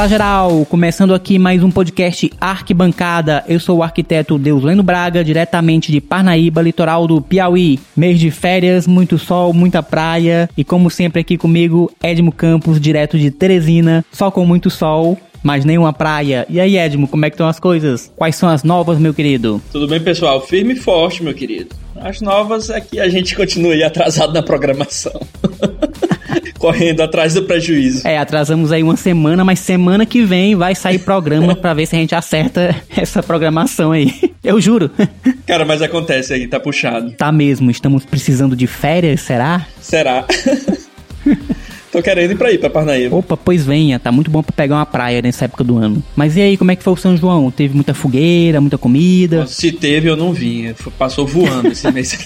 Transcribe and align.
Fala 0.00 0.08
geral, 0.08 0.64
começando 0.64 1.12
aqui 1.12 1.38
mais 1.38 1.62
um 1.62 1.70
podcast 1.70 2.30
Arquibancada. 2.40 3.44
Eu 3.46 3.60
sou 3.60 3.76
o 3.76 3.82
arquiteto 3.82 4.38
Deusleno 4.38 4.82
Braga, 4.82 5.22
diretamente 5.22 5.92
de 5.92 6.00
Parnaíba, 6.00 6.62
litoral 6.62 7.06
do 7.06 7.20
Piauí. 7.20 7.78
Mês 7.94 8.18
de 8.18 8.30
férias, 8.30 8.86
muito 8.86 9.18
sol, 9.18 9.52
muita 9.52 9.82
praia 9.82 10.48
e 10.56 10.64
como 10.64 10.88
sempre 10.90 11.20
aqui 11.20 11.36
comigo, 11.36 11.92
Edmo 12.02 12.32
Campos, 12.32 12.80
direto 12.80 13.18
de 13.18 13.30
Teresina, 13.30 14.02
só 14.10 14.30
com 14.30 14.46
muito 14.46 14.70
sol. 14.70 15.18
Mas 15.42 15.66
nenhuma 15.66 15.92
praia. 15.92 16.46
E 16.48 16.58
aí, 16.58 16.78
Edmo, 16.78 17.06
como 17.06 17.26
é 17.26 17.28
que 17.28 17.34
estão 17.34 17.46
as 17.46 17.60
coisas? 17.60 18.10
Quais 18.16 18.36
são 18.36 18.48
as 18.48 18.64
novas, 18.64 18.98
meu 18.98 19.12
querido? 19.12 19.60
Tudo 19.70 19.86
bem, 19.86 20.00
pessoal? 20.00 20.40
Firme 20.40 20.72
e 20.72 20.76
forte, 20.76 21.22
meu 21.22 21.34
querido. 21.34 21.76
As 21.96 22.22
novas 22.22 22.70
é 22.70 22.80
que 22.80 22.98
a 22.98 23.08
gente 23.10 23.36
continue 23.36 23.82
atrasado 23.82 24.32
na 24.32 24.42
programação. 24.42 25.12
correndo 26.60 27.00
atrás 27.00 27.32
do 27.32 27.42
prejuízo. 27.42 28.06
É, 28.06 28.18
atrasamos 28.18 28.70
aí 28.70 28.82
uma 28.82 28.94
semana, 28.94 29.42
mas 29.42 29.58
semana 29.60 30.04
que 30.04 30.22
vem 30.26 30.54
vai 30.54 30.74
sair 30.74 30.98
programa 30.98 31.56
para 31.56 31.72
ver 31.72 31.86
se 31.86 31.96
a 31.96 31.98
gente 31.98 32.14
acerta 32.14 32.76
essa 32.94 33.22
programação 33.22 33.92
aí. 33.92 34.12
Eu 34.44 34.60
juro. 34.60 34.90
Cara, 35.46 35.64
mas 35.64 35.80
acontece 35.80 36.34
aí, 36.34 36.46
tá 36.46 36.60
puxado. 36.60 37.12
Tá 37.12 37.32
mesmo, 37.32 37.70
estamos 37.70 38.04
precisando 38.04 38.54
de 38.54 38.66
férias, 38.66 39.22
será? 39.22 39.66
Será? 39.80 40.26
Tô 41.92 42.00
querendo 42.00 42.30
ir 42.32 42.38
pra 42.38 42.52
ir 42.52 42.58
pra 42.58 42.70
Parnaíba. 42.70 43.16
Opa, 43.16 43.36
pois 43.36 43.64
venha, 43.64 43.98
tá 43.98 44.12
muito 44.12 44.30
bom 44.30 44.42
pra 44.42 44.52
pegar 44.52 44.76
uma 44.76 44.86
praia 44.86 45.20
nessa 45.20 45.46
época 45.46 45.64
do 45.64 45.76
ano. 45.76 46.02
Mas 46.14 46.36
e 46.36 46.40
aí, 46.40 46.56
como 46.56 46.70
é 46.70 46.76
que 46.76 46.84
foi 46.84 46.92
o 46.92 46.96
São 46.96 47.16
João? 47.16 47.50
Teve 47.50 47.74
muita 47.74 47.92
fogueira, 47.92 48.60
muita 48.60 48.78
comida? 48.78 49.46
Se 49.46 49.72
teve, 49.72 50.08
eu 50.08 50.16
não 50.16 50.32
vim. 50.32 50.72
Passou 50.96 51.26
voando 51.26 51.68
esse 51.68 51.90
mês. 51.90 52.16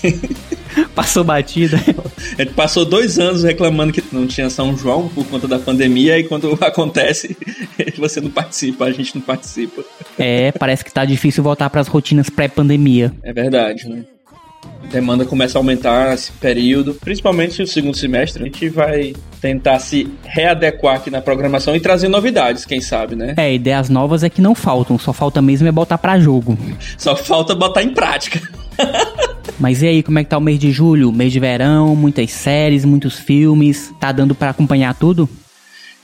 Passou 0.95 1.25
batida. 1.25 1.77
Gente 2.39 2.53
passou 2.53 2.85
dois 2.85 3.19
anos 3.19 3.43
reclamando 3.45 3.93
que 3.93 4.03
não 4.13 4.27
tinha 4.27 4.51
São 4.51 4.77
João 4.77 5.09
por 5.09 5.25
conta 5.27 5.47
da 5.47 5.59
pandemia 5.59 6.19
e 6.19 6.25
quando 6.25 6.57
acontece, 6.61 7.37
você 7.97 8.21
não 8.21 8.31
participa, 8.31 8.85
a 8.85 8.93
gente 8.93 9.15
não 9.15 9.23
participa. 9.23 9.85
É, 10.19 10.51
parece 10.53 10.85
que 10.85 10.93
tá 10.93 11.05
difícil 11.05 11.43
voltar 11.43 11.71
para 11.71 11.81
as 11.81 11.89
rotinas 11.89 12.29
pré-pandemia. 12.29 13.13
É 13.23 13.33
verdade, 13.33 13.89
né? 13.89 14.05
A 14.83 14.87
demanda 14.87 15.25
começa 15.25 15.59
a 15.59 15.61
aumentar 15.61 16.15
esse 16.15 16.33
período, 16.33 16.95
principalmente 16.95 17.61
no 17.61 17.67
segundo 17.67 17.97
semestre. 17.97 18.43
A 18.43 18.47
gente 18.47 18.69
vai 18.69 19.15
tentar 19.41 19.79
se 19.79 20.09
readequar 20.23 20.97
aqui 20.97 21.11
na 21.11 21.21
programação 21.21 21.75
e 21.77 21.81
trazer 21.81 22.09
novidades, 22.09 22.65
quem 22.65 22.81
sabe, 22.81 23.15
né? 23.15 23.35
É, 23.37 23.53
ideias 23.53 23.89
novas 23.89 24.23
é 24.23 24.31
que 24.31 24.41
não 24.41 24.55
faltam, 24.55 24.99
só 24.99 25.13
falta 25.13 25.43
mesmo 25.43 25.69
é 25.69 25.73
botar 25.73 25.99
para 25.99 26.19
jogo. 26.19 26.57
Só 26.97 27.15
falta 27.15 27.55
botar 27.55 27.83
em 27.83 27.91
prática. 27.91 28.41
Mas 29.61 29.83
e 29.83 29.87
aí, 29.87 30.03
como 30.03 30.19
é 30.19 30.25
que 30.25 30.31
tá 30.31 30.39
o 30.39 30.41
mês 30.41 30.59
de 30.59 30.73
julho? 30.73 31.13
Mês 31.13 31.33
de 31.33 31.39
verão, 31.39 31.95
muitas 31.95 32.31
séries, 32.31 32.85
muitos 32.85 33.19
filmes. 33.19 33.93
Tá 34.01 34.13
dando 34.13 34.35
para 34.35 34.51
acompanhar 34.51 34.95
tudo? 34.95 35.29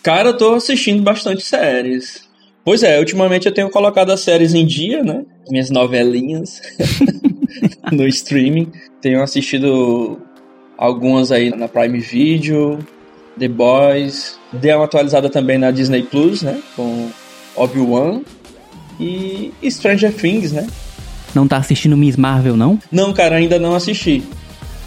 Cara, 0.03 0.31
eu 0.31 0.37
tô 0.37 0.55
assistindo 0.55 1.03
bastante 1.03 1.43
séries. 1.43 2.29
Pois 2.65 2.83
é, 2.83 2.99
ultimamente 2.99 3.47
eu 3.47 3.53
tenho 3.53 3.71
colocado 3.71 4.11
as 4.11 4.21
séries 4.21 4.55
em 4.55 4.67
dia, 4.67 5.03
né? 5.03 5.25
Minhas 5.49 5.71
novelinhas 5.71 6.61
no 7.93 8.07
streaming. 8.07 8.71
Tenho 9.01 9.23
assistido 9.23 10.21
algumas 10.77 11.31
aí 11.33 11.51
na 11.51 11.69
Prime 11.69 11.99
Video, 11.99 12.79
The 13.39 13.49
Boys. 13.49 14.39
Dei 14.53 14.75
uma 14.75 14.85
atualizada 14.85 15.29
também 15.29 15.59
na 15.59 15.71
Disney 15.71 16.03
Plus, 16.03 16.43
né? 16.43 16.61
Com 16.77 17.11
Obi-Wan. 17.57 18.23
E 18.99 19.53
Stranger 19.69 20.13
Things, 20.13 20.53
né? 20.53 20.67
Não 21.35 21.47
tá 21.47 21.57
assistindo 21.57 21.97
Miss 21.97 22.17
Marvel, 22.17 22.57
não? 22.57 22.79
Não, 22.91 23.13
cara, 23.13 23.37
ainda 23.37 23.59
não 23.59 23.75
assisti. 23.75 24.23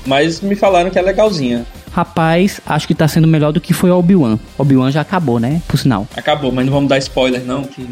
Mas 0.05 0.41
me 0.41 0.55
falaram 0.55 0.89
que 0.89 0.99
é 0.99 1.01
legalzinha. 1.01 1.65
Rapaz, 1.91 2.59
acho 2.65 2.87
que 2.87 2.95
tá 2.95 3.07
sendo 3.07 3.27
melhor 3.27 3.53
do 3.53 3.61
que 3.61 3.73
foi 3.73 3.91
Obi-Wan. 3.91 4.39
Obi-Wan 4.57 4.91
já 4.91 5.01
acabou, 5.01 5.39
né? 5.39 5.61
Por 5.67 5.77
sinal. 5.77 6.07
Acabou, 6.15 6.51
mas 6.51 6.65
não 6.65 6.73
vamos 6.73 6.89
dar 6.89 6.97
spoiler, 6.97 7.43
não, 7.43 7.63
que 7.63 7.87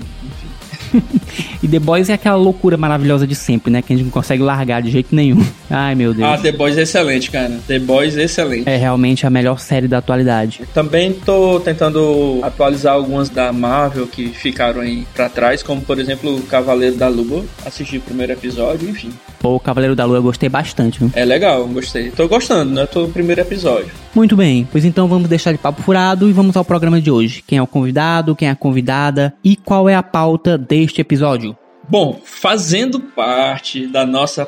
e 1.61 1.67
The 1.67 1.79
Boys 1.79 2.09
é 2.09 2.13
aquela 2.13 2.35
loucura 2.35 2.77
maravilhosa 2.77 3.25
de 3.25 3.35
sempre, 3.35 3.71
né? 3.71 3.81
Que 3.81 3.93
a 3.93 3.95
gente 3.95 4.05
não 4.05 4.11
consegue 4.11 4.43
largar 4.43 4.81
de 4.81 4.91
jeito 4.91 5.15
nenhum. 5.15 5.43
Ai, 5.69 5.95
meu 5.95 6.13
Deus. 6.13 6.27
Ah, 6.27 6.37
The 6.37 6.51
Boys 6.51 6.77
é 6.77 6.81
excelente, 6.81 7.31
cara. 7.31 7.59
The 7.67 7.79
Boys 7.79 8.17
é 8.17 8.23
excelente. 8.23 8.69
É 8.69 8.75
realmente 8.75 9.25
a 9.25 9.29
melhor 9.29 9.59
série 9.59 9.87
da 9.87 9.97
atualidade. 9.99 10.61
Também 10.73 11.13
tô 11.13 11.59
tentando 11.59 12.39
atualizar 12.41 12.93
algumas 12.93 13.29
da 13.29 13.51
Marvel 13.51 14.07
que 14.07 14.29
ficaram 14.29 14.81
aí 14.81 15.05
pra 15.13 15.29
trás, 15.29 15.63
como 15.63 15.81
por 15.81 15.99
exemplo 15.99 16.35
o 16.35 16.41
Cavaleiro 16.43 16.95
da 16.95 17.07
Lua. 17.07 17.43
Assisti 17.65 17.97
o 17.97 18.01
primeiro 18.01 18.33
episódio, 18.33 18.89
enfim. 18.89 19.11
Pô, 19.41 19.55
o 19.55 19.59
Cavaleiro 19.59 19.95
da 19.95 20.05
Lua 20.05 20.17
eu 20.17 20.23
gostei 20.23 20.47
bastante, 20.47 20.99
viu? 20.99 21.11
É 21.15 21.25
legal, 21.25 21.67
gostei. 21.67 22.11
Tô 22.11 22.27
gostando, 22.27 22.73
né? 22.73 22.85
Tô 22.85 23.01
no 23.01 23.09
primeiro 23.09 23.41
episódio. 23.41 23.91
Muito 24.13 24.35
bem, 24.35 24.67
pois 24.71 24.85
então 24.85 25.07
vamos 25.07 25.27
deixar 25.27 25.51
de 25.51 25.57
papo 25.57 25.81
furado 25.81 26.29
e 26.29 26.31
vamos 26.31 26.55
ao 26.55 26.63
programa 26.63 27.01
de 27.01 27.09
hoje. 27.09 27.43
Quem 27.47 27.57
é 27.57 27.61
o 27.61 27.65
convidado, 27.65 28.35
quem 28.35 28.47
é 28.47 28.51
a 28.51 28.55
convidada 28.55 29.33
e 29.43 29.55
qual 29.55 29.89
é 29.89 29.95
a 29.95 30.03
pauta 30.03 30.59
deste 30.59 31.01
episódio? 31.01 31.57
Bom, 31.89 32.21
fazendo 32.23 32.99
parte 32.99 33.87
da 33.87 34.05
nossa 34.05 34.47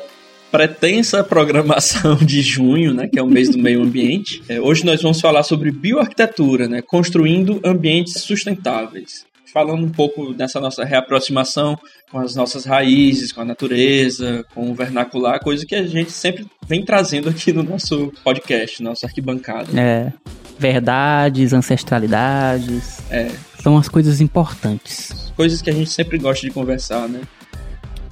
pretensa 0.52 1.24
programação 1.24 2.14
de 2.14 2.40
junho, 2.40 2.94
né, 2.94 3.08
que 3.08 3.18
é 3.18 3.22
o 3.22 3.26
mês 3.26 3.48
do 3.48 3.58
meio 3.58 3.82
ambiente. 3.82 4.40
É, 4.48 4.60
hoje 4.60 4.84
nós 4.84 5.02
vamos 5.02 5.20
falar 5.20 5.42
sobre 5.42 5.72
bioarquitetura, 5.72 6.68
né, 6.68 6.80
construindo 6.80 7.60
ambientes 7.64 8.22
sustentáveis 8.22 9.24
falando 9.54 9.84
um 9.84 9.88
pouco 9.88 10.34
dessa 10.34 10.60
nossa 10.60 10.84
reaproximação 10.84 11.78
com 12.10 12.18
as 12.18 12.34
nossas 12.34 12.64
raízes, 12.64 13.30
com 13.30 13.40
a 13.40 13.44
natureza, 13.44 14.44
com 14.52 14.68
o 14.68 14.74
vernacular, 14.74 15.38
coisa 15.38 15.64
que 15.64 15.76
a 15.76 15.86
gente 15.86 16.10
sempre 16.10 16.44
vem 16.66 16.84
trazendo 16.84 17.28
aqui 17.28 17.52
no 17.52 17.62
nosso 17.62 18.12
podcast, 18.24 18.82
nossa 18.82 19.06
arquibancada. 19.06 19.68
É. 19.80 20.12
Verdades, 20.58 21.52
ancestralidades. 21.52 22.98
É. 23.10 23.30
São 23.60 23.78
as 23.78 23.88
coisas 23.88 24.20
importantes. 24.20 25.32
Coisas 25.36 25.62
que 25.62 25.70
a 25.70 25.72
gente 25.72 25.90
sempre 25.90 26.18
gosta 26.18 26.44
de 26.44 26.52
conversar, 26.52 27.08
né? 27.08 27.20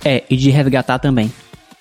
É, 0.04 0.22
e 0.30 0.36
de 0.36 0.50
resgatar 0.50 1.00
também. 1.00 1.32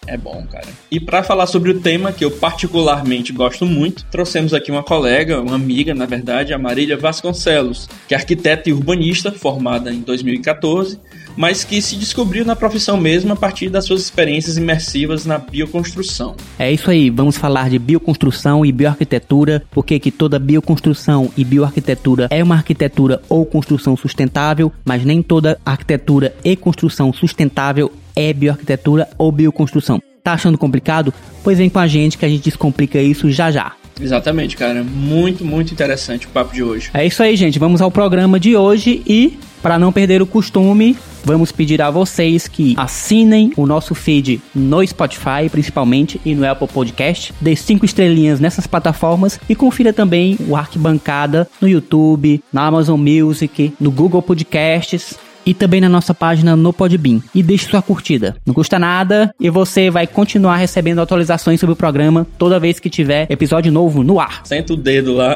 É 0.08 0.18
bom, 0.18 0.44
cara. 0.52 0.68
E 0.90 1.00
para 1.00 1.22
falar 1.22 1.46
sobre 1.46 1.70
o 1.70 1.80
tema 1.80 2.12
que 2.12 2.26
eu 2.26 2.32
particularmente 2.32 3.32
gosto 3.32 3.68
muito, 3.68 4.04
trouxemos 4.06 4.52
aqui 4.52 4.72
uma 4.72 4.82
colega, 4.82 5.40
uma 5.40 5.56
amiga, 5.56 5.94
na 5.94 6.08
verdade, 6.08 6.54
a 6.54 6.58
Marília 6.58 6.98
Vasconcelos, 6.98 7.88
que 8.08 8.16
é 8.16 8.18
arquiteta 8.18 8.68
e 8.68 8.74
urbanista, 8.74 9.32
formada 9.32 9.94
em 9.94 10.02
2014, 10.02 11.00
mas 11.38 11.64
que 11.64 11.82
se 11.82 11.96
descobriu 11.96 12.44
na 12.44 12.56
profissão 12.56 12.98
mesmo 12.98 13.32
a 13.32 13.36
partir 13.36 13.70
das 13.70 13.86
suas 13.86 14.02
experiências 14.02 14.58
imersivas 14.58 15.26
na 15.26 15.38
bioconstrução. 15.38 16.36
É 16.58 16.72
isso 16.72 16.90
aí, 16.90 17.10
vamos 17.10 17.38
falar 17.38 17.70
de 17.70 17.78
bioconstrução 17.78 18.66
e 18.66 18.72
bioarquitetura, 18.72 19.64
porque 19.72 20.00
que 20.00 20.12
toda 20.12 20.40
bioconstrução 20.40 21.32
e 21.38 21.46
bioarquitetura 21.46 22.28
é 22.32 22.44
uma 22.44 22.56
arquitetura 22.56 23.22
ou 23.30 23.46
construção 23.46 23.96
sustentável, 23.96 24.72
mas 24.84 25.06
nem 25.06 25.22
toda 25.22 25.60
arquitetura 25.64 26.36
e 26.44 26.56
construção 26.56 27.14
sustentável 27.14 27.92
é 28.16 28.34
bioarquitetura 28.34 29.08
ou 29.18 29.32
bioconstrução. 29.32 30.02
Tá 30.24 30.34
achando 30.34 30.58
complicado? 30.58 31.14
Pois 31.44 31.58
vem 31.58 31.70
com 31.70 31.80
a 31.80 31.88
gente 31.88 32.18
que 32.18 32.26
a 32.26 32.30
gente 32.30 32.44
descomplica 32.44 33.02
isso 33.02 33.32
já 33.32 33.52
já. 33.52 33.74
Exatamente, 34.00 34.56
cara. 34.56 34.84
Muito, 34.84 35.44
muito 35.46 35.74
interessante 35.74 36.26
o 36.28 36.30
papo 36.30 36.54
de 36.54 36.64
hoje. 36.64 36.90
É 36.94 37.06
isso 37.06 37.22
aí, 37.22 37.36
gente. 37.36 37.60
Vamos 37.60 37.82
ao 37.82 37.92
programa 37.92 38.40
de 38.40 38.56
hoje 38.56 39.02
e, 39.06 39.38
para 39.62 39.78
não 39.78 39.92
perder 39.92 40.22
o 40.22 40.26
costume, 40.26 40.98
vamos 41.24 41.52
pedir 41.52 41.82
a 41.82 41.90
vocês 41.90 42.48
que 42.48 42.74
assinem 42.78 43.52
o 43.56 43.68
nosso 43.68 43.94
feed 43.94 44.42
no 44.56 44.86
Spotify, 44.86 45.50
principalmente, 45.52 46.20
e 46.26 46.34
no 46.34 46.50
Apple 46.50 46.68
Podcast. 46.68 47.34
Dê 47.40 47.56
cinco 47.56 47.86
estrelinhas 47.86 48.40
nessas 48.40 48.66
plataformas 48.66 49.40
e 49.48 49.56
confira 49.56 49.94
também 49.94 50.38
o 50.48 50.56
Arquibancada 50.56 51.48
no 51.60 51.68
YouTube, 51.68 52.44
na 52.52 52.66
Amazon 52.66 53.00
Music, 53.00 53.74
no 53.80 53.92
Google 53.92 54.22
Podcasts 54.22 55.16
e 55.46 55.54
também 55.54 55.82
na 55.82 55.90
nossa 55.90 56.14
página 56.14 56.56
no 56.56 56.74
Podbean. 56.74 57.22
E 57.34 57.42
deixe 57.42 57.70
sua 57.70 57.82
curtida. 57.82 58.36
Não 58.46 58.54
custa 58.54 58.78
nada 58.78 59.34
e 59.40 59.50
você 59.50 59.90
vai 59.90 60.08
continuar 60.08 60.58
recebendo 60.58 61.02
atualizações 61.02 61.60
sobre 61.60 61.74
o 61.74 61.76
programa 61.76 62.28
toda 62.38 62.60
vez 62.60 62.80
que 62.80 62.90
tiver 62.90 63.28
episódio 63.30 63.72
novo 63.72 64.04
no 64.04 64.20
ar. 64.20 64.42
Senta 64.44 64.74
o 64.74 64.78
dedo 64.78 65.14
lá. 65.14 65.36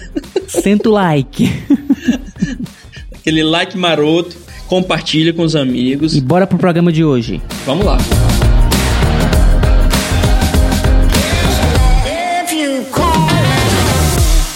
Senta 0.46 0.88
o 0.88 0.92
like. 0.92 1.50
Aquele 3.14 3.42
like 3.42 3.76
maroto. 3.76 4.36
Compartilha 4.66 5.32
com 5.32 5.42
os 5.42 5.54
amigos. 5.54 6.16
E 6.16 6.20
bora 6.20 6.46
pro 6.46 6.58
programa 6.58 6.90
de 6.92 7.04
hoje. 7.04 7.40
Vamos 7.64 7.86
lá. 7.86 7.98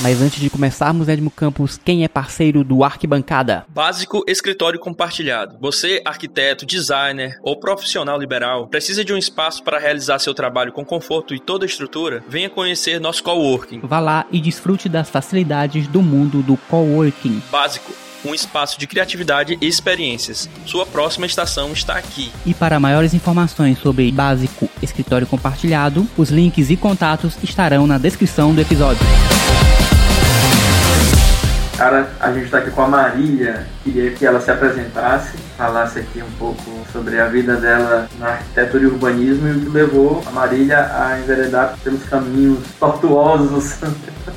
Mas 0.02 0.22
antes 0.22 0.40
de 0.40 0.48
começarmos, 0.48 1.08
Edmo 1.08 1.30
Campos, 1.30 1.78
quem 1.84 2.04
é 2.04 2.08
parceiro 2.08 2.64
do 2.64 2.82
Arquibancada? 2.82 3.66
Básico 3.68 4.24
Escritório 4.26 4.80
Compartilhado. 4.80 5.58
Você, 5.60 6.00
arquiteto, 6.06 6.64
designer 6.64 7.38
ou 7.42 7.60
profissional 7.60 8.18
liberal, 8.18 8.66
precisa 8.66 9.04
de 9.04 9.12
um 9.12 9.18
espaço 9.18 9.62
para 9.62 9.78
realizar 9.78 10.18
seu 10.18 10.32
trabalho 10.32 10.72
com 10.72 10.86
conforto 10.86 11.34
e 11.34 11.38
toda 11.38 11.66
a 11.66 11.68
estrutura? 11.68 12.24
Venha 12.26 12.48
conhecer 12.48 12.98
nosso 12.98 13.22
coworking. 13.22 13.80
Vá 13.82 14.00
lá 14.00 14.24
e 14.32 14.40
desfrute 14.40 14.88
das 14.88 15.10
facilidades 15.10 15.86
do 15.86 16.00
mundo 16.00 16.42
do 16.42 16.56
coworking. 16.56 17.42
Básico 17.50 17.92
um 18.24 18.34
espaço 18.34 18.78
de 18.78 18.86
criatividade 18.86 19.56
e 19.60 19.66
experiências. 19.66 20.48
Sua 20.66 20.86
próxima 20.86 21.26
estação 21.26 21.72
está 21.72 21.94
aqui. 21.94 22.30
E 22.44 22.54
para 22.54 22.80
maiores 22.80 23.14
informações 23.14 23.78
sobre 23.78 24.10
Básico 24.12 24.68
Escritório 24.82 25.26
Compartilhado, 25.26 26.06
os 26.16 26.30
links 26.30 26.70
e 26.70 26.76
contatos 26.76 27.36
estarão 27.42 27.86
na 27.86 27.98
descrição 27.98 28.54
do 28.54 28.60
episódio. 28.60 29.04
Cara, 31.80 32.10
a 32.20 32.30
gente 32.30 32.44
está 32.44 32.58
aqui 32.58 32.70
com 32.70 32.82
a 32.82 32.88
Marília, 32.88 33.66
queria 33.82 34.10
que 34.10 34.26
ela 34.26 34.38
se 34.38 34.50
apresentasse, 34.50 35.38
falasse 35.56 36.00
aqui 36.00 36.22
um 36.22 36.30
pouco 36.32 36.86
sobre 36.92 37.18
a 37.18 37.26
vida 37.26 37.56
dela 37.56 38.06
na 38.18 38.32
arquitetura 38.32 38.82
e 38.82 38.86
urbanismo 38.86 39.48
e 39.48 39.52
o 39.52 39.60
que 39.60 39.68
levou 39.70 40.22
a 40.26 40.30
Marília 40.30 40.90
a 40.94 41.18
enveredar 41.18 41.78
pelos 41.82 42.02
caminhos 42.04 42.58
tortuosos 42.78 43.78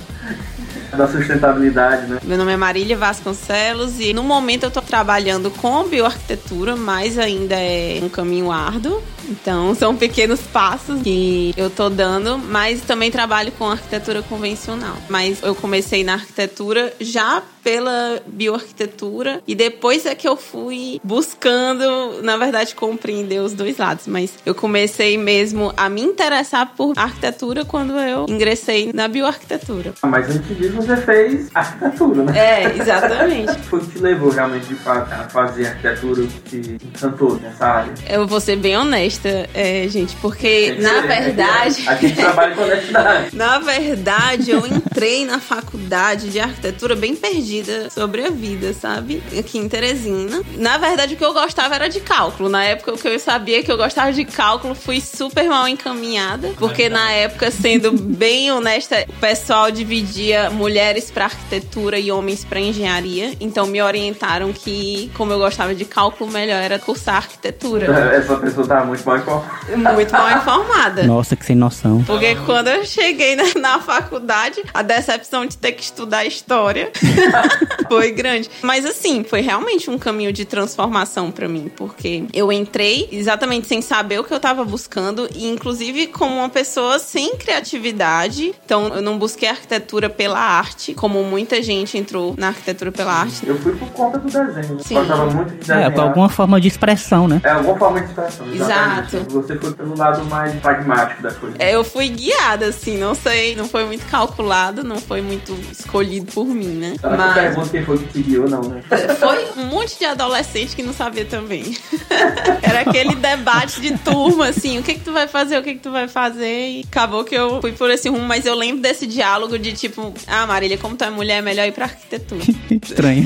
da 0.96 1.08
sustentabilidade, 1.08 2.08
né? 2.08 2.20
Meu 2.24 2.38
nome 2.38 2.54
é 2.54 2.58
Marília 2.58 2.98
Vasconcelos 2.98 4.00
e 4.00 4.14
no 4.14 4.24
momento 4.24 4.64
eu 4.64 4.68
estou 4.68 4.84
trabalhando 4.84 5.50
com 5.52 5.88
bioarquitetura, 5.88 6.76
mas 6.76 7.18
ainda 7.18 7.56
é 7.56 8.00
um 8.02 8.10
caminho 8.10 8.52
árduo. 8.52 9.02
Então, 9.30 9.74
são 9.76 9.96
pequenos 9.96 10.42
passos 10.42 11.02
que 11.02 11.54
eu 11.56 11.70
tô 11.70 11.90
dando, 11.90 12.38
mas 12.38 12.82
também 12.82 13.12
trabalho 13.12 13.52
com 13.54 13.70
arquitetura 13.70 14.22
convencional. 14.24 14.96
Mas 15.10 15.42
eu 15.42 15.56
comecei 15.56 16.04
na 16.04 16.14
arquitetura 16.14 16.94
já 17.00 17.42
pela 17.64 18.22
bioarquitetura 18.28 19.42
e 19.48 19.56
depois 19.56 20.06
é 20.06 20.14
que 20.14 20.28
eu 20.28 20.36
fui 20.36 21.00
buscando, 21.04 22.22
na 22.22 22.36
verdade, 22.36 22.76
compreender 22.76 23.40
os 23.40 23.54
dois 23.54 23.78
lados. 23.78 24.06
Mas 24.06 24.34
eu 24.46 24.54
comecei 24.54 25.18
mesmo 25.18 25.74
a 25.78 25.90
me 25.90 26.02
interessar 26.02 26.74
por 26.76 26.94
arquitetura 26.98 27.64
quando 27.64 27.94
eu 27.94 28.26
ingressei 28.28 28.92
na 28.94 29.08
bioarquitetura. 29.08 29.94
Mas 30.04 30.30
antes 30.30 30.58
disso 30.58 30.74
você 30.74 30.98
fez 30.98 31.50
arquitetura, 31.54 32.24
né? 32.26 32.38
É, 32.38 32.78
exatamente. 32.78 33.54
Foi 33.64 33.80
o 33.80 33.82
que 33.84 33.92
te 33.92 34.00
levou 34.00 34.30
realmente 34.30 34.68
de 34.68 34.76
fato 34.76 35.12
a 35.14 35.30
fazer 35.30 35.68
arquitetura 35.68 36.28
que 36.46 36.78
encantou 36.84 37.40
nessa 37.40 37.66
área? 37.66 37.94
Eu 38.10 38.28
vou 38.28 38.42
ser 38.42 38.58
bem 38.58 38.78
honesta 38.78 39.23
honesta, 39.24 39.50
é, 39.54 39.88
gente, 39.88 40.16
porque 40.18 40.76
na 40.80 41.02
ser, 41.02 41.08
verdade. 41.08 41.84
Aqui 41.88 42.06
a 42.06 42.10
gente 42.10 42.16
trabalha 42.16 42.56
com 42.56 42.62
honestidade. 42.64 43.30
na 43.36 43.60
verdade, 43.60 44.52
eu 44.52 44.66
entrei 44.66 45.26
na 45.26 45.40
faculdade 45.40 46.30
de 46.30 46.40
arquitetura 46.40 46.96
bem 46.96 47.16
perdida 47.16 47.90
sobre 47.90 48.26
a 48.26 48.30
vida, 48.30 48.74
sabe? 48.74 49.24
Aqui 49.38 49.58
em 49.58 49.70
Teresina. 49.70 50.42
Na 50.58 50.78
verdade, 50.78 51.14
o 51.14 51.18
que 51.18 51.26
eu 51.26 51.34
gostava 51.34 51.76
era 51.76 51.88
de 51.88 52.02
cálculo. 52.02 52.50
Na 52.50 52.64
época, 52.64 52.94
o 52.94 52.98
que 52.98 53.08
eu 53.08 53.20
sabia 53.20 53.64
que 53.64 53.72
eu 53.72 53.78
gostava 53.78 54.12
de 54.12 54.26
cálculo, 54.26 54.76
fui 54.76 55.00
super 55.00 55.48
mal 55.48 55.68
encaminhada, 55.68 56.52
porque 56.58 56.90
na 56.90 57.12
época, 57.12 57.50
sendo 57.52 57.92
bem 57.92 58.52
honesta, 58.52 59.06
o 59.08 59.20
pessoal 59.20 59.72
dividia 59.72 60.50
mulheres 60.50 61.10
para 61.10 61.26
arquitetura 61.26 61.98
e 61.98 62.12
homens 62.12 62.44
para 62.44 62.60
engenharia. 62.60 63.34
Então 63.40 63.66
me 63.66 63.82
orientaram 63.82 64.52
que, 64.52 65.12
como 65.16 65.32
eu 65.32 65.40
gostava 65.40 65.74
de 65.74 65.86
cálculo, 65.86 66.30
melhor 66.30 66.62
era 66.62 66.80
cursar 66.80 67.18
arquitetura. 67.18 67.86
Essa 68.14 68.36
pessoa 68.38 68.68
tava 68.68 68.86
muito 68.86 69.03
mal 69.06 69.18
informada. 69.18 69.94
Muito 69.94 70.12
mal 70.12 70.38
informada. 70.38 71.04
Nossa, 71.04 71.36
que 71.36 71.46
sem 71.46 71.56
noção. 71.56 72.04
Porque 72.04 72.36
quando 72.46 72.68
eu 72.68 72.86
cheguei 72.86 73.36
na, 73.36 73.44
na 73.60 73.80
faculdade, 73.80 74.64
a 74.74 74.82
decepção 74.82 75.46
de 75.46 75.58
ter 75.58 75.74
que 75.74 75.84
estudar 75.84 76.26
história 76.26 76.92
foi 77.88 78.12
grande. 78.12 78.50
Mas 78.62 78.86
assim, 78.86 79.24
foi 79.24 79.42
realmente 79.42 79.90
um 79.90 79.98
caminho 79.98 80.34
de 80.34 80.46
transformação 80.46 81.32
para 81.32 81.48
mim, 81.48 81.72
porque 81.76 82.26
eu 82.34 82.52
entrei 82.52 83.08
exatamente 83.12 83.68
sem 83.68 83.82
saber 83.82 84.20
o 84.20 84.24
que 84.24 84.34
eu 84.34 84.40
tava 84.40 84.64
buscando 84.64 85.30
e 85.36 85.48
inclusive 85.48 86.08
como 86.08 86.38
uma 86.38 86.50
pessoa 86.50 87.00
sem 87.00 87.36
criatividade. 87.38 88.54
Então, 88.66 88.88
eu 88.88 89.02
não 89.02 89.18
busquei 89.18 89.50
arquitetura 89.50 90.10
pela 90.10 90.40
arte, 90.40 90.94
como 90.94 91.24
muita 91.24 91.62
gente 91.62 91.98
entrou 91.98 92.36
na 92.38 92.50
arquitetura 92.50 92.92
pela 92.92 93.14
arte. 93.14 93.48
Eu 93.48 93.58
fui 93.60 93.74
por 93.74 93.90
conta 93.90 94.18
do 94.18 94.30
desenho. 94.30 94.80
Sim. 94.84 94.96
Gostava 94.96 95.26
muito 95.26 95.52
de 95.52 95.58
desenhar. 95.58 95.92
É, 95.92 96.00
alguma 96.00 96.30
forma 96.30 96.60
de 96.60 96.68
expressão, 96.68 97.28
né? 97.28 97.42
É, 97.44 97.50
alguma 97.50 97.78
forma 97.78 98.02
de 98.02 98.08
expressão. 98.08 98.46
exatamente. 98.48 98.74
Exato. 98.74 98.93
Você 99.30 99.58
foi 99.58 99.74
pelo 99.74 99.98
lado 99.98 100.24
mais 100.26 100.54
pragmático 100.60 101.22
da 101.22 101.32
coisa. 101.32 101.56
É, 101.60 101.74
Eu 101.76 101.84
fui 101.84 102.10
guiada, 102.10 102.68
assim, 102.68 102.98
não 102.98 103.16
sei, 103.16 103.56
não 103.56 103.68
foi 103.68 103.86
muito 103.86 104.06
calculado, 104.08 104.84
não 104.84 104.98
foi 104.98 105.22
muito 105.22 105.58
escolhido 105.72 106.32
por 106.32 106.46
mim, 106.46 106.68
né? 106.68 106.96
Ela 107.02 107.18
não 107.18 107.34
pergunta 107.34 107.70
quem 107.70 107.84
foi 107.84 107.98
que 107.98 108.06
te 108.06 108.22
guiou, 108.22 108.50
não, 108.50 108.62
né? 108.62 108.82
Foi 109.20 109.46
um 109.58 109.68
monte 109.68 109.98
de 109.98 110.06
adolescente 110.06 110.76
que 110.76 110.84
não 110.84 110.94
sabia 110.94 111.26
também. 111.26 111.76
Era 112.62 112.82
aquele 112.82 113.16
debate 113.16 113.82
de 113.82 113.98
turma, 114.00 114.48
assim, 114.48 114.80
o 114.80 114.84
que 114.84 114.96
que 114.96 115.02
tu 115.02 115.12
vai 115.12 115.28
fazer, 115.28 115.58
o 115.58 115.64
que 115.64 115.74
que 115.76 115.80
tu 115.80 115.92
vai 115.92 116.08
fazer, 116.08 116.70
e 116.70 116.86
acabou 116.88 117.24
que 117.24 117.36
eu 117.36 117.62
fui 117.62 117.72
por 117.72 117.90
esse 117.90 118.10
rumo, 118.10 118.26
mas 118.26 118.46
eu 118.46 118.56
lembro 118.56 118.82
desse 118.82 119.06
diálogo 119.08 119.58
de 119.58 119.74
tipo, 119.74 120.14
ah, 120.28 120.46
Marília, 120.46 120.78
como 120.78 120.96
tu 120.96 121.04
é 121.04 121.10
mulher, 121.10 121.38
é 121.38 121.42
melhor 121.42 121.68
ir 121.68 121.72
pra 121.72 121.86
arquitetura. 121.86 122.44
Estranho. 122.70 123.24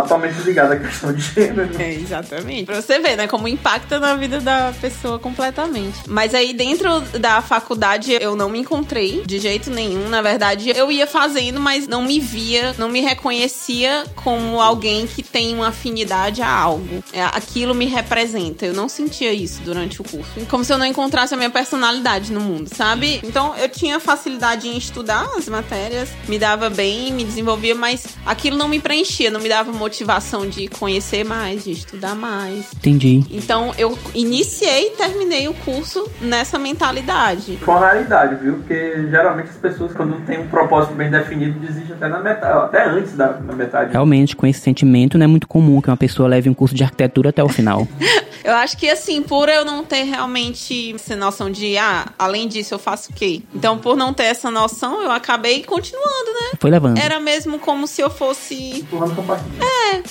Totalmente 0.00 0.40
ligado 0.42 0.72
à 0.72 0.76
questão 0.76 1.12
de 1.12 1.20
gênero. 1.22 1.70
É, 1.80 1.94
exatamente. 1.94 2.64
Pra 2.64 2.80
você 2.80 2.98
ver, 2.98 3.16
né, 3.16 3.26
como 3.26 3.46
impacta 3.46 3.98
na 4.00 4.14
vida 4.14 4.40
da 4.40 4.72
pessoa 4.80 5.18
completamente. 5.18 5.98
Mas 6.06 6.34
aí 6.34 6.52
dentro 6.52 7.00
da 7.18 7.40
faculdade 7.42 8.12
eu 8.20 8.34
não 8.34 8.48
me 8.48 8.58
encontrei 8.58 9.22
de 9.24 9.38
jeito 9.38 9.70
nenhum. 9.70 10.08
Na 10.08 10.22
verdade, 10.22 10.70
eu 10.74 10.90
ia 10.90 11.06
fazendo, 11.06 11.60
mas 11.60 11.86
não 11.86 12.02
me 12.02 12.18
via, 12.20 12.74
não 12.78 12.88
me 12.88 13.00
reconhecia 13.00 14.04
como 14.16 14.60
alguém 14.60 15.06
que 15.06 15.22
tem 15.22 15.54
uma 15.54 15.68
afinidade 15.68 16.42
a 16.42 16.50
algo. 16.50 17.02
É, 17.12 17.22
Aquilo 17.22 17.74
me 17.74 17.86
representa. 17.86 18.66
Eu 18.66 18.74
não 18.74 18.88
sentia 18.88 19.32
isso 19.32 19.60
durante 19.62 20.00
o 20.00 20.04
curso. 20.04 20.30
Como 20.48 20.64
se 20.64 20.72
eu 20.72 20.78
não 20.78 20.86
encontrasse 20.86 21.34
a 21.34 21.36
minha 21.36 21.50
personalidade 21.50 22.32
no 22.32 22.40
mundo, 22.40 22.68
sabe? 22.74 23.20
Então 23.22 23.54
eu 23.56 23.68
tinha 23.68 23.98
facilidade 24.00 24.68
em 24.68 24.76
estudar 24.76 25.28
as 25.36 25.48
matérias, 25.48 26.08
me 26.28 26.38
dava 26.38 26.70
bem, 26.70 27.12
me 27.12 27.24
desenvolvia, 27.24 27.74
mas 27.74 28.06
aquilo 28.24 28.56
não 28.56 28.68
me 28.68 28.78
preenchia, 28.78 29.30
não 29.30 29.40
me 29.40 29.48
dava 29.48 29.72
motivação 29.82 30.46
de 30.46 30.68
conhecer 30.68 31.24
mais, 31.24 31.64
de 31.64 31.72
estudar 31.72 32.14
mais. 32.14 32.72
Entendi. 32.76 33.24
Então 33.30 33.72
eu 33.76 33.98
iniciei 34.14 34.88
e 34.88 34.90
terminei 34.90 35.48
o 35.48 35.54
curso 35.54 36.08
nessa 36.20 36.56
mentalidade. 36.58 37.56
Foi 37.56 37.74
uma 37.74 37.80
raridade, 37.86 38.36
viu? 38.36 38.54
Porque 38.54 39.08
geralmente 39.10 39.50
as 39.50 39.56
pessoas, 39.56 39.92
quando 39.92 40.10
não 40.10 40.20
tem 40.20 40.38
um 40.38 40.48
propósito 40.48 40.94
bem 40.94 41.10
definido, 41.10 41.58
desistem 41.58 41.96
até 41.96 42.08
na 42.08 42.20
metade, 42.20 42.58
até 42.58 42.88
antes 42.88 43.12
da 43.14 43.32
na 43.40 43.54
metade. 43.54 43.92
Realmente, 43.92 44.36
com 44.36 44.46
esse 44.46 44.60
sentimento, 44.60 45.18
não 45.18 45.24
é 45.24 45.26
muito 45.26 45.48
comum 45.48 45.80
que 45.80 45.90
uma 45.90 45.96
pessoa 45.96 46.28
leve 46.28 46.48
um 46.48 46.54
curso 46.54 46.74
de 46.74 46.84
arquitetura 46.84 47.30
até 47.30 47.42
o 47.42 47.48
final. 47.48 47.86
Eu 48.44 48.54
acho 48.54 48.76
que 48.76 48.90
assim, 48.90 49.22
por 49.22 49.48
eu 49.48 49.64
não 49.64 49.84
ter 49.84 50.02
realmente 50.02 50.94
essa 50.94 51.14
noção 51.14 51.48
de, 51.48 51.78
ah, 51.78 52.06
além 52.18 52.48
disso 52.48 52.74
eu 52.74 52.78
faço 52.78 53.12
o 53.12 53.14
quê? 53.14 53.40
Então, 53.54 53.78
por 53.78 53.96
não 53.96 54.12
ter 54.12 54.24
essa 54.24 54.50
noção, 54.50 55.00
eu 55.00 55.12
acabei 55.12 55.62
continuando, 55.62 56.32
né? 56.40 56.58
Foi 56.58 56.68
levando. 56.68 56.98
Era 56.98 57.20
mesmo 57.20 57.60
como 57.60 57.86
se 57.86 58.02
eu 58.02 58.10
fosse 58.10 58.84
Pulando 58.90 59.14
compartilha. 59.14 59.64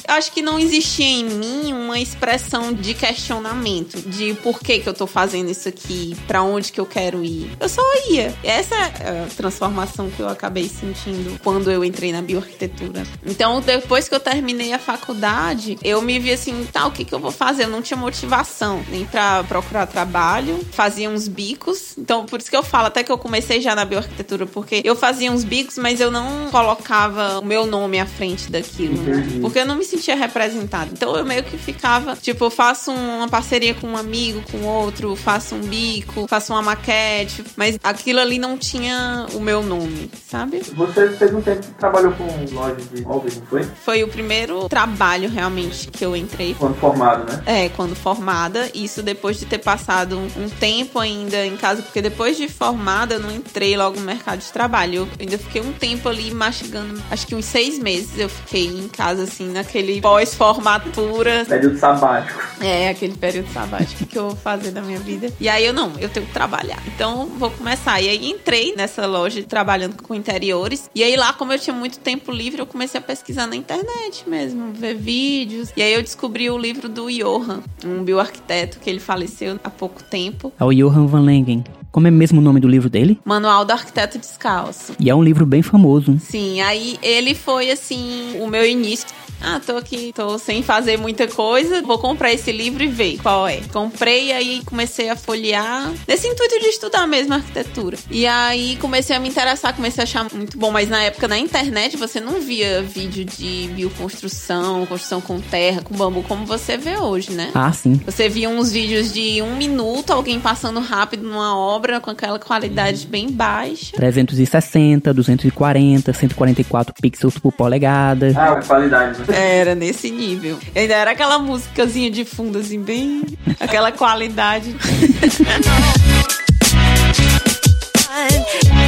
Eu 0.08 0.16
acho 0.16 0.32
que 0.32 0.42
não 0.42 0.60
existia 0.60 1.06
em 1.06 1.26
mim 1.26 1.74
uma 1.74 2.00
expressão 2.00 2.74
de 2.74 2.94
questionamento 2.94 4.02
de 4.10 4.34
por 4.36 4.60
que 4.60 4.80
que 4.80 4.90
eu 4.90 4.94
tô 4.94 5.08
fazendo 5.08 5.50
isso 5.50 5.68
aqui, 5.68 6.16
pra 6.28 6.44
onde 6.44 6.72
que 6.72 6.80
eu 6.80 6.86
quero 6.86 7.24
ir. 7.24 7.52
Eu 7.60 7.70
só 7.70 7.82
ia. 8.10 8.34
Essa 8.44 8.76
é 8.76 9.24
a 9.24 9.36
transformação 9.36 10.10
que 10.10 10.22
eu 10.22 10.30
acabei 10.30 10.68
sentindo 10.68 11.40
quando 11.44 11.72
eu 11.72 11.84
entrei 11.84 12.12
na 12.12 12.22
bioarquitetura. 12.22 13.06
Então, 13.26 13.62
depois 13.62 14.08
que 14.08 14.16
eu 14.16 14.20
terminei 14.20 14.74
a 14.74 14.80
faculdade, 14.80 15.78
eu 15.84 16.02
me 16.02 16.20
vi 16.20 16.32
assim, 16.32 16.68
tá, 16.72 16.86
o 16.86 16.92
que 16.92 17.06
que 17.06 17.14
eu 17.14 17.20
vou 17.20 17.32
fazer? 17.32 17.64
Eu 17.64 17.70
não 17.70 17.82
tinha 17.82 17.98
motivação 17.98 18.84
nem 18.90 19.06
pra 19.06 19.44
procurar 19.44 19.86
trabalho, 19.88 20.60
fazia 20.72 21.10
uns 21.10 21.28
bicos. 21.28 21.98
Então, 21.98 22.26
por 22.26 22.40
isso 22.40 22.50
que 22.50 22.58
eu 22.58 22.64
falo 22.64 22.88
até 22.88 23.04
que 23.04 23.12
eu 23.12 23.18
comecei 23.18 23.62
já 23.62 23.76
na 23.76 23.86
bioarquitetura, 23.86 24.46
porque 24.46 24.82
eu 24.84 24.96
fazia 24.96 25.32
uns 25.32 25.44
bicos, 25.44 25.78
mas 25.78 26.00
eu 26.00 26.12
não 26.12 26.50
colocava 26.50 27.40
o 27.40 27.46
meu 27.46 27.66
nome 27.66 28.00
à 28.00 28.06
frente 28.06 28.52
daquilo, 28.52 29.02
né? 29.02 29.41
Porque 29.42 29.60
eu 29.60 29.66
não 29.66 29.76
me 29.76 29.84
sentia 29.84 30.16
representada. 30.16 30.90
Então 30.92 31.16
eu 31.16 31.26
meio 31.26 31.44
que 31.44 31.58
ficava, 31.58 32.16
tipo, 32.16 32.46
eu 32.46 32.52
faço 32.52 32.92
uma 32.92 33.28
parceria 33.28 33.74
com 33.74 33.88
um 33.88 33.98
amigo, 33.98 34.42
com 34.52 34.64
outro, 34.64 35.16
faço 35.16 35.56
um 35.56 35.62
bico, 35.62 36.28
faço 36.28 36.54
uma 36.54 36.62
maquete, 36.62 37.44
mas 37.56 37.78
aquilo 37.84 38.20
ali 38.20 38.38
não 38.38 38.58
tinha 38.58 39.28
o 39.34 39.40
meu 39.40 39.64
nome, 39.64 40.10
sabe? 40.30 40.60
Você 40.60 41.10
fez 41.10 41.34
um 41.34 41.42
tempo 41.42 41.62
que 41.62 41.74
trabalhou 41.74 42.12
com 42.14 42.26
loja 42.54 42.76
de 42.76 43.02
móveis, 43.02 43.38
não 43.38 43.46
foi? 43.46 43.64
Foi 43.64 44.04
o 44.04 44.08
primeiro 44.08 44.68
trabalho 44.70 45.30
realmente 45.30 45.88
que 45.90 46.04
eu 46.04 46.16
entrei. 46.16 46.56
Quando 46.58 46.76
formado, 46.76 47.32
né? 47.32 47.44
É, 47.46 47.70
quando 47.70 47.96
formada, 47.96 48.70
isso 48.74 49.02
depois 49.02 49.40
de 49.40 49.46
ter 49.46 49.60
passado 49.60 50.18
um, 50.18 50.46
um 50.46 50.50
tempo 50.50 51.00
ainda 51.00 51.46
em 51.46 51.58
casa, 51.58 51.82
porque 51.82 52.02
depois 52.02 52.38
de 52.38 52.48
formada 52.48 53.16
eu 53.16 53.20
não 53.20 53.32
entrei 53.32 53.76
logo 53.76 54.00
no 54.00 54.06
mercado 54.06 54.40
de 54.40 54.52
trabalho. 54.52 54.96
Eu 54.96 55.08
ainda 55.20 55.38
fiquei 55.38 55.62
um 55.62 55.74
tempo 55.74 56.08
ali 56.10 56.32
mastigando, 56.32 57.02
acho 57.10 57.28
que 57.28 57.36
uns 57.36 57.46
seis 57.46 57.80
meses 57.80 58.18
eu 58.18 58.30
fiquei 58.30 58.68
em 58.68 58.88
casa, 58.88 59.26
assim, 59.32 59.50
naquele 59.50 60.02
pós-formatura. 60.02 61.46
Período 61.48 61.78
sabático. 61.78 62.40
É, 62.60 62.90
aquele 62.90 63.16
período 63.16 63.52
sabático 63.52 64.06
que 64.06 64.18
eu 64.18 64.28
vou 64.28 64.36
fazer 64.36 64.72
da 64.72 64.82
minha 64.82 65.00
vida. 65.00 65.32
E 65.40 65.48
aí 65.48 65.66
eu 65.66 65.74
não, 65.74 65.94
eu 66.00 66.10
tenho 66.10 66.26
que 66.26 66.34
trabalhar. 66.34 66.82
Então 66.88 67.28
vou 67.38 67.50
começar. 67.50 68.02
E 68.02 68.10
aí 68.10 68.30
entrei 68.30 68.76
nessa 68.76 69.06
loja 69.06 69.42
trabalhando 69.44 70.02
com 70.04 70.14
interiores. 70.14 70.90
E 70.94 71.04
aí 71.04 71.16
lá, 71.16 71.34
como 71.34 71.54
eu 71.54 71.60
tinha 71.60 71.76
muito 71.76 72.00
tempo 72.00 72.32
livre, 72.32 72.62
eu 72.62 72.66
comecei 72.66 73.00
a 73.00 73.04
pesquisar 73.04 73.48
na 73.48 73.56
internet 73.56 74.28
mesmo, 74.28 74.74
ver 74.74 74.96
vídeos. 74.96 75.72
E 75.76 75.82
aí 75.82 75.94
eu 75.94 76.02
descobri 76.02 76.50
o 76.50 76.58
livro 76.58 76.90
do 76.90 77.10
Johan, 77.10 77.62
um 77.86 78.04
bioarquiteto 78.04 78.80
que 78.80 78.90
ele 78.90 79.00
faleceu 79.00 79.60
há 79.64 79.70
pouco 79.70 80.04
tempo. 80.04 80.52
É 80.60 80.64
o 80.64 80.74
Johan 80.74 81.08
van 81.08 81.22
Lengen. 81.22 81.64
Como 81.92 82.08
é 82.08 82.12
mesmo 82.12 82.40
o 82.40 82.44
nome 82.44 82.62
do 82.62 82.70
livro 82.70 82.90
dele? 82.90 83.20
Manual 83.26 83.66
do 83.66 83.72
Arquiteto 83.72 84.18
Descalço. 84.18 84.94
E 84.98 85.10
é 85.10 85.16
um 85.16 85.22
livro 85.22 85.46
bem 85.46 85.62
famoso. 85.62 86.18
Sim, 86.20 86.62
aí 86.62 86.98
ele 87.02 87.36
foi 87.36 87.70
assim 87.70 88.40
o 88.40 88.48
meu 88.48 88.66
início 88.66 89.08
Ah, 89.44 89.60
tô 89.60 89.76
aqui, 89.76 90.14
tô 90.16 90.38
sem 90.38 90.62
fazer 90.62 90.98
muita 90.98 91.28
coisa, 91.28 91.82
vou 91.82 91.98
comprar 91.98 92.32
esse 92.32 92.52
livro 92.52 92.84
e 92.84 92.88
ver 92.88 93.18
qual 93.22 93.48
é. 93.48 93.60
Comprei 93.74 94.28
e 94.28 94.32
aí 94.32 94.62
comecei 94.66 95.10
a 95.10 95.16
folhear, 95.16 95.92
nesse 96.08 96.28
intuito 96.28 96.60
de 96.60 96.68
estudar 96.68 97.08
mesmo 97.08 97.34
arquitetura. 97.34 97.98
E 98.10 98.28
aí 98.28 98.78
comecei 98.78 99.16
a 99.16 99.20
me 99.20 99.30
interessar, 99.30 99.76
comecei 99.76 100.02
a 100.02 100.04
achar 100.04 100.28
muito 100.34 100.58
bom, 100.58 100.72
mas 100.72 100.90
na 100.90 101.04
época 101.04 101.28
na 101.28 101.38
internet 101.38 101.98
você 101.98 102.20
não 102.20 102.40
via 102.40 102.84
vídeo 102.84 103.26
de 103.26 103.70
bioconstrução, 103.74 104.86
construção 104.86 105.20
com 105.20 105.40
terra, 105.40 105.82
com 105.82 105.96
bambu, 105.96 106.24
como 106.24 106.46
você 106.46 106.78
vê 106.78 106.98
hoje, 106.98 107.32
né? 107.32 107.52
Ah, 107.56 107.72
sim. 107.72 108.00
Você 108.06 108.30
via 108.30 108.50
uns 108.50 108.72
vídeos 108.72 109.12
de 109.12 109.42
um 109.42 109.56
minuto, 109.56 110.12
alguém 110.12 110.40
passando 110.40 110.80
rápido 110.80 111.24
numa 111.24 111.58
obra 111.58 112.00
com 112.00 112.12
aquela 112.12 112.38
qualidade 112.38 113.08
bem 113.08 113.32
baixa. 113.32 113.96
360, 113.96 115.14
240, 115.14 116.14
144 116.14 116.94
pixels 117.02 117.38
por 117.38 117.52
polegada. 117.52 118.34
Ah, 118.36 118.62
qualidade. 118.66 119.20
Né? 119.20 119.31
Era 119.34 119.76
nesse 119.76 120.10
nível. 120.12 120.60
Ainda 120.76 120.94
era 120.94 121.12
aquela 121.12 121.40
músicazinha 121.40 122.10
de 122.12 122.26
fundo, 122.26 122.60
assim, 122.60 122.82
bem. 122.82 123.24
aquela 123.60 123.92
qualidade. 123.92 124.76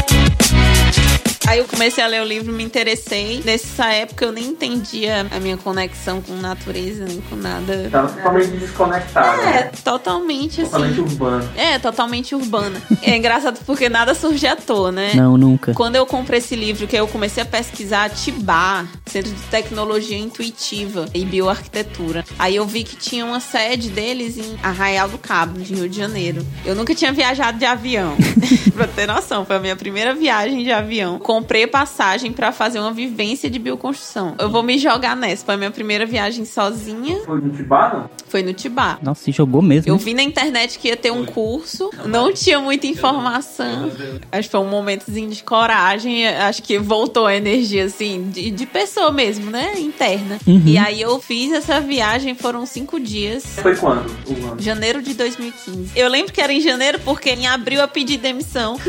Aí 1.45 1.59
eu 1.59 1.65
comecei 1.65 2.03
a 2.03 2.07
ler 2.07 2.21
o 2.21 2.25
livro, 2.25 2.53
me 2.53 2.63
interessei. 2.63 3.41
Nessa 3.43 3.87
época 3.87 4.25
eu 4.25 4.31
nem 4.31 4.45
entendia 4.45 5.27
a 5.29 5.39
minha 5.39 5.57
conexão 5.57 6.21
com 6.21 6.33
natureza, 6.35 7.05
nem 7.05 7.19
com 7.21 7.35
nada. 7.35 7.89
Tava 7.91 8.07
totalmente 8.07 8.47
desconectada. 8.51 9.41
É, 9.41 9.45
né? 9.45 9.71
totalmente 9.83 10.61
assim. 10.61 10.71
Totalmente 10.71 11.01
urbano. 11.01 11.49
É, 11.55 11.79
totalmente 11.79 12.35
urbana. 12.35 12.81
É 13.01 13.17
engraçado 13.17 13.59
porque 13.65 13.89
nada 13.89 14.15
surge 14.15 14.47
à 14.47 14.55
toa, 14.55 14.91
né? 14.91 15.11
Não, 15.15 15.37
nunca. 15.37 15.73
Quando 15.73 15.95
eu 15.97 16.05
comprei 16.05 16.39
esse 16.39 16.55
livro, 16.55 16.87
que 16.87 16.95
eu 16.95 17.07
comecei 17.07 17.43
a 17.43 17.45
pesquisar 17.45 18.09
Tibar, 18.09 18.87
Centro 19.05 19.31
de 19.31 19.41
Tecnologia 19.43 20.17
Intuitiva 20.17 21.05
e 21.13 21.25
Bioarquitetura. 21.25 22.23
Aí 22.39 22.55
eu 22.55 22.65
vi 22.65 22.83
que 22.83 22.95
tinha 22.95 23.25
uma 23.25 23.39
sede 23.39 23.89
deles 23.89 24.37
em 24.37 24.57
Arraial 24.63 25.09
do 25.09 25.17
Cabo, 25.17 25.59
de 25.59 25.73
Rio 25.73 25.89
de 25.89 25.97
Janeiro. 25.97 26.45
Eu 26.65 26.73
nunca 26.73 26.95
tinha 26.95 27.11
viajado 27.11 27.57
de 27.57 27.65
avião. 27.65 28.15
pra 28.73 28.87
ter 28.87 29.07
noção, 29.07 29.45
foi 29.45 29.57
a 29.57 29.59
minha 29.59 29.75
primeira 29.75 30.15
viagem 30.15 30.63
de 30.63 30.71
avião. 30.71 31.19
Comprei 31.33 31.65
passagem 31.65 32.31
pra 32.31 32.51
fazer 32.51 32.77
uma 32.77 32.93
vivência 32.93 33.49
de 33.49 33.57
bioconstrução. 33.57 34.35
Eu 34.37 34.51
vou 34.51 34.61
me 34.61 34.77
jogar 34.77 35.15
nessa. 35.15 35.43
Foi 35.43 35.55
a 35.55 35.57
minha 35.57 35.71
primeira 35.71 36.05
viagem 36.05 36.45
sozinha. 36.45 37.21
Foi 37.25 37.41
no 37.41 37.49
Tibá, 37.49 37.91
não? 37.91 38.09
Foi 38.27 38.43
no 38.43 38.53
Tibar. 38.53 38.99
Nossa, 39.01 39.23
se 39.23 39.31
jogou 39.31 39.59
mesmo. 39.59 39.91
Eu 39.91 39.97
vi 39.97 40.13
na 40.13 40.21
internet 40.21 40.77
que 40.77 40.89
ia 40.89 40.95
ter 40.95 41.11
um 41.11 41.25
curso, 41.25 41.89
não 42.05 42.31
tinha 42.31 42.59
muita 42.59 42.85
informação. 42.85 43.91
Acho 44.31 44.47
que 44.47 44.51
foi 44.51 44.59
um 44.59 44.69
momentozinho 44.69 45.29
de 45.31 45.43
coragem, 45.43 46.27
acho 46.27 46.61
que 46.61 46.77
voltou 46.77 47.25
a 47.25 47.35
energia, 47.35 47.85
assim, 47.85 48.29
de, 48.29 48.51
de 48.51 48.65
pessoa 48.67 49.11
mesmo, 49.11 49.49
né? 49.49 49.73
Interna. 49.79 50.37
Uhum. 50.45 50.63
E 50.67 50.77
aí 50.77 51.01
eu 51.01 51.19
fiz 51.19 51.51
essa 51.51 51.81
viagem, 51.81 52.35
foram 52.35 52.65
cinco 52.65 52.99
dias. 52.99 53.43
Foi 53.59 53.75
quando? 53.75 54.05
Ano? 54.29 54.59
Janeiro 54.59 55.01
de 55.01 55.15
2015. 55.15 55.91
Eu 55.95 56.09
lembro 56.09 56.31
que 56.31 56.41
era 56.41 56.53
em 56.53 56.61
janeiro 56.61 56.99
porque 57.03 57.31
em 57.31 57.47
abril 57.47 57.79
eu 57.79 57.87
pedi 57.87 58.17
demissão. 58.17 58.77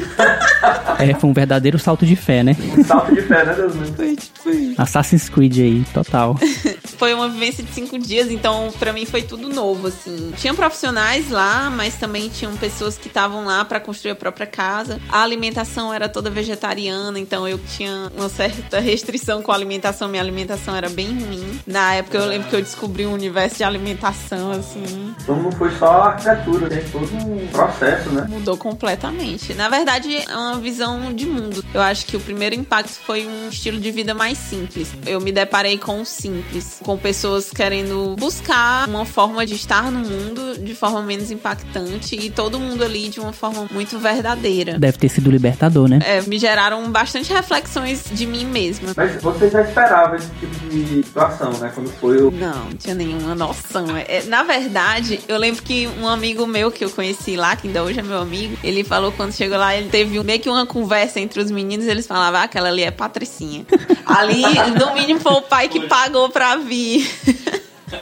É, 0.98 1.12
foi 1.14 1.28
um 1.28 1.32
verdadeiro 1.32 1.78
salto 1.78 2.06
de 2.06 2.16
fé, 2.16 2.33
né? 2.42 2.56
Um 2.76 2.84
salto 2.84 3.14
de 3.14 3.22
fé, 3.22 3.44
né, 3.44 3.54
Deus? 3.54 3.74
Foi 3.96 4.16
tipo 4.16 4.50
isso. 4.50 4.80
Assassin's 4.80 5.28
Creed 5.28 5.58
aí, 5.58 5.84
total. 5.92 6.36
Foi 6.98 7.12
uma 7.12 7.28
vivência 7.28 7.62
de 7.62 7.72
cinco 7.72 7.98
dias, 7.98 8.30
então 8.30 8.72
pra 8.78 8.92
mim 8.92 9.04
foi 9.04 9.22
tudo 9.22 9.48
novo, 9.48 9.88
assim. 9.88 10.32
Tinham 10.36 10.54
profissionais 10.54 11.28
lá, 11.28 11.68
mas 11.68 11.94
também 11.96 12.28
tinham 12.28 12.56
pessoas 12.56 12.96
que 12.96 13.08
estavam 13.08 13.44
lá 13.44 13.64
pra 13.64 13.80
construir 13.80 14.12
a 14.12 14.14
própria 14.14 14.46
casa. 14.46 15.00
A 15.08 15.22
alimentação 15.22 15.92
era 15.92 16.08
toda 16.08 16.30
vegetariana, 16.30 17.18
então 17.18 17.48
eu 17.48 17.58
tinha 17.58 18.10
uma 18.16 18.28
certa 18.28 18.78
restrição 18.78 19.42
com 19.42 19.50
a 19.50 19.54
alimentação. 19.54 20.08
Minha 20.08 20.22
alimentação 20.22 20.74
era 20.76 20.88
bem 20.88 21.08
ruim. 21.08 21.60
Na 21.66 21.94
época 21.94 22.18
eu 22.18 22.26
lembro 22.26 22.48
que 22.48 22.56
eu 22.56 22.62
descobri 22.62 23.06
um 23.06 23.12
universo 23.12 23.56
de 23.56 23.64
alimentação, 23.64 24.52
assim. 24.52 25.14
Então 25.22 25.42
não 25.42 25.52
foi 25.52 25.70
só 25.72 25.86
a 25.86 26.06
arquitetura, 26.10 26.68
tem 26.68 26.84
todo 26.90 27.08
um 27.16 27.46
processo, 27.48 28.10
né? 28.10 28.26
Mudou 28.28 28.56
completamente. 28.56 29.52
Na 29.54 29.68
verdade, 29.68 30.16
é 30.16 30.36
uma 30.36 30.58
visão 30.58 31.12
de 31.12 31.26
mundo. 31.26 31.64
Eu 31.74 31.80
acho 31.80 32.06
que 32.06 32.16
o 32.16 32.20
primeiro 32.24 32.54
impacto 32.54 32.98
foi 33.04 33.26
um 33.26 33.48
estilo 33.48 33.78
de 33.78 33.90
vida 33.90 34.14
mais 34.14 34.38
simples. 34.38 34.88
Eu 35.06 35.20
me 35.20 35.30
deparei 35.30 35.78
com 35.78 36.00
o 36.00 36.04
simples, 36.04 36.78
com 36.82 36.96
pessoas 36.96 37.50
querendo 37.50 38.16
buscar 38.18 38.88
uma 38.88 39.04
forma 39.04 39.44
de 39.46 39.54
estar 39.54 39.90
no 39.90 40.00
mundo 40.00 40.58
de 40.58 40.74
forma 40.74 41.02
menos 41.02 41.30
impactante 41.30 42.16
e 42.16 42.30
todo 42.30 42.58
mundo 42.58 42.82
ali 42.82 43.08
de 43.08 43.20
uma 43.20 43.32
forma 43.32 43.68
muito 43.70 43.98
verdadeira. 43.98 44.78
Deve 44.78 44.98
ter 44.98 45.08
sido 45.08 45.30
libertador, 45.30 45.88
né? 45.88 46.00
É, 46.04 46.22
me 46.22 46.38
geraram 46.38 46.90
bastante 46.90 47.32
reflexões 47.32 48.04
de 48.10 48.26
mim 48.26 48.44
mesma. 48.46 48.92
Mas 48.96 49.20
você 49.22 49.50
já 49.50 49.62
esperava 49.62 50.16
esse 50.16 50.30
tipo 50.40 50.68
de 50.68 51.02
situação, 51.02 51.52
né? 51.58 51.70
Quando 51.74 51.90
foi 51.90 52.22
o. 52.22 52.30
Não, 52.30 52.64
não 52.64 52.76
tinha 52.76 52.94
nenhuma 52.94 53.34
noção. 53.34 53.96
É, 53.96 54.04
é, 54.08 54.22
na 54.24 54.42
verdade, 54.42 55.20
eu 55.28 55.38
lembro 55.38 55.62
que 55.62 55.86
um 56.00 56.08
amigo 56.08 56.46
meu 56.46 56.70
que 56.70 56.84
eu 56.84 56.90
conheci 56.90 57.36
lá, 57.36 57.56
que 57.56 57.66
ainda 57.66 57.82
hoje 57.82 58.00
é 58.00 58.02
meu 58.02 58.18
amigo, 58.18 58.56
ele 58.62 58.82
falou 58.82 59.12
quando 59.12 59.32
chegou 59.32 59.58
lá, 59.58 59.76
ele 59.76 59.88
teve 59.88 60.22
meio 60.22 60.40
que 60.40 60.48
uma 60.48 60.66
conversa 60.66 61.20
entre 61.20 61.40
os 61.40 61.50
meninos, 61.50 61.86
eles 61.86 62.06
falavam, 62.14 62.42
ah, 62.42 62.44
aquela 62.44 62.68
ali 62.68 62.84
é 62.84 62.92
Patricinha. 62.92 63.66
ali, 64.06 64.42
no 64.78 64.94
mínimo, 64.94 65.18
foi 65.18 65.32
o 65.32 65.42
pai 65.42 65.68
que 65.68 65.80
pagou 65.80 66.28
pra 66.28 66.54
vir. 66.56 67.10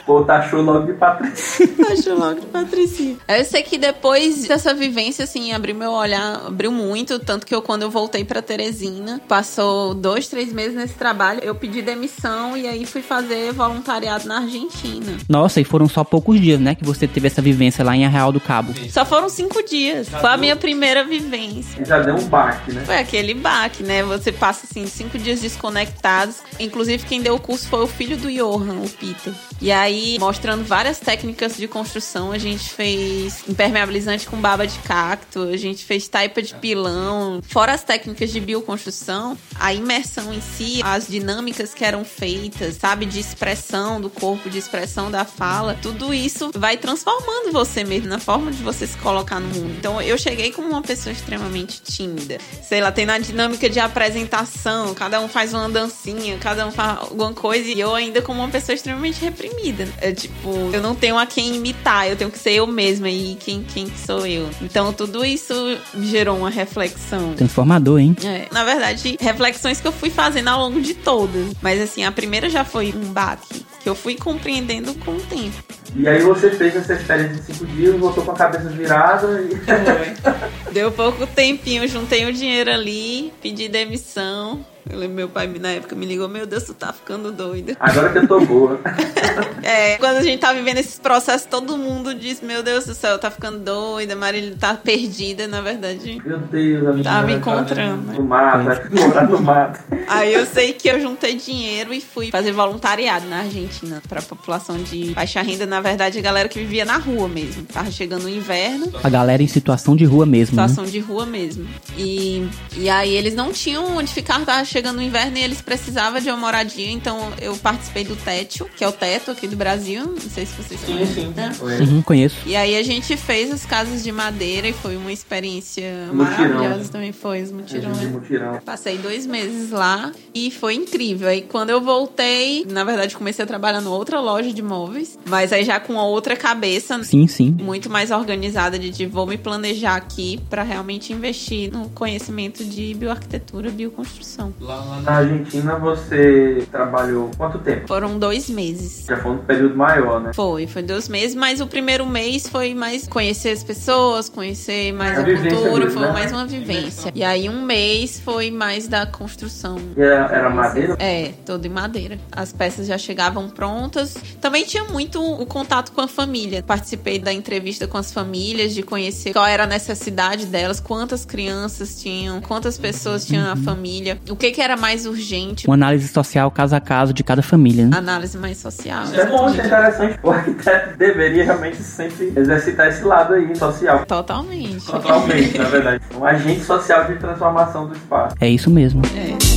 Pô, 0.05 0.23
taxou 0.23 0.61
logo 0.61 0.85
de 0.85 0.93
Patrícia. 0.93 1.69
Acho 1.91 2.15
logo 2.15 2.39
de 2.39 2.47
Patricinha. 2.47 3.17
Eu 3.27 3.45
sei 3.45 3.63
que 3.63 3.77
depois 3.77 4.47
dessa 4.47 4.73
vivência, 4.73 5.23
assim, 5.23 5.53
abriu 5.53 5.75
meu 5.75 5.91
olhar, 5.91 6.41
abriu 6.47 6.71
muito. 6.71 7.19
Tanto 7.19 7.45
que 7.45 7.53
eu, 7.53 7.61
quando 7.61 7.83
eu 7.83 7.89
voltei 7.89 8.23
pra 8.23 8.41
Teresina, 8.41 9.21
passou 9.27 9.93
dois, 9.93 10.27
três 10.27 10.51
meses 10.51 10.75
nesse 10.75 10.95
trabalho, 10.95 11.39
eu 11.43 11.55
pedi 11.55 11.81
demissão 11.81 12.57
e 12.57 12.67
aí 12.67 12.85
fui 12.85 13.01
fazer 13.01 13.51
voluntariado 13.53 14.27
na 14.27 14.39
Argentina. 14.39 15.17
Nossa, 15.27 15.61
e 15.61 15.63
foram 15.63 15.87
só 15.87 16.03
poucos 16.03 16.39
dias, 16.39 16.59
né? 16.59 16.75
Que 16.75 16.83
você 16.83 17.07
teve 17.07 17.27
essa 17.27 17.41
vivência 17.41 17.83
lá 17.83 17.95
em 17.95 18.05
Arraial 18.05 18.31
do 18.31 18.39
Cabo. 18.39 18.73
Só 18.89 19.05
foram 19.05 19.29
cinco 19.29 19.63
dias. 19.63 20.09
Foi 20.09 20.29
a 20.29 20.37
minha 20.37 20.55
primeira 20.55 21.03
vivência. 21.03 21.81
E 21.81 21.85
já 21.85 21.99
deu 21.99 22.15
um 22.15 22.25
baque, 22.27 22.71
né? 22.71 22.83
Foi 22.85 22.97
aquele 22.97 23.33
baque, 23.33 23.83
né? 23.83 24.03
Você 24.03 24.31
passa, 24.31 24.65
assim, 24.69 24.85
cinco 24.87 25.17
dias 25.17 25.41
desconectados. 25.41 26.37
Inclusive, 26.59 27.05
quem 27.05 27.21
deu 27.21 27.35
o 27.35 27.39
curso 27.39 27.67
foi 27.67 27.83
o 27.83 27.87
filho 27.87 28.17
do 28.17 28.31
Johan, 28.31 28.81
o 28.83 28.89
Peter. 28.89 29.33
E 29.61 29.71
aí, 29.71 29.82
mostrando 30.19 30.63
várias 30.63 30.99
técnicas 30.99 31.57
de 31.57 31.67
construção, 31.67 32.31
a 32.31 32.37
gente 32.37 32.69
fez 32.69 33.43
impermeabilizante 33.47 34.27
com 34.27 34.37
baba 34.37 34.65
de 34.65 34.77
cacto, 34.79 35.43
a 35.43 35.57
gente 35.57 35.83
fez 35.83 36.07
taipa 36.07 36.41
de 36.41 36.53
pilão. 36.55 37.41
Fora 37.43 37.73
as 37.73 37.83
técnicas 37.83 38.31
de 38.31 38.39
bioconstrução, 38.39 39.37
a 39.59 39.73
imersão 39.73 40.33
em 40.33 40.41
si, 40.41 40.81
as 40.83 41.07
dinâmicas 41.07 41.73
que 41.73 41.83
eram 41.83 42.03
feitas, 42.03 42.75
sabe? 42.75 43.05
De 43.05 43.19
expressão 43.19 43.99
do 43.99 44.09
corpo, 44.09 44.49
de 44.49 44.57
expressão 44.57 45.09
da 45.09 45.25
fala. 45.25 45.77
Tudo 45.81 46.13
isso 46.13 46.51
vai 46.55 46.77
transformando 46.77 47.51
você 47.51 47.83
mesmo 47.83 48.07
na 48.07 48.19
forma 48.19 48.51
de 48.51 48.61
você 48.61 48.87
se 48.87 48.97
colocar 48.97 49.39
no 49.39 49.47
mundo. 49.47 49.75
Então, 49.77 50.01
eu 50.01 50.17
cheguei 50.17 50.51
como 50.51 50.69
uma 50.69 50.81
pessoa 50.81 51.11
extremamente 51.11 51.81
tímida. 51.81 52.37
Sei 52.61 52.81
lá, 52.81 52.91
tem 52.91 53.05
na 53.05 53.17
dinâmica 53.19 53.69
de 53.69 53.79
apresentação, 53.79 54.93
cada 54.93 55.19
um 55.19 55.27
faz 55.27 55.53
uma 55.53 55.69
dancinha, 55.69 56.37
cada 56.37 56.67
um 56.67 56.71
faz 56.71 56.99
alguma 56.99 57.33
coisa, 57.33 57.69
e 57.69 57.79
eu 57.79 57.93
ainda 57.93 58.21
como 58.21 58.41
uma 58.41 58.49
pessoa 58.49 58.75
extremamente 58.75 59.19
reprimida. 59.21 59.72
É 60.01 60.11
tipo, 60.11 60.49
eu 60.71 60.81
não 60.81 60.95
tenho 60.95 61.17
a 61.17 61.25
quem 61.25 61.55
imitar, 61.55 62.07
eu 62.07 62.15
tenho 62.15 62.29
que 62.31 62.39
ser 62.39 62.53
eu 62.53 62.67
mesma 62.67 63.09
e 63.09 63.35
quem, 63.39 63.63
quem 63.63 63.87
que 63.87 63.99
sou 63.99 64.25
eu. 64.25 64.49
Então, 64.61 64.93
tudo 64.93 65.25
isso 65.25 65.53
gerou 66.01 66.37
uma 66.37 66.49
reflexão. 66.49 67.33
Transformador, 67.33 67.99
hein? 67.99 68.15
É, 68.23 68.47
na 68.51 68.63
verdade, 68.63 69.17
reflexões 69.19 69.81
que 69.81 69.87
eu 69.87 69.91
fui 69.91 70.09
fazendo 70.09 70.49
ao 70.49 70.59
longo 70.59 70.81
de 70.81 70.93
todas. 70.93 71.53
Mas 71.61 71.81
assim, 71.81 72.03
a 72.03 72.11
primeira 72.11 72.49
já 72.49 72.63
foi 72.63 72.93
um 72.95 73.11
baque, 73.11 73.65
que 73.81 73.89
eu 73.89 73.95
fui 73.95 74.15
compreendendo 74.15 74.93
com 74.95 75.11
o 75.11 75.21
tempo. 75.21 75.63
E 75.95 76.07
aí 76.07 76.21
você 76.21 76.49
fez 76.49 76.75
essa 76.75 76.93
experiência 76.93 77.35
de 77.35 77.43
cinco 77.43 77.65
dias, 77.67 77.95
voltou 77.99 78.23
com 78.23 78.31
a 78.31 78.35
cabeça 78.35 78.69
virada 78.69 79.41
e. 79.41 80.71
Deu 80.73 80.91
pouco 80.91 81.27
tempinho, 81.27 81.87
juntei 81.87 82.25
o 82.25 82.33
dinheiro 82.33 82.71
ali, 82.71 83.31
pedi 83.41 83.67
demissão. 83.67 84.65
Eu 84.89 84.99
lembro 84.99 85.15
meu 85.15 85.29
pai 85.29 85.47
na 85.47 85.69
época 85.69 85.95
me 85.95 86.05
ligou, 86.05 86.27
meu 86.27 86.45
Deus, 86.45 86.63
tu 86.63 86.73
tá 86.73 86.91
ficando 86.91 87.31
doida. 87.31 87.75
Agora 87.79 88.09
que 88.09 88.17
eu 88.19 88.27
tô 88.27 88.39
boa. 88.41 88.79
É, 89.63 89.97
quando 89.97 90.17
a 90.17 90.21
gente 90.21 90.39
tá 90.39 90.51
vivendo 90.51 90.77
esses 90.77 90.99
processos, 90.99 91.47
todo 91.47 91.77
mundo 91.77 92.13
diz, 92.13 92.41
meu 92.41 92.61
Deus 92.61 92.85
do 92.85 92.93
céu, 92.93 93.17
tá 93.17 93.31
ficando 93.31 93.59
doida, 93.59 94.13
Marília 94.13 94.55
tá 94.59 94.73
perdida, 94.73 95.47
na 95.47 95.61
verdade. 95.61 96.21
Meu 96.23 96.37
Deus, 96.37 96.85
a 96.85 96.91
menina 96.91 97.03
Tá 97.03 97.21
me 97.21 97.31
tá 97.31 97.37
encontrando. 97.39 98.13
No 98.13 98.23
mato, 98.23 98.93
morar 98.93 99.27
no 99.29 99.41
mato. 99.41 99.79
Aí 100.07 100.33
eu 100.33 100.45
sei 100.45 100.73
que 100.73 100.89
eu 100.89 100.99
juntei 100.99 101.35
dinheiro 101.35 101.93
e 101.93 102.01
fui 102.01 102.29
fazer 102.29 102.51
voluntariado 102.51 103.25
na 103.27 103.39
Argentina 103.39 104.01
pra 104.07 104.21
população 104.21 104.77
de 104.77 105.13
baixa 105.13 105.41
renda. 105.41 105.65
Na 105.65 105.79
verdade, 105.79 106.19
a 106.19 106.21
galera 106.21 106.49
que 106.49 106.59
vivia 106.59 106.83
na 106.83 106.97
rua 106.97 107.27
mesmo. 107.27 107.63
Tava 107.63 107.89
chegando 107.89 108.25
o 108.25 108.29
inverno. 108.29 108.91
A 109.01 109.09
galera 109.09 109.41
em 109.41 109.47
situação 109.47 109.95
de 109.95 110.03
rua 110.03 110.25
mesmo. 110.25 110.57
Né? 110.57 110.63
Situação 110.63 110.83
né? 110.83 110.91
de 110.91 110.99
rua 110.99 111.25
mesmo. 111.25 111.65
E, 111.97 112.47
e 112.75 112.89
aí 112.89 113.13
eles 113.13 113.33
não 113.33 113.53
tinham 113.53 113.97
onde 113.97 114.13
ficar, 114.13 114.43
tava 114.45 114.65
chegando 114.73 114.97
o 114.97 115.01
inverno 115.03 115.37
e 115.37 115.43
eles 115.43 115.61
precisavam 115.61 116.19
de 116.19 116.27
uma 116.29 116.37
moradia, 116.37 116.89
então 116.89 117.31
eu 117.39 117.55
participei 117.57 118.03
do 118.03 118.15
Tétio, 118.15 118.67
que 118.75 118.83
é 118.83 118.87
o 118.87 118.91
teto 118.91 119.29
aqui 119.29 119.47
do 119.47 119.55
Brasil. 119.55 120.03
Não 120.03 120.17
sei 120.17 120.47
se 120.47 120.53
vocês 120.55 120.81
conhecem. 120.81 121.25
Sim, 121.25 121.33
sim. 121.33 121.33
Né? 121.35 121.51
Uhum, 121.79 122.01
conheço. 122.01 122.37
E 122.43 122.55
aí 122.55 122.75
a 122.75 122.81
gente 122.81 123.15
fez 123.15 123.51
as 123.51 123.67
casas 123.67 124.03
de 124.03 124.11
madeira 124.11 124.67
e 124.67 124.73
foi 124.73 124.97
uma 124.97 125.11
experiência 125.11 126.07
mutirão. 126.11 126.55
maravilhosa 126.55 126.91
também. 126.91 127.11
Foi 127.11 127.43
os 127.43 127.51
mutirões. 127.51 128.09
Mutirão. 128.09 128.59
Passei 128.65 128.97
dois 128.97 129.27
meses 129.27 129.69
lá 129.69 130.11
e 130.33 130.49
foi 130.49 130.73
incrível. 130.73 131.27
Aí 131.27 131.43
quando 131.43 131.69
eu 131.69 131.79
voltei, 131.79 132.65
na 132.67 132.83
verdade 132.83 133.15
comecei 133.15 133.43
a 133.43 133.47
trabalhar 133.47 133.79
em 133.79 133.85
outra 133.85 134.19
loja 134.19 134.51
de 134.51 134.63
móveis, 134.63 135.19
mas 135.27 135.53
aí 135.53 135.63
já 135.63 135.79
com 135.79 135.93
outra 135.97 136.35
cabeça. 136.35 137.03
Sim, 137.03 137.27
sim. 137.27 137.55
Muito 137.61 137.91
mais 137.91 138.09
organizada 138.09 138.79
de, 138.79 138.89
de 138.89 139.05
vou 139.05 139.27
me 139.27 139.37
planejar 139.37 139.95
aqui 139.95 140.41
para 140.49 140.63
realmente 140.63 141.13
investir 141.13 141.71
no 141.71 141.89
conhecimento 141.89 142.65
de 142.65 142.95
bioarquitetura, 142.95 143.69
bioconstrução. 143.69 144.51
Lá 144.63 145.01
na 145.03 145.11
Argentina 145.17 145.75
você 145.77 146.65
trabalhou 146.71 147.29
quanto 147.37 147.59
tempo? 147.59 147.85
Foram 147.85 148.17
dois 148.17 148.49
meses. 148.49 149.05
Já 149.05 149.17
foi 149.17 149.31
um 149.31 149.37
período 149.39 149.75
maior, 149.75 150.21
né? 150.21 150.31
Foi, 150.33 150.65
foi 150.67 150.81
dois 150.81 151.09
meses, 151.09 151.35
mas 151.35 151.59
o 151.59 151.67
primeiro 151.67 152.05
mês 152.05 152.47
foi 152.47 152.73
mais 152.73 153.05
conhecer 153.05 153.49
as 153.49 153.61
pessoas, 153.61 154.29
conhecer 154.29 154.93
mais 154.93 155.17
a, 155.17 155.21
a 155.21 155.25
cultura, 155.25 155.85
mesmo, 155.85 155.91
foi 155.91 156.07
né? 156.07 156.13
mais 156.13 156.31
uma 156.31 156.45
vivência. 156.45 157.11
E 157.13 157.25
aí 157.25 157.49
um 157.49 157.61
mês 157.61 158.21
foi 158.21 158.51
mais 158.51 158.87
da 158.87 159.05
construção. 159.05 159.77
E 159.97 160.01
era, 160.01 160.33
era 160.33 160.49
madeira? 160.49 160.95
É, 160.97 161.33
todo 161.45 161.65
em 161.65 161.69
madeira. 161.69 162.17
As 162.31 162.53
peças 162.53 162.87
já 162.87 162.97
chegavam 162.97 163.49
prontas. 163.49 164.15
Também 164.39 164.63
tinha 164.63 164.85
muito 164.85 165.21
o 165.21 165.45
contato 165.45 165.91
com 165.91 165.99
a 165.99 166.07
família. 166.07 166.63
Participei 166.63 167.19
da 167.19 167.33
entrevista 167.33 167.85
com 167.85 167.97
as 167.97 168.13
famílias, 168.13 168.73
de 168.73 168.81
conhecer 168.81 169.33
qual 169.33 169.45
era 169.45 169.65
a 169.65 169.67
necessidade 169.67 170.45
delas, 170.45 170.79
quantas 170.79 171.25
crianças 171.25 172.01
tinham, 172.01 172.39
quantas 172.39 172.77
pessoas 172.77 173.25
tinham 173.25 173.43
na 173.43 173.57
família, 173.57 174.17
o 174.29 174.37
que, 174.37 174.52
que 174.53 174.61
era 174.61 174.77
mais 174.77 175.05
urgente. 175.05 175.67
Uma 175.67 175.73
análise 175.73 176.07
social 176.07 176.49
caso 176.51 176.75
a 176.75 176.79
caso 176.79 177.13
de 177.13 177.23
cada 177.23 177.41
família, 177.41 177.85
né? 177.87 177.97
Análise 177.97 178.37
mais 178.37 178.57
social. 178.57 179.03
Isso 179.03 179.19
é 179.19 179.25
bom, 179.25 179.49
isso 179.49 179.59
é 179.59 179.65
interessante. 179.65 180.19
O 180.23 180.29
arquiteto 180.31 180.97
deveria 180.97 181.43
realmente 181.43 181.77
sempre 181.77 182.31
exercitar 182.35 182.87
esse 182.87 183.03
lado 183.03 183.33
aí 183.33 183.55
social. 183.55 184.05
Totalmente. 184.05 184.85
Totalmente, 184.85 185.57
na 185.57 185.65
verdade. 185.65 186.03
Um 186.15 186.23
agente 186.23 186.63
social 186.63 187.05
de 187.05 187.15
transformação 187.15 187.87
do 187.87 187.95
espaço. 187.95 188.35
É 188.39 188.49
isso 188.49 188.69
mesmo. 188.69 189.01
É. 189.15 189.52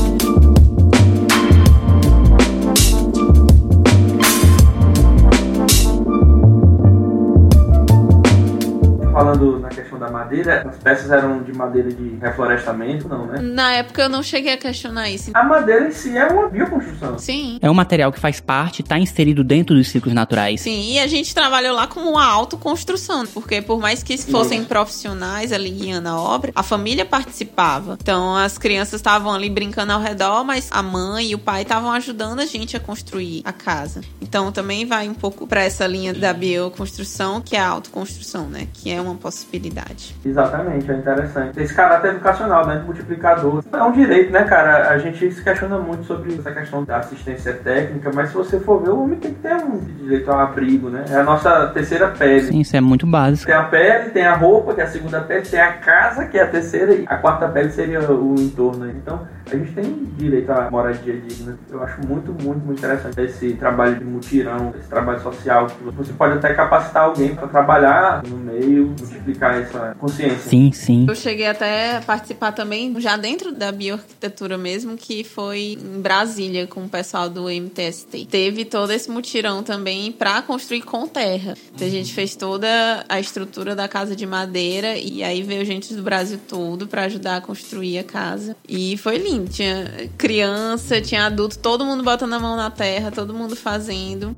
falando 9.17 9.59
na 9.59 9.71
questão 9.71 9.99
da 9.99 10.11
madeira, 10.11 10.63
as 10.69 10.77
peças 10.77 11.11
eram 11.11 11.43
de 11.43 11.51
madeira 11.51 11.91
de 11.91 12.19
reflorestamento, 12.21 13.09
não, 13.09 13.25
né? 13.25 13.41
Na 13.41 13.73
época 13.73 14.03
eu 14.03 14.11
não 14.11 14.23
cheguei 14.23 14.53
a 14.53 14.59
questionar 14.59 15.09
isso. 15.09 15.31
A 15.33 15.43
madeira 15.43 15.89
em 15.89 15.91
si 15.91 16.15
é 16.15 16.27
uma 16.27 16.51
bioconstrução. 16.51 17.19
Sim. 17.19 17.59
É 17.63 17.71
um 17.71 17.73
material 17.73 18.13
que 18.13 18.21
faz 18.21 18.41
parte, 18.41 18.83
está 18.83 18.99
inserido 18.99 19.43
dentro 19.43 19.75
dos 19.75 19.89
ciclos 19.89 20.13
naturais. 20.13 20.61
Sim, 20.61 20.93
e 20.93 20.99
a 20.99 21.07
gente 21.07 21.35
trabalhou 21.35 21.75
lá 21.75 21.87
com 21.87 22.01
uma 22.01 22.27
autoconstrução, 22.27 23.27
porque 23.29 23.63
por 23.63 23.81
mais 23.81 24.03
que 24.03 24.19
fossem 24.19 24.59
Nossa. 24.59 24.69
profissionais 24.69 25.51
ali 25.51 25.71
guiando 25.71 26.11
a 26.11 26.21
obra, 26.21 26.53
a 26.55 26.63
família 26.63 27.07
participava. 27.07 27.97
Então 27.99 28.37
as 28.37 28.59
crianças 28.59 29.01
estavam 29.01 29.33
ali 29.33 29.49
brincando 29.49 29.95
ao 29.95 30.01
redor, 30.01 30.45
mas 30.45 30.69
a 30.71 30.83
mãe 30.83 31.31
e 31.31 31.35
o 31.35 31.39
pai 31.39 31.63
estavam 31.63 31.91
ajudando 31.91 32.41
a 32.41 32.45
gente 32.45 32.77
a 32.77 32.81
construir 32.81 33.41
a 33.47 33.53
casa. 33.53 34.03
Então 34.21 34.53
também 34.53 34.85
vai 34.85 35.09
um 35.09 35.15
pouco 35.15 35.47
para 35.47 35.63
essa 35.63 35.87
linha 35.87 36.13
da 36.13 36.35
bioconstrução, 36.35 37.41
que 37.41 37.57
é 37.57 37.61
a 37.61 37.69
autoconstrução, 37.69 38.47
né? 38.51 38.69
Que 38.75 38.91
é 38.91 39.06
uma 39.07 39.17
possibilidade. 39.17 40.17
Exatamente, 40.25 40.91
é 40.91 40.95
interessante. 40.95 41.61
Esse 41.61 41.75
caráter 41.75 42.13
educacional, 42.13 42.67
né, 42.67 42.83
multiplicador. 42.85 43.63
É 43.73 43.83
um 43.83 43.93
direito, 43.93 44.33
né, 44.33 44.45
cara? 44.45 44.91
A 44.91 44.99
gente 44.99 45.33
se 45.33 45.43
questiona 45.43 45.79
muito 45.79 46.05
sobre 46.05 46.35
essa 46.35 46.53
questão 46.53 46.85
da 46.85 46.99
assistência 46.99 47.53
técnica, 47.55 48.11
mas 48.15 48.31
se 48.31 48.35
você 48.35 48.61
for 48.61 48.83
ver, 48.83 48.91
o 48.91 49.03
homem 49.03 49.19
tem 49.19 49.33
que 49.33 49.41
ter 49.41 49.55
um 49.55 49.79
direito 49.79 50.31
ao 50.31 50.41
abrigo, 50.41 50.89
né? 50.89 51.05
É 51.11 51.17
a 51.17 51.23
nossa 51.23 51.69
terceira 51.69 52.09
pele. 52.09 52.49
Sim, 52.49 52.61
isso 52.61 52.77
é 52.77 52.81
muito 52.81 53.07
básico. 53.07 53.47
Tem 53.47 53.55
a 53.55 53.65
pele, 53.65 54.11
tem 54.11 54.27
a 54.27 54.35
roupa, 54.35 54.75
que 54.75 54.81
é 54.81 54.85
a 54.85 54.89
segunda 54.89 55.21
pele, 55.21 55.43
tem 55.43 55.61
a 55.61 55.73
casa, 55.75 56.27
que 56.27 56.39
é 56.39 56.43
a 56.43 56.47
terceira, 56.47 56.95
e 56.95 57.05
a 57.07 57.17
quarta 57.17 57.49
pele 57.49 57.71
seria 57.71 58.01
o 58.11 58.35
entorno. 58.39 58.89
Então, 58.91 59.27
a 59.51 59.57
gente 59.57 59.73
tem 59.73 60.05
direito 60.19 60.51
à 60.51 60.69
moradia 60.71 61.21
digna. 61.21 61.57
Eu 61.71 61.83
acho 61.83 62.05
muito, 62.07 62.33
muito, 62.33 62.65
muito 62.65 62.79
interessante 62.79 63.21
esse 63.21 63.55
trabalho 63.55 63.97
de 63.97 64.05
mutirão, 64.05 64.75
esse 64.77 64.89
trabalho 64.89 65.23
social. 65.23 65.69
Você 65.97 66.13
pode 66.13 66.35
até 66.35 66.53
capacitar 66.53 67.05
alguém 67.05 67.35
para 67.35 67.47
trabalhar 67.47 68.23
no 68.27 68.37
meio, 68.37 68.87
multiplicar 68.99 69.61
essa 69.61 69.95
consciência. 69.99 70.51
Sim, 70.51 70.73
sim. 70.73 71.07
Eu 71.09 71.15
cheguei 71.15 71.47
até 71.47 71.99
a 71.99 72.01
participar 72.03 72.53
também, 72.53 72.99
já 73.01 73.17
dentro 73.17 73.53
da 73.53 73.71
bioarquitetura 73.71 74.59
mesmo, 74.59 74.97
que 74.97 75.23
foi 75.23 75.79
em 75.81 76.01
Brasília 76.01 76.67
com 76.67 76.85
o 76.85 76.89
pessoal 76.89 77.31
do 77.31 77.45
MTST. 77.45 78.27
Teve 78.27 78.65
todo 78.65 78.91
esse 78.91 79.09
mutirão 79.11 79.63
também 79.63 80.11
para 80.11 80.43
construir 80.43 80.83
com 80.83 81.07
terra. 81.07 81.55
Então 81.73 81.87
a 81.87 81.91
gente 81.91 82.13
fez 82.13 82.35
toda 82.35 82.69
a 83.09 83.21
estrutura 83.21 83.77
da 83.77 83.87
casa 83.87 84.17
de 84.17 84.27
madeira 84.27 84.97
e 84.97 85.23
aí 85.23 85.43
veio 85.43 85.65
gente 85.65 85.95
do 85.95 86.03
Brasil 86.03 86.39
todo 86.49 86.89
para 86.89 87.03
ajudar 87.03 87.37
a 87.37 87.41
construir 87.41 87.99
a 87.99 88.05
casa. 88.05 88.57
E 88.69 88.97
foi 88.97 89.19
lindo 89.19 89.36
tinha 89.45 90.09
criança, 90.17 91.01
tinha 91.01 91.27
adulto, 91.27 91.59
todo 91.59 91.85
mundo 91.85 92.03
botando 92.03 92.33
a 92.33 92.39
mão 92.39 92.57
na 92.57 92.71
terra, 92.71 93.11
todo 93.11 93.35
mundo 93.35 93.55
fazendo. 93.55 94.37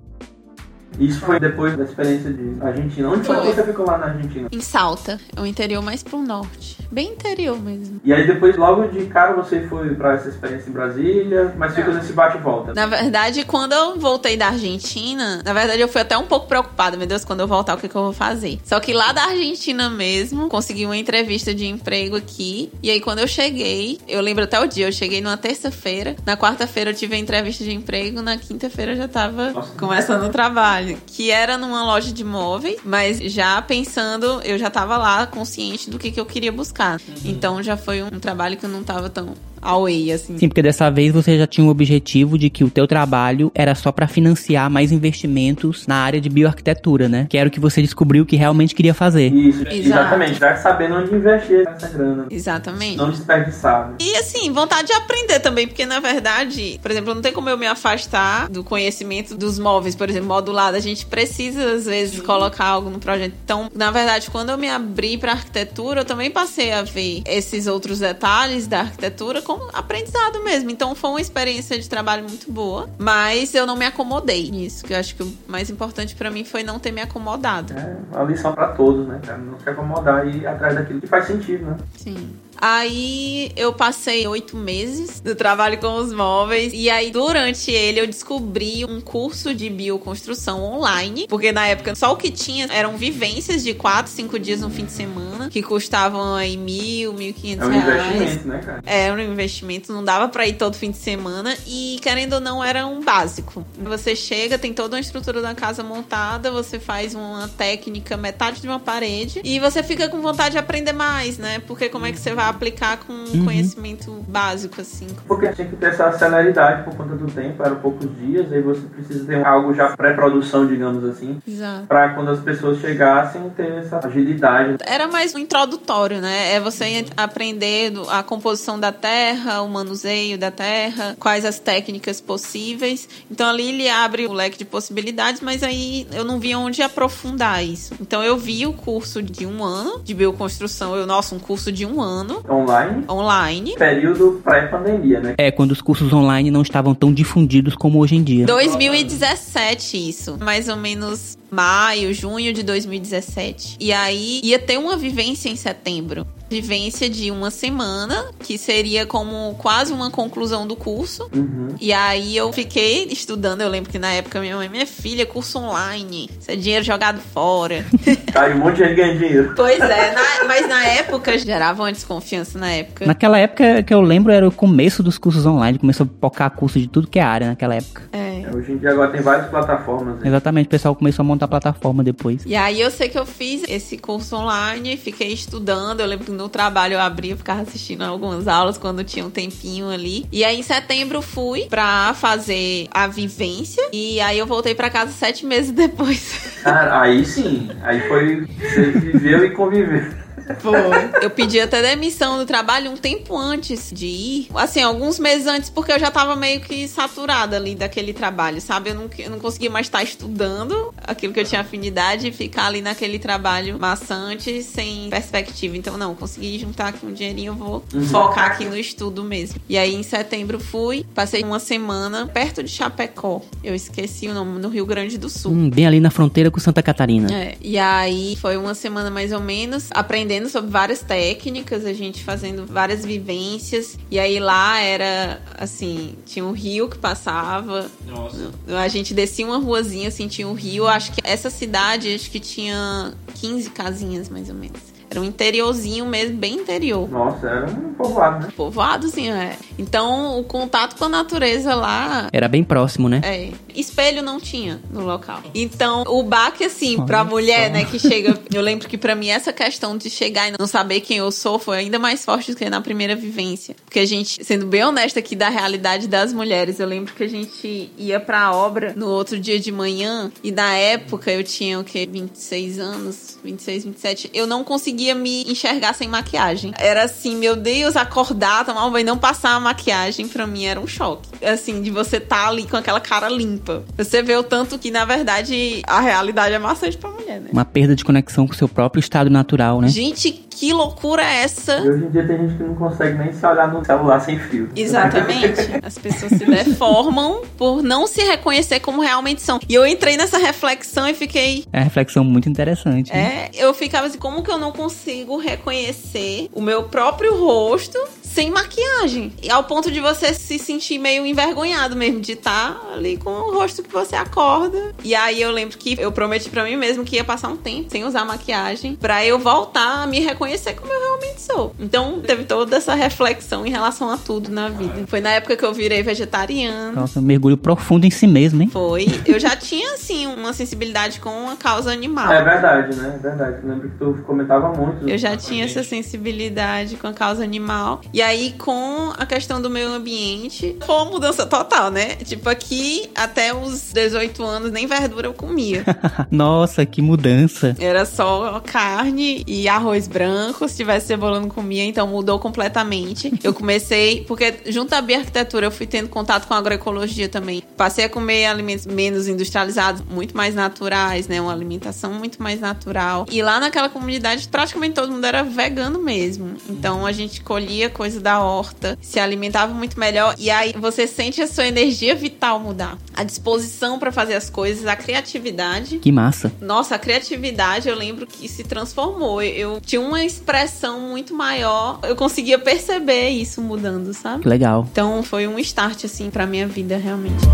Isso 0.99 1.21
foi 1.21 1.39
depois 1.39 1.77
da 1.77 1.85
experiência 1.85 2.33
de 2.33 2.57
Argentina. 2.61 3.11
Onde 3.11 3.25
foi, 3.25 3.37
foi 3.37 3.47
que 3.47 3.55
você 3.55 3.65
ficou 3.65 3.87
lá 3.87 3.99
na 3.99 4.07
Argentina? 4.07 4.49
Em 4.51 4.61
Salta, 4.61 5.21
é 5.37 5.41
o 5.41 5.47
interior 5.47 5.83
mais 5.83 6.03
pro 6.03 6.19
norte. 6.21 6.78
Bem 6.91 7.13
interior 7.13 7.61
mesmo. 7.61 8.01
E 8.03 8.13
aí 8.13 8.27
depois, 8.27 8.57
logo 8.57 8.87
de 8.89 9.05
cara, 9.07 9.35
você 9.35 9.67
foi 9.69 9.95
pra 9.95 10.15
essa 10.15 10.29
experiência 10.29 10.71
em 10.71 10.73
Brasília, 10.73 11.55
mas 11.57 11.75
ficou 11.75 11.93
nesse 11.93 12.13
bate 12.13 12.39
volta. 12.39 12.73
Na 12.73 12.87
verdade, 12.87 13.45
quando 13.45 13.73
eu 13.75 13.99
voltei 13.99 14.37
da 14.37 14.49
Argentina, 14.49 15.43
na 15.45 15.53
verdade 15.53 15.81
eu 15.81 15.89
fui 15.89 16.01
até 16.01 16.17
um 16.17 16.25
pouco 16.25 16.47
preocupada, 16.47 16.97
meu 16.97 17.07
Deus, 17.07 17.25
quando 17.25 17.41
eu 17.41 17.47
voltar, 17.47 17.75
o 17.75 17.79
que, 17.79 17.89
que 17.89 17.95
eu 17.95 18.05
vou 18.05 18.13
fazer? 18.13 18.59
Só 18.65 18.81
que 18.81 18.93
lá 18.95 19.13
da 19.13 19.25
Argentina 19.25 19.91
mesmo, 19.91 20.49
consegui 20.49 20.87
uma 20.87 20.97
entrevista 20.97 21.55
de 21.55 21.67
emprego 21.67 22.17
aqui. 22.17 22.73
E 22.83 22.91
aí 22.91 23.01
quando 23.01 23.19
eu 23.19 23.29
cheguei, 23.29 24.01
eu 24.09 24.23
lembro 24.23 24.45
até 24.45 24.59
o 24.59 24.67
dia, 24.67 24.87
eu 24.89 24.93
cheguei 24.93 25.21
numa 25.21 25.37
terça-feira, 25.37 26.17
na 26.25 26.37
quarta-feira 26.37 26.91
eu 26.91 26.95
tive 26.95 27.15
a 27.15 27.19
entrevista 27.19 27.63
de 27.65 27.73
emprego, 27.73 28.23
na 28.23 28.39
quinta-feira 28.39 28.93
eu 28.93 28.97
já 28.97 29.09
tava 29.09 29.51
Nossa, 29.51 29.77
começando 29.77 30.25
o 30.25 30.31
trabalho. 30.31 30.99
Que 31.07 31.31
era 31.31 31.59
numa 31.59 31.85
loja 31.85 32.13
de 32.13 32.25
móveis, 32.25 32.81
mas 32.83 33.19
já 33.19 33.61
pensando, 33.61 34.41
eu 34.43 34.57
já 34.57 34.71
tava 34.71 34.97
lá 34.97 35.27
consciente 35.27 35.91
do 35.91 35.99
que, 35.99 36.11
que 36.11 36.19
eu 36.19 36.25
queria 36.25 36.51
buscar 36.51 36.78
Uhum. 36.85 37.15
Então 37.25 37.63
já 37.63 37.77
foi 37.77 38.03
um 38.03 38.21
trabalho 38.21 38.57
que 38.57 38.65
eu 38.65 38.71
não 38.71 38.85
tava 38.85 39.11
tão 39.11 39.35
away, 39.63 40.13
assim. 40.13 40.39
Sim, 40.39 40.49
porque 40.49 40.63
dessa 40.63 40.91
vez 40.91 41.13
você 41.13 41.39
já 41.39 41.47
tinha 41.47 41.67
o 41.67 41.71
objetivo 41.71 42.39
de 42.39 42.51
que 42.51 42.65
o 42.65 42.71
teu 42.71 42.87
trabalho 42.87 43.51
era 43.55 43.75
só 43.75 43.91
para 43.93 44.07
financiar 44.09 44.71
mais 44.71 44.93
investimentos 44.93 45.87
na 45.87 45.97
área 45.97 46.21
de 46.21 46.29
bioarquitetura, 46.29 47.09
né? 47.09 47.27
Que 47.29 47.39
era 47.39 47.49
o 47.49 47.51
que 47.53 47.61
você 47.61 47.81
descobriu 47.83 48.25
que 48.25 48.37
realmente 48.37 48.75
queria 48.75 48.95
fazer. 48.95 49.33
Isso, 49.33 49.63
Exato. 49.63 49.77
exatamente. 49.77 50.39
Já 50.39 50.57
sabendo 50.57 50.95
onde 50.97 51.15
investir 51.15 51.65
essa 51.67 51.89
grana. 51.89 52.27
Exatamente. 52.31 52.97
Não 52.97 53.11
desperdiçar. 53.11 53.95
E 54.01 54.17
assim, 54.17 54.53
vontade 54.53 54.89
de 54.89 54.95
aprender 54.95 55.41
também, 55.41 55.67
porque 55.67 55.87
na 55.87 56.01
verdade, 56.01 56.79
por 56.81 56.91
exemplo, 56.91 57.15
não 57.15 57.23
tem 57.23 57.33
como 57.33 57.49
eu 57.49 57.59
me 57.59 57.67
afastar 57.67 58.49
do 58.49 58.63
conhecimento 58.65 59.37
dos 59.37 59.59
móveis, 59.59 59.95
por 59.95 60.09
exemplo, 60.09 60.29
modulado. 60.29 60.77
A 60.77 60.81
gente 60.81 61.07
precisa, 61.07 61.73
às 61.73 61.87
vezes, 61.87 62.17
Sim. 62.17 62.23
colocar 62.23 62.65
algo 62.67 62.91
no 62.91 62.99
projeto. 62.99 63.35
Então, 63.45 63.69
na 63.75 63.91
verdade, 63.91 64.31
quando 64.31 64.51
eu 64.51 64.59
me 64.59 64.69
abri 64.69 65.17
pra 65.19 65.33
arquitetura, 65.33 66.01
eu 66.01 66.05
também 66.05 66.31
passei 66.31 66.73
a 66.73 66.83
ver 66.83 67.23
esses 67.27 67.67
outros 67.67 67.99
detalhes 67.99 68.67
da 68.67 68.81
arquitetura 68.81 69.43
como 69.49 69.71
aprendizado 69.73 70.45
mesmo. 70.45 70.69
Então 70.69 70.95
foi 70.95 71.09
uma 71.09 71.21
experiência 71.23 71.79
de 71.79 71.89
trabalho 71.89 72.23
muito 72.29 72.53
boa, 72.53 72.87
mas 72.99 73.55
eu 73.55 73.67
não 73.67 73.77
me 73.77 73.87
acomodei 73.87 74.51
nisso, 74.51 74.85
que 74.85 74.93
eu 74.93 74.99
acho 74.99 75.17
que 75.17 75.23
o 75.23 75.35
mais 75.47 75.71
importante 75.71 76.15
para 76.15 76.31
mim 76.31 76.45
foi 76.45 76.63
não 76.63 76.79
ter 76.79 76.93
me 76.93 77.01
acomodado. 77.01 77.73
É 77.73 77.97
uma 78.13 78.25
lição 78.25 78.53
para 78.53 78.69
todos, 78.69 79.09
né? 79.09 79.19
Não 79.39 79.59
se 79.59 79.71
acomodar 79.71 80.29
e 80.29 80.41
ir 80.41 80.47
atrás 80.47 80.75
daquilo 80.75 81.01
que 81.01 81.07
faz 81.07 81.27
sentido, 81.27 81.65
né? 81.65 81.77
Sim. 81.97 82.31
Aí 82.61 83.53
eu 83.57 83.73
passei 83.73 84.27
oito 84.27 84.57
meses 84.57 85.21
do 85.21 85.35
trabalho 85.35 85.79
com 85.79 85.95
os 85.97 86.13
móveis. 86.13 86.73
E 86.75 86.91
aí, 86.91 87.11
durante 87.11 87.71
ele, 87.71 88.01
eu 88.01 88.07
descobri 88.07 88.85
um 88.85 89.01
curso 89.01 89.55
de 89.55 89.71
bioconstrução 89.71 90.63
online. 90.63 91.27
Porque 91.29 91.53
na 91.53 91.67
época 91.67 91.95
só 91.95 92.13
o 92.13 92.17
que 92.17 92.31
tinha 92.31 92.67
eram 92.71 92.97
vivências 92.97 93.63
de 93.63 93.75
quatro, 93.75 94.11
cinco 94.11 94.39
dias 94.39 94.61
no 94.61 94.71
fim 94.71 94.85
de 94.85 94.93
semana, 94.93 95.49
que 95.49 95.63
custavam 95.63 96.35
aí 96.35 96.57
mil, 96.57 97.13
mil 97.13 97.33
quinhentos 97.33 97.69
é 97.69 97.71
um 97.71 97.81
reais. 97.81 98.17
Investimento, 98.17 98.49
né, 98.49 98.59
cara? 98.59 98.83
É, 98.85 99.01
era 99.03 99.15
um 99.15 99.33
investimento, 99.33 99.93
não 99.93 100.05
dava 100.05 100.29
para 100.29 100.47
ir 100.47 100.55
todo 100.55 100.75
fim 100.75 100.91
de 100.91 100.99
semana. 100.99 101.57
E 101.67 101.99
querendo 102.03 102.35
ou 102.35 102.41
não, 102.41 102.63
era 102.63 102.87
um 102.87 103.03
básico. 103.03 103.65
Você 103.81 104.17
chega, 104.17 104.59
tem 104.59 104.73
toda 104.73 104.97
uma 104.97 105.01
estrutura 105.01 105.41
da 105.41 105.55
casa 105.55 105.83
montada, 105.83 106.51
você 106.51 106.79
faz 106.79 107.15
uma 107.15 107.49
técnica, 107.49 108.17
metade 108.17 108.61
de 108.61 108.67
uma 108.67 108.81
parede, 108.81 109.41
e 109.45 109.59
você 109.61 109.83
fica 109.83 110.09
com 110.09 110.21
vontade 110.21 110.53
de 110.53 110.59
aprender 110.59 110.93
mais, 110.93 111.39
né? 111.39 111.61
Porque 111.67 111.89
como 111.89 112.07
é 112.07 112.13
que 112.13 112.19
você 112.19 112.35
vai 112.35 112.48
pra 112.49 112.51
aplicar 112.51 112.99
com 112.99 113.13
Uhum. 113.13 113.45
conhecimento 113.45 114.25
básico, 114.29 114.81
assim. 114.81 115.07
Porque 115.27 115.49
tinha 115.53 115.69
que 115.69 115.77
ter 115.77 115.87
essa 115.91 116.13
celeridade 116.13 116.85
por 116.85 116.95
conta 116.97 117.15
do 117.15 117.27
tempo, 117.31 117.63
eram 117.63 117.77
poucos 117.77 118.09
dias, 118.19 118.51
aí 118.53 118.61
você 118.63 118.81
precisa 118.81 119.25
ter 119.27 119.45
algo 119.47 119.75
já 119.75 119.95
pré-produção, 119.97 120.67
digamos 120.67 121.05
assim, 121.05 121.39
Exato. 121.47 121.87
para 121.87 122.15
quando 122.15 122.31
as 122.31 122.41
pessoas 122.41 122.79
chegassem 122.81 123.49
ter 123.51 123.71
essa 123.79 123.99
agilidade. 124.07 124.77
Era 124.81 125.09
mais 125.09 125.35
um 125.35 125.39
introdutório, 125.39 126.21
né? 126.21 126.55
É 126.55 126.61
você 126.61 127.05
aprender 127.17 127.93
a 128.09 128.23
composição 128.23 128.79
da 128.81 128.93
terra, 128.93 129.63
o 129.63 129.69
manuseio 129.69 130.39
da 130.39 130.51
terra, 130.51 131.17
quais 131.19 131.45
as 131.45 131.59
técnicas 131.59 132.21
possíveis. 132.21 133.09
Então 133.31 133.49
ali 133.49 133.69
ele 133.69 133.89
abre 133.89 134.27
o 134.27 134.33
leque 134.33 134.59
de 134.59 134.65
possibilidades, 134.65 135.41
mas 135.41 135.63
aí 135.63 136.07
eu 136.13 136.25
não 136.25 136.39
via 136.41 136.59
onde 136.59 136.83
aprofundar 136.83 137.65
isso. 137.65 137.95
Então 138.01 138.23
eu 138.23 138.37
vi 138.37 138.67
o 138.67 138.73
curso 138.73 139.23
de 139.23 139.45
um 139.47 139.63
ano 139.63 140.01
de 140.03 140.15
bioconstrução. 140.15 140.95
Eu, 140.97 141.07
nossa, 141.07 141.35
um 141.35 141.39
curso 141.39 141.71
de 141.71 141.85
um 141.85 142.01
ano 142.01 142.38
Online, 142.49 143.05
online. 143.09 143.75
período 143.77 144.41
pré-pandemia, 144.45 145.21
né? 145.21 145.35
É, 145.39 145.51
quando 145.51 145.73
os 145.73 145.81
cursos 145.81 146.13
online 146.13 146.51
não 146.51 146.63
estavam 146.63 146.95
tão 146.95 147.13
difundidos 147.13 147.75
como 147.75 147.99
hoje 147.99 148.17
em 148.17 148.23
dia. 148.23 148.47
2017, 148.47 150.09
isso. 150.09 150.39
Mais 150.41 150.69
ou 150.69 150.77
menos 150.77 151.39
maio, 151.51 152.13
junho 152.13 152.53
de 152.53 152.63
2017. 152.63 153.77
E 153.81 153.93
aí 153.93 154.41
ia 154.43 154.59
ter 154.59 154.79
uma 154.79 154.97
vivência 154.97 155.49
em 155.49 155.57
setembro. 155.57 156.27
Vivência 156.51 157.09
de 157.11 157.31
uma 157.31 157.51
semana, 157.51 158.25
que 158.41 158.57
seria 158.57 159.05
como 159.07 159.55
quase 159.59 159.93
uma 159.93 160.11
conclusão 160.11 160.67
do 160.67 160.75
curso. 160.75 161.29
Uhum. 161.35 161.69
E 161.81 161.93
aí 161.93 162.37
eu 162.37 162.53
fiquei 162.53 163.05
estudando. 163.11 163.61
Eu 163.61 163.69
lembro 163.69 163.91
que 163.91 163.99
na 163.99 164.13
época 164.13 164.41
minha 164.41 164.57
mãe, 164.57 164.69
minha 164.69 164.87
filha, 164.87 165.27
curso 165.27 165.59
online. 165.59 166.31
Isso 166.41 166.51
é 166.51 166.57
dinheiro 166.57 166.85
jogado 166.85 167.21
fora. 167.21 167.85
Aí 168.35 168.55
um 168.55 168.59
monte 168.59 168.77
de 168.77 168.85
gente 168.85 168.95
ganha 168.97 169.17
dinheiro. 169.17 169.53
pois 169.57 169.81
é, 169.81 170.13
na- 170.15 170.45
mas 170.47 170.69
na 170.69 170.85
época 170.87 171.37
gerava 171.39 171.83
uma 171.83 171.93
desconfiança 171.93 172.59
na 172.59 172.71
época. 172.71 173.05
Naquela 173.07 173.39
época 173.39 173.83
que 173.83 173.93
eu 173.93 174.01
lembro 174.01 174.33
era 174.33 174.47
o 174.47 174.53
começo 174.53 175.03
dos 175.03 175.19
cursos 175.19 175.45
online, 175.45 175.79
começou 175.79 176.05
a 176.05 176.21
pocar 176.21 176.51
curso 176.51 176.79
de 176.79 176.87
tudo 176.87 177.07
que 177.09 177.19
é 177.19 177.23
área 177.23 177.49
naquela 177.49 177.75
época. 177.75 178.03
É. 178.13 178.29
Hoje 178.55 178.73
em 178.73 178.79
dia 178.79 178.91
agora 178.93 179.11
tem 179.11 179.21
várias 179.21 179.49
plataformas. 179.51 180.21
Né? 180.21 180.29
Exatamente, 180.29 180.67
o 180.67 180.71
pessoal 180.71 180.95
começou 180.95 181.23
a 181.23 181.27
montar 181.27 181.49
plataforma 181.49 182.03
depois. 182.03 182.43
E 182.47 182.55
aí 182.57 182.81
eu 182.81 182.91
sei 182.91 183.09
que 183.09 183.19
eu 183.19 183.27
fiz 183.27 183.63
esse 183.69 183.99
curso 183.99 184.37
online, 184.37 184.97
fiquei 184.97 185.33
estudando. 185.33 186.01
Eu 186.01 186.07
lembro 186.07 186.25
que 186.25 186.31
no 186.39 186.49
trabalho 186.49 186.95
eu 186.95 187.01
abria, 187.01 187.37
ficava 187.37 187.63
assistindo 187.63 188.03
algumas 188.03 188.47
aulas 188.47 188.79
quando 188.79 189.03
tinha 189.03 189.27
um 189.27 189.31
tempinho 189.31 189.91
ali. 189.91 190.25
E 190.31 190.45
aí 190.45 190.61
em 190.61 190.63
setembro 190.63 191.21
fui 191.21 191.65
pra 191.65 192.15
fazer 192.15 192.87
a 192.93 193.09
vivência. 193.09 193.83
E 193.93 194.21
aí 194.21 194.39
eu 194.39 194.47
voltei 194.47 194.75
pra 194.75 194.89
casa 194.89 195.11
sete 195.11 195.45
meses 195.45 195.73
depois. 195.73 196.61
Cara, 196.63 197.03
aí 197.03 197.25
sim, 197.25 197.69
aí 197.83 198.01
foi. 198.09 198.47
Você 198.47 198.91
viveu 198.93 199.45
e 199.45 199.51
conviveu. 199.51 200.28
Foi. 200.61 200.79
Eu 201.23 201.31
pedi 201.31 201.61
até 201.61 201.83
demissão 201.83 202.39
do 202.39 202.47
trabalho 202.47 202.91
um 202.91 202.97
tempo 202.97 203.37
antes 203.37 203.91
de 203.93 204.07
ir. 204.07 204.49
Assim, 204.55 204.83
alguns 204.83 205.19
meses 205.19 205.47
antes, 205.47 205.71
porque 205.71 205.93
eu 205.93 205.99
já 205.99 206.11
tava 206.11 206.37
meio 206.37 206.61
que 206.61 206.87
saturada 206.89 207.57
ali 207.57 207.75
daquele 207.75 208.13
trabalho, 208.13 208.61
sabe? 208.61 208.91
Eu 208.91 208.95
não, 208.95 209.11
eu 209.19 209.31
não 209.31 209.39
conseguia 209.39 209.71
mais 209.71 209.87
estar 209.87 210.03
estudando 210.03 210.93
aquilo 210.97 211.33
que 211.33 211.41
eu 211.41 211.45
tinha 211.45 211.61
afinidade 211.61 212.29
e 212.29 212.33
ficar 212.33 212.67
ali 212.67 212.81
naquele 212.81 213.19
trabalho 213.19 213.79
maçante, 213.79 214.63
sem 214.63 215.09
perspectiva. 215.11 215.77
Então, 215.77 215.97
não, 215.97 216.15
consegui 216.15 216.59
juntar 216.59 216.89
aqui 216.89 217.05
um 217.05 217.13
dinheirinho, 217.13 217.53
eu 217.53 217.57
vou 217.57 217.85
focar 218.11 218.53
aqui 218.53 218.65
no 218.65 218.77
estudo 218.77 219.23
mesmo. 219.25 219.61
E 219.69 219.77
aí, 219.77 219.95
em 219.95 220.03
setembro, 220.03 220.59
fui, 220.59 221.05
passei 221.15 221.43
uma 221.43 221.59
semana 221.59 222.27
perto 222.27 222.63
de 222.63 222.71
Chapecó. 222.71 223.43
Eu 223.63 223.75
esqueci 223.75 224.29
o 224.29 224.35
nome, 224.35 224.59
no 224.61 224.69
Rio 224.69 224.87
Grande 224.87 225.19
do 225.19 225.29
Sul. 225.29 225.53
Hum, 225.53 225.71
bem 225.71 225.87
ali 225.87 226.01
na 226.01 226.11
fronteira 226.11 226.51
com 226.51 226.61
Santa 226.61 226.83
Catarina. 226.83 227.33
É, 227.33 227.57
e 227.61 227.79
aí 227.79 228.37
foi 228.41 228.57
uma 228.57 228.75
semana 228.75 229.11
mais 229.11 229.33
ou 229.33 229.41
menos 229.41 229.89
aprendendo 229.91 230.38
sobre 230.47 230.71
várias 230.71 231.01
técnicas, 231.01 231.87
a 231.87 231.95
gente 231.95 232.23
fazendo 232.23 232.67
várias 232.67 233.03
vivências. 233.03 233.97
E 234.11 234.19
aí 234.19 234.39
lá 234.39 234.79
era 234.79 235.41
assim, 235.57 236.15
tinha 236.27 236.45
um 236.45 236.53
rio 236.53 236.89
que 236.91 236.99
passava. 236.99 237.91
Nossa. 238.07 238.51
A 238.67 238.89
gente 238.89 239.15
descia 239.15 239.47
uma 239.47 239.57
ruazinha, 239.57 240.09
assim, 240.09 240.29
tinha 240.29 240.47
um 240.47 240.53
rio. 240.53 240.87
Acho 240.87 241.13
que 241.13 241.21
essa 241.25 241.49
cidade 241.49 242.15
acho 242.15 242.31
que 242.31 242.39
tinha 242.39 243.15
15 243.37 243.71
casinhas 243.71 244.29
mais 244.29 244.51
ou 244.51 244.55
menos. 244.55 244.98
Era 245.19 245.21
um 245.21 245.25
interiorzinho 245.25 246.07
mesmo, 246.07 246.37
bem 246.37 246.55
interior. 246.55 247.09
Nossa, 247.11 247.47
era 247.47 247.67
um 247.71 247.93
povoado, 247.95 248.47
né? 248.47 248.53
Povoadozinho, 248.57 249.35
é. 249.35 249.57
Então, 249.79 250.39
o 250.39 250.45
contato 250.45 250.97
com 250.97 251.05
a 251.07 251.09
natureza 251.09 251.75
lá 251.75 252.29
Era 252.33 252.47
bem 252.49 252.63
próximo, 252.63 253.09
né? 253.09 253.21
é. 253.25 253.51
Espelho 253.79 254.23
não 254.23 254.41
tinha 254.41 254.81
no 254.91 255.03
local. 255.05 255.41
Então, 255.55 256.03
o 256.09 256.23
baque, 256.25 256.65
assim, 256.65 256.97
Olha 256.97 257.07
pra 257.07 257.23
mulher, 257.23 257.67
só. 257.69 257.73
né, 257.75 257.85
que 257.85 257.97
chega. 257.99 258.37
Eu 258.53 258.61
lembro 258.61 258.89
que 258.89 258.99
pra 258.99 259.15
mim 259.15 259.29
essa 259.29 259.53
questão 259.53 259.97
de 259.97 260.11
chegar 260.11 260.49
e 260.49 260.55
não 260.59 260.67
saber 260.67 261.01
quem 261.01 261.19
eu 261.19 261.31
sou 261.31 261.61
foi 261.61 261.79
ainda 261.79 261.97
mais 261.97 262.25
forte 262.25 262.51
do 262.51 262.57
que 262.57 262.69
na 262.69 262.81
primeira 262.81 263.15
vivência. 263.15 263.77
Porque 263.85 264.01
a 264.01 264.05
gente, 264.05 264.45
sendo 264.45 264.67
bem 264.67 264.83
honesta 264.85 265.21
aqui 265.21 265.37
da 265.37 265.49
realidade 265.49 266.09
das 266.09 266.33
mulheres, 266.33 266.81
eu 266.81 266.89
lembro 266.89 267.15
que 267.15 267.23
a 267.23 267.29
gente 267.29 267.89
ia 267.97 268.19
pra 268.19 268.53
obra 268.53 268.95
no 268.97 269.07
outro 269.09 269.39
dia 269.39 269.61
de 269.61 269.71
manhã 269.71 270.33
e 270.43 270.51
na 270.51 270.75
época 270.75 271.31
eu 271.31 271.45
tinha 271.45 271.79
o 271.79 271.85
quê? 271.85 272.09
26 272.11 272.81
anos, 272.81 273.38
26, 273.43 273.85
27. 273.85 274.31
Eu 274.35 274.47
não 274.47 274.65
conseguia 274.65 275.15
me 275.15 275.43
enxergar 275.51 275.95
sem 275.95 276.09
maquiagem. 276.09 276.73
Era 276.79 277.05
assim, 277.05 277.37
meu 277.37 277.55
Deus, 277.57 277.97
acordar, 277.97 278.65
tomar 278.65 278.87
um 278.87 278.91
banho 278.91 279.03
e 279.03 279.07
não 279.07 279.19
passar 279.19 279.51
a 279.55 279.61
maquiagem 279.61 280.27
pra 280.29 280.47
mim 280.47 280.65
era 280.65 280.81
um 280.81 280.87
choque. 280.87 281.29
Assim, 281.45 281.81
de 281.83 281.91
você 281.91 282.19
tá 282.21 282.49
ali 282.49 282.65
com 282.67 282.77
aquela 282.77 283.01
cara 283.01 283.29
limpa. 283.29 283.83
Você 283.97 284.23
vê 284.23 284.37
o 284.37 284.43
tanto 284.43 284.79
que, 284.79 284.91
na 284.91 285.05
verdade, 285.05 285.83
a 285.87 286.01
realidade 286.01 286.55
é 286.55 286.59
maçante 286.59 286.97
pra 286.97 287.11
mulher, 287.11 287.41
né? 287.41 287.51
Uma 287.53 287.65
perda 287.65 287.95
de 287.95 288.05
conexão 288.05 288.47
com 288.47 288.53
o 288.53 288.57
seu 288.57 288.69
próprio 288.69 289.01
estado 289.01 289.31
natural, 289.31 289.81
né? 289.81 289.89
Gente, 289.89 290.33
que 290.33 290.73
loucura 290.73 291.23
é 291.23 291.45
essa? 291.45 291.79
E 291.79 291.89
hoje 291.89 292.05
em 292.05 292.11
dia 292.11 292.27
tem 292.27 292.39
gente 292.39 292.57
que 292.57 292.63
não 292.65 292.75
consegue 292.75 293.17
nem 293.17 293.33
se 293.33 293.47
olhar 293.47 293.73
no 293.73 293.85
celular 293.85 294.21
sem 294.21 294.39
fio. 294.39 294.69
Exatamente. 294.75 295.61
As 295.83 295.97
pessoas 295.97 296.33
se 296.33 296.45
deformam 296.45 297.43
por 297.57 297.83
não 297.83 298.07
se 298.07 298.23
reconhecer 298.23 298.81
como 298.81 299.01
realmente 299.01 299.41
são. 299.41 299.61
E 299.69 299.75
eu 299.75 299.87
entrei 299.87 300.17
nessa 300.17 300.39
reflexão 300.39 301.09
e 301.09 301.15
fiquei. 301.15 301.65
É 301.73 301.79
uma 301.79 301.85
reflexão 301.85 302.25
muito 302.25 302.49
interessante. 302.49 303.13
né? 303.13 303.28
É, 303.29 303.51
eu 303.55 303.75
ficava 303.75 304.07
assim, 304.07 304.19
como 304.19 304.43
que 304.43 304.51
eu 304.51 304.59
não 304.59 304.73
consigo 304.73 305.37
reconhecer 305.37 306.49
o 306.53 306.63
meu 306.63 306.85
próprio 306.85 307.37
rosto 307.37 307.99
sem 308.39 308.53
maquiagem? 308.53 309.33
E 309.43 309.51
ao 309.51 309.65
ponto 309.65 309.91
de 309.91 309.99
você 309.99 310.33
se 310.33 310.61
sentir 310.61 310.97
meio 310.97 311.27
envergonhado 311.27 311.97
mesmo 311.97 312.21
de 312.21 312.35
estar 312.35 312.81
ali 312.95 313.17
com 313.17 313.31
o 313.31 313.53
rosto 313.53 313.83
que 313.83 313.93
você 313.93 314.15
acorda. 314.15 314.95
E 315.03 315.13
aí 315.13 315.43
eu 315.43 315.51
lembro 315.51 315.77
que 315.77 315.97
eu 315.99 316.13
prometi 316.13 316.49
pra 316.49 316.63
mim 316.63 316.77
mesmo 316.77 317.05
que 317.05 317.17
ia 317.17 317.25
passar 317.25 317.49
um 317.49 317.57
tempo 317.57 317.91
sem 317.91 318.05
usar 318.05 318.25
maquiagem 318.25 318.95
pra 318.95 319.27
eu 319.27 319.41
voltar 319.41 320.05
a 320.05 320.07
me 320.07 320.21
reconhecer 320.21 320.75
como 320.75 320.93
eu 320.93 321.01
realmente 321.01 321.41
sou. 321.41 321.75
Então 321.81 322.21
teve 322.21 322.45
toda 322.45 322.77
essa 322.77 322.95
reflexão 322.95 323.67
em 323.67 323.71
relação 323.71 324.09
a 324.09 324.17
tudo 324.17 324.53
na 324.53 324.69
vida. 324.69 325.05
Foi 325.09 325.21
na 325.21 325.31
época 325.31 325.57
que 325.57 325.65
eu 325.65 325.75
virei 325.75 326.05
vegetariana. 326.05 326.93
Nossa, 326.93 327.19
um 327.19 327.23
mergulho 327.23 327.57
profundo 327.57 328.07
em 328.07 328.11
si 328.11 328.29
mesmo, 328.29 328.63
hein? 328.63 328.69
Foi. 328.69 329.07
Eu 329.27 329.41
já 329.41 329.57
tinha, 329.57 329.95
assim, 329.95 330.29
uma 330.29 330.53
sensibilidade 330.53 331.19
com 331.19 331.51
a 331.51 331.57
causa 331.57 331.91
animal. 331.91 332.33
É 332.33 332.45
verdade, 332.45 332.97
né? 332.97 333.15
É 333.17 333.19
verdade. 333.19 333.59
Eu 333.65 333.69
lembro 333.69 333.91
que 333.91 333.97
tu 333.97 334.23
comentava 334.25 334.73
muito. 334.73 335.09
Eu 335.09 335.19
já 335.19 335.37
tinha 335.37 335.65
essa 335.65 335.83
sensibilidade 335.83 336.95
com 336.97 337.09
a 337.09 337.13
causa 337.13 337.43
animal. 337.43 338.01
E 338.13 338.23
aí, 338.23 338.28
com 338.59 339.13
a 339.17 339.25
questão 339.25 339.61
do 339.61 339.71
meio 339.71 339.89
ambiente, 339.89 340.77
foi 340.85 340.95
uma 340.95 341.07
mudança 341.07 341.47
total, 341.47 341.91
né? 341.91 342.17
Tipo, 342.17 342.49
aqui, 342.49 343.09
até 343.15 343.55
os 343.55 343.93
18 343.93 344.45
anos, 344.45 344.71
nem 344.71 344.87
verdura 344.87 345.27
eu 345.27 345.33
comia. 345.33 345.85
Nossa, 346.31 346.85
que 346.85 347.01
mudança. 347.01 347.75
Era 347.79 348.05
só 348.05 348.61
carne 348.61 349.45
e 349.47 349.69
arroz 349.69 350.07
branco. 350.07 350.69
Se 350.69 350.77
tivesse 350.77 351.07
cebola, 351.07 351.41
não 351.41 351.49
comia. 351.49 351.85
Então, 351.85 352.07
mudou 352.07 352.39
completamente. 352.39 353.33
Eu 353.43 353.55
comecei... 353.55 354.25
Porque, 354.25 354.55
junto 354.67 354.95
à 354.95 355.01
bioarquitetura, 355.01 355.67
eu 355.67 355.71
fui 355.71 355.87
tendo 355.87 356.09
contato 356.09 356.47
com 356.47 356.55
a 356.55 356.59
agroecologia 356.59 357.29
também. 357.29 357.63
Passei 357.77 358.05
a 358.05 358.09
comer 358.09 358.47
alimentos 358.47 358.87
menos 358.87 359.27
industrializados, 359.29 360.03
muito 360.03 360.37
mais 360.37 360.55
naturais, 360.55 361.29
né? 361.29 361.41
Uma 361.41 361.53
alimentação 361.53 362.13
muito 362.13 362.43
mais 362.43 362.61
natural. 362.61 363.27
E 363.31 363.43
lá 363.43 363.59
naquela 363.59 363.89
comunidade, 363.89 364.47
praticamente 364.49 364.95
todo 364.95 365.11
mundo 365.11 365.25
era 365.25 365.43
vegano 365.43 365.99
mesmo. 366.01 366.57
Então, 366.69 367.07
a 367.07 367.13
gente 367.13 367.41
colhia 367.41 367.89
coisa 368.09 368.21
da 368.21 368.41
horta, 368.41 368.99
se 369.03 369.21
alimentava 369.21 369.75
muito 369.75 370.01
melhor. 370.01 370.35
E 370.39 370.51
aí, 370.51 370.73
você 370.79 371.07
sente 371.07 371.43
a 371.43 371.47
sua 371.47 371.67
energia 371.67 372.15
vital 372.15 372.59
mudar. 372.59 372.97
A 373.15 373.23
disposição 373.23 373.99
para 373.99 374.11
fazer 374.11 374.35
as 374.35 374.49
coisas, 374.49 374.87
a 374.87 374.97
criatividade. 374.97 375.99
Que 375.99 376.11
massa. 376.11 376.51
Nossa, 376.61 376.95
a 376.95 376.99
criatividade 376.99 377.89
eu 377.89 377.95
lembro 377.95 378.27
que 378.27 378.49
se 378.49 378.65
transformou. 378.65 379.43
Eu 379.43 379.79
tinha 379.81 380.01
uma 380.01 380.25
expressão 380.25 381.01
muito 381.01 381.35
maior. 381.35 382.01
Eu 382.03 382.17
conseguia 382.17 382.59
perceber 382.59 383.29
isso 383.29 383.61
mudando, 383.61 384.15
sabe? 384.15 384.43
Que 384.43 384.49
legal. 384.49 384.87
Então 384.91 385.23
foi 385.23 385.47
um 385.47 385.59
start 385.59 386.05
assim 386.05 386.31
pra 386.31 386.47
minha 386.47 386.67
vida 386.67 386.97
realmente. 386.97 387.45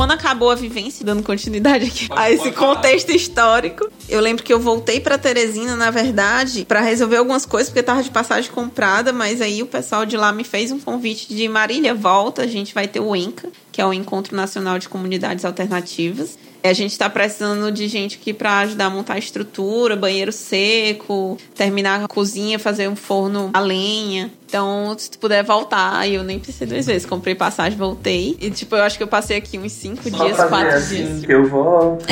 Quando 0.00 0.12
acabou 0.12 0.50
a 0.50 0.54
vivência, 0.54 1.04
dando 1.04 1.22
continuidade 1.22 1.84
aqui 1.84 2.08
Pode- 2.08 2.18
a 2.22 2.30
esse 2.30 2.50
falar. 2.52 2.74
contexto 2.76 3.10
histórico, 3.10 3.86
eu 4.08 4.18
lembro 4.18 4.42
que 4.42 4.50
eu 4.50 4.58
voltei 4.58 4.98
pra 4.98 5.18
Teresina, 5.18 5.76
na 5.76 5.90
verdade, 5.90 6.64
pra 6.64 6.80
resolver 6.80 7.16
algumas 7.18 7.44
coisas, 7.44 7.68
porque 7.68 7.82
tava 7.82 8.02
de 8.02 8.08
passagem 8.08 8.50
comprada, 8.50 9.12
mas 9.12 9.42
aí 9.42 9.62
o 9.62 9.66
pessoal 9.66 10.06
de 10.06 10.16
lá 10.16 10.32
me 10.32 10.42
fez 10.42 10.72
um 10.72 10.78
convite 10.80 11.34
de 11.34 11.46
Marília, 11.50 11.94
volta, 11.94 12.40
a 12.40 12.46
gente 12.46 12.72
vai 12.72 12.88
ter 12.88 12.98
o 13.00 13.14
Enca. 13.14 13.50
que 13.72 13.80
é 13.80 13.86
o 13.86 13.92
Encontro 13.92 14.34
Nacional 14.34 14.78
de 14.80 14.88
Comunidades 14.88 15.44
Alternativas. 15.44 16.36
A 16.64 16.72
gente 16.72 16.90
está 16.92 17.08
precisando 17.08 17.70
de 17.70 17.86
gente 17.86 18.18
aqui 18.20 18.34
para 18.34 18.58
ajudar 18.60 18.86
a 18.86 18.90
montar 18.90 19.14
a 19.14 19.18
estrutura, 19.18 19.94
banheiro 19.96 20.32
seco, 20.32 21.38
terminar 21.54 22.02
a 22.04 22.08
cozinha, 22.08 22.58
fazer 22.58 22.88
um 22.88 22.96
forno 22.96 23.48
a 23.54 23.60
lenha. 23.60 24.30
Então, 24.50 24.96
se 24.98 25.08
tu 25.12 25.18
puder 25.20 25.44
voltar, 25.44 26.08
eu 26.08 26.24
nem 26.24 26.40
precisei 26.40 26.66
duas 26.66 26.84
vezes. 26.84 27.06
Comprei 27.06 27.36
passagem, 27.36 27.78
voltei. 27.78 28.36
E, 28.40 28.50
tipo, 28.50 28.74
eu 28.74 28.82
acho 28.82 28.96
que 28.96 29.02
eu 29.04 29.06
passei 29.06 29.36
aqui 29.36 29.56
uns 29.56 29.70
cinco 29.70 30.10
Só 30.10 30.24
dias, 30.24 30.36
quatro 30.36 30.76
assim 30.76 31.04
dias. 31.04 31.24
que 31.24 31.32
eu 31.32 31.46
volto. 31.46 32.04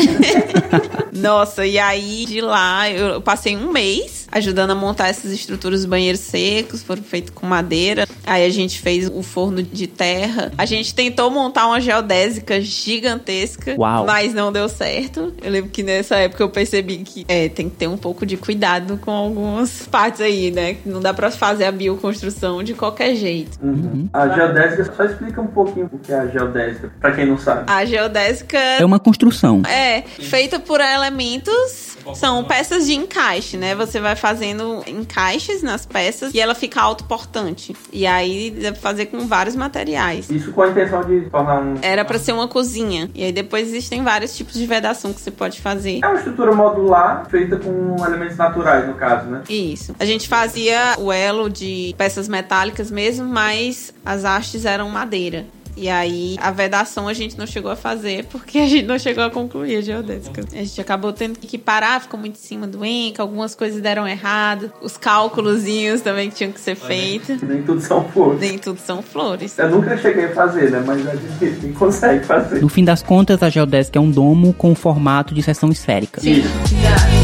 Nossa, 1.13 1.67
e 1.67 1.81
aí 1.81 2.25
de 2.27 2.41
lá 2.41 2.89
eu 2.89 3.21
passei 3.21 3.57
um 3.57 3.73
mês 3.73 4.29
ajudando 4.31 4.71
a 4.71 4.75
montar 4.75 5.09
essas 5.09 5.33
estruturas 5.33 5.81
dos 5.81 5.89
banheiros 5.89 6.21
secos, 6.21 6.81
foram 6.83 7.03
feitos 7.03 7.33
com 7.35 7.45
madeira. 7.45 8.07
Aí 8.25 8.45
a 8.45 8.51
gente 8.51 8.79
fez 8.79 9.11
o 9.13 9.23
forno 9.23 9.61
de 9.61 9.89
terra. 9.89 10.53
A 10.57 10.65
gente 10.65 10.95
tentou 10.95 11.31
montar 11.31 11.67
uma 11.67 11.81
geodésica 11.81 12.61
gigantesca, 12.61 13.75
Uau. 13.77 14.07
mas 14.07 14.33
não 14.33 14.53
deu 14.53 14.69
certo. 14.69 15.33
Eu 15.43 15.51
lembro 15.51 15.71
que 15.71 15.83
nessa 15.83 16.17
época 16.17 16.45
eu 16.45 16.51
percebi 16.51 16.99
que 16.99 17.25
é, 17.27 17.49
tem 17.49 17.69
que 17.69 17.77
ter 17.77 17.89
um 17.89 17.97
pouco 17.97 18.25
de 18.25 18.37
cuidado 18.37 18.97
com 18.99 19.11
algumas 19.11 19.89
partes 19.91 20.21
aí, 20.21 20.53
né? 20.53 20.75
Que 20.75 20.89
Não 20.89 21.01
dá 21.01 21.13
pra 21.13 21.33
fazer 21.33 21.65
a 21.65 21.73
bioconstrução 21.73 22.28
de 22.63 22.75
qualquer 22.75 23.15
jeito. 23.15 23.59
Uhum. 23.63 24.09
A 24.13 24.29
geodésica, 24.29 24.93
só 24.95 25.05
explica 25.05 25.41
um 25.41 25.47
pouquinho 25.47 25.89
o 25.93 25.99
que 25.99 26.13
é 26.13 26.19
a 26.19 26.27
geodésica, 26.27 26.91
pra 27.01 27.13
quem 27.13 27.27
não 27.27 27.39
sabe. 27.39 27.65
A 27.67 27.85
geodésica 27.85 28.59
É 28.59 28.85
uma 28.85 28.99
construção. 28.99 29.63
É, 29.67 30.03
feita 30.03 30.59
por 30.59 30.81
elementos, 30.81 31.88
são 32.15 32.45
peças 32.45 32.87
de 32.87 32.95
encaixe, 32.95 33.57
né? 33.57 33.75
Você 33.75 34.01
vai 34.01 34.17
fazendo 34.17 34.83
encaixes 34.87 35.63
nas 35.63 35.87
peças 35.87 36.33
e 36.35 36.41
ela 36.41 36.55
fica 36.55 36.81
autoportante. 36.81 37.75
E 37.93 38.07
aí 38.07 38.51
dá 38.51 38.73
pra 38.73 38.81
fazer 38.81 39.07
com 39.07 39.27
vários 39.27 39.57
materiais. 39.57 40.31
Isso 40.31 40.53
com 40.53 40.63
a 40.63 40.69
intenção 40.69 41.03
de 41.03 41.29
tornar 41.31 41.61
um. 41.61 41.77
Era 41.83 42.05
pra 42.05 42.19
ser 42.19 42.33
uma 42.33 42.49
cozinha. 42.49 43.11
E 43.15 43.25
aí 43.25 43.33
depois 43.33 43.69
existem 43.69 44.03
vários 44.03 44.37
tipos 44.37 44.55
de 44.55 44.67
vedação 44.67 45.13
que 45.13 45.21
você 45.21 45.31
pode 45.31 45.61
fazer. 45.61 46.01
É 46.03 46.07
uma 46.07 46.17
estrutura 46.17 46.53
modular 46.55 47.27
feita 47.29 47.57
com 47.57 47.97
elementos 48.05 48.37
naturais, 48.37 48.87
no 48.87 48.95
caso, 48.95 49.27
né? 49.27 49.43
Isso. 49.49 49.95
A 49.99 50.05
gente 50.05 50.29
fazia 50.29 50.97
o 50.99 51.13
elo 51.13 51.49
de 51.49 51.95
peças 51.97 52.29
metálicas 52.29 52.91
mesmo, 52.91 53.27
mas 53.27 53.93
as 54.05 54.25
hastes 54.25 54.65
eram 54.65 54.89
madeira. 54.89 55.47
E 55.79 55.89
aí, 55.89 56.37
a 56.41 56.51
vedação 56.51 57.07
a 57.07 57.15
gente 57.15 57.39
não 57.39 57.47
chegou 57.47 57.71
a 57.71 57.77
fazer 57.77 58.25
porque 58.25 58.59
a 58.59 58.67
gente 58.67 58.85
não 58.85 58.99
chegou 58.99 59.23
a 59.23 59.31
concluir 59.31 59.77
a 59.77 59.81
geodésica. 59.81 60.43
A 60.53 60.57
gente 60.57 60.81
acabou 60.81 61.13
tendo 61.13 61.39
que 61.39 61.57
parar, 61.57 62.01
ficou 62.01 62.19
muito 62.19 62.35
em 62.35 62.43
cima 62.43 62.67
do 62.67 62.85
ENCA, 62.85 63.23
algumas 63.23 63.55
coisas 63.55 63.81
deram 63.81 64.07
errado, 64.07 64.73
os 64.83 64.97
cálculozinhos 64.97 66.01
também 66.01 66.31
que 66.31 66.37
tinham 66.37 66.51
que 66.51 66.61
ser 66.61 66.75
feitos. 66.75 67.41
Nem 67.43 67.63
tudo 67.63 67.81
são 67.81 68.05
flores. 68.09 68.41
Nem 68.41 68.59
tudo 68.59 68.81
são 68.81 69.01
flores. 69.03 69.57
Eu 69.57 69.71
nunca 69.71 69.97
cheguei 69.97 70.25
a 70.25 70.35
fazer, 70.35 70.71
né? 70.71 70.83
Mas 70.85 71.01
disse 71.39 71.61
quem 71.61 71.73
consegue 71.75 72.25
fazer. 72.25 72.61
No 72.61 72.69
fim 72.69 72.85
das 72.85 73.03
contas, 73.03 73.41
a 73.43 73.49
geodésica 73.49 73.99
é 73.99 74.03
um 74.03 74.11
domo 74.11 74.53
com 74.53 74.75
formato 74.75 75.33
de 75.33 75.43
seção 75.43 75.71
esférica. 75.71 76.21
Isso. 76.21 76.49
E 76.73 77.18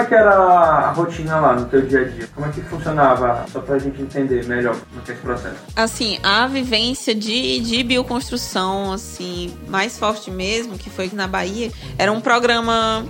é 0.00 0.04
que 0.04 0.14
era 0.14 0.34
a 0.34 0.92
rotina 0.92 1.38
lá 1.38 1.54
no 1.54 1.66
teu 1.66 1.82
dia 1.82 2.00
a 2.00 2.04
dia? 2.04 2.28
Como 2.34 2.46
é 2.46 2.50
que 2.50 2.60
funcionava? 2.62 3.44
Só 3.52 3.60
pra 3.60 3.78
gente 3.78 4.00
entender 4.00 4.44
melhor 4.46 4.74
como 4.74 5.02
é 5.06 5.10
é 5.10 5.14
esse 5.14 5.22
processo. 5.22 5.56
Assim, 5.76 6.18
a 6.22 6.46
vivência 6.46 7.14
de, 7.14 7.60
de 7.60 7.82
bioconstrução, 7.82 8.92
assim, 8.92 9.54
mais 9.68 9.98
forte 9.98 10.30
mesmo, 10.30 10.78
que 10.78 10.90
foi 10.90 11.10
na 11.12 11.26
Bahia, 11.26 11.70
era 11.98 12.10
um 12.12 12.20
programa 12.20 13.04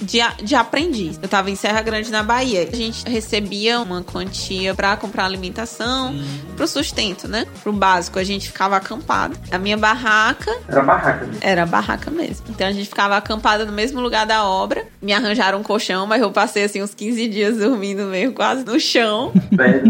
de, 0.00 0.18
de 0.42 0.54
aprendiz. 0.54 1.18
Eu 1.22 1.28
tava 1.28 1.50
em 1.50 1.56
Serra 1.56 1.82
Grande, 1.82 2.10
na 2.10 2.22
Bahia. 2.22 2.68
A 2.72 2.76
gente 2.76 3.08
recebia 3.08 3.78
uma 3.80 4.02
quantia 4.02 4.74
pra 4.74 4.96
comprar 4.96 5.24
alimentação, 5.24 6.14
pro 6.56 6.66
sustento, 6.66 7.28
né? 7.28 7.46
Pro 7.62 7.72
básico. 7.72 8.18
A 8.18 8.24
gente 8.24 8.46
ficava 8.48 8.76
acampado. 8.76 9.36
A 9.50 9.58
minha 9.58 9.76
barraca 9.76 10.50
Era 10.68 10.82
barraca 10.82 11.24
mesmo. 11.26 11.38
era 11.40 11.62
a 11.62 11.66
barraca 11.66 12.10
mesmo. 12.10 12.46
Então 12.48 12.66
a 12.66 12.72
gente 12.72 12.88
ficava 12.88 13.16
acampada 13.16 13.64
no 13.64 13.72
mesmo 13.72 14.00
lugar 14.00 14.26
da 14.26 14.44
obra. 14.44 14.84
Me 15.02 15.12
arranjaram 15.12 15.58
um 15.60 15.62
colchão, 15.62 16.06
mas 16.06 16.20
eu 16.22 16.30
passei 16.30 16.64
assim 16.64 16.82
uns 16.82 16.94
15 16.94 17.28
dias 17.28 17.56
dormindo 17.58 18.04
mesmo, 18.04 18.34
quase 18.34 18.64
no 18.64 18.78
chão. 18.80 19.32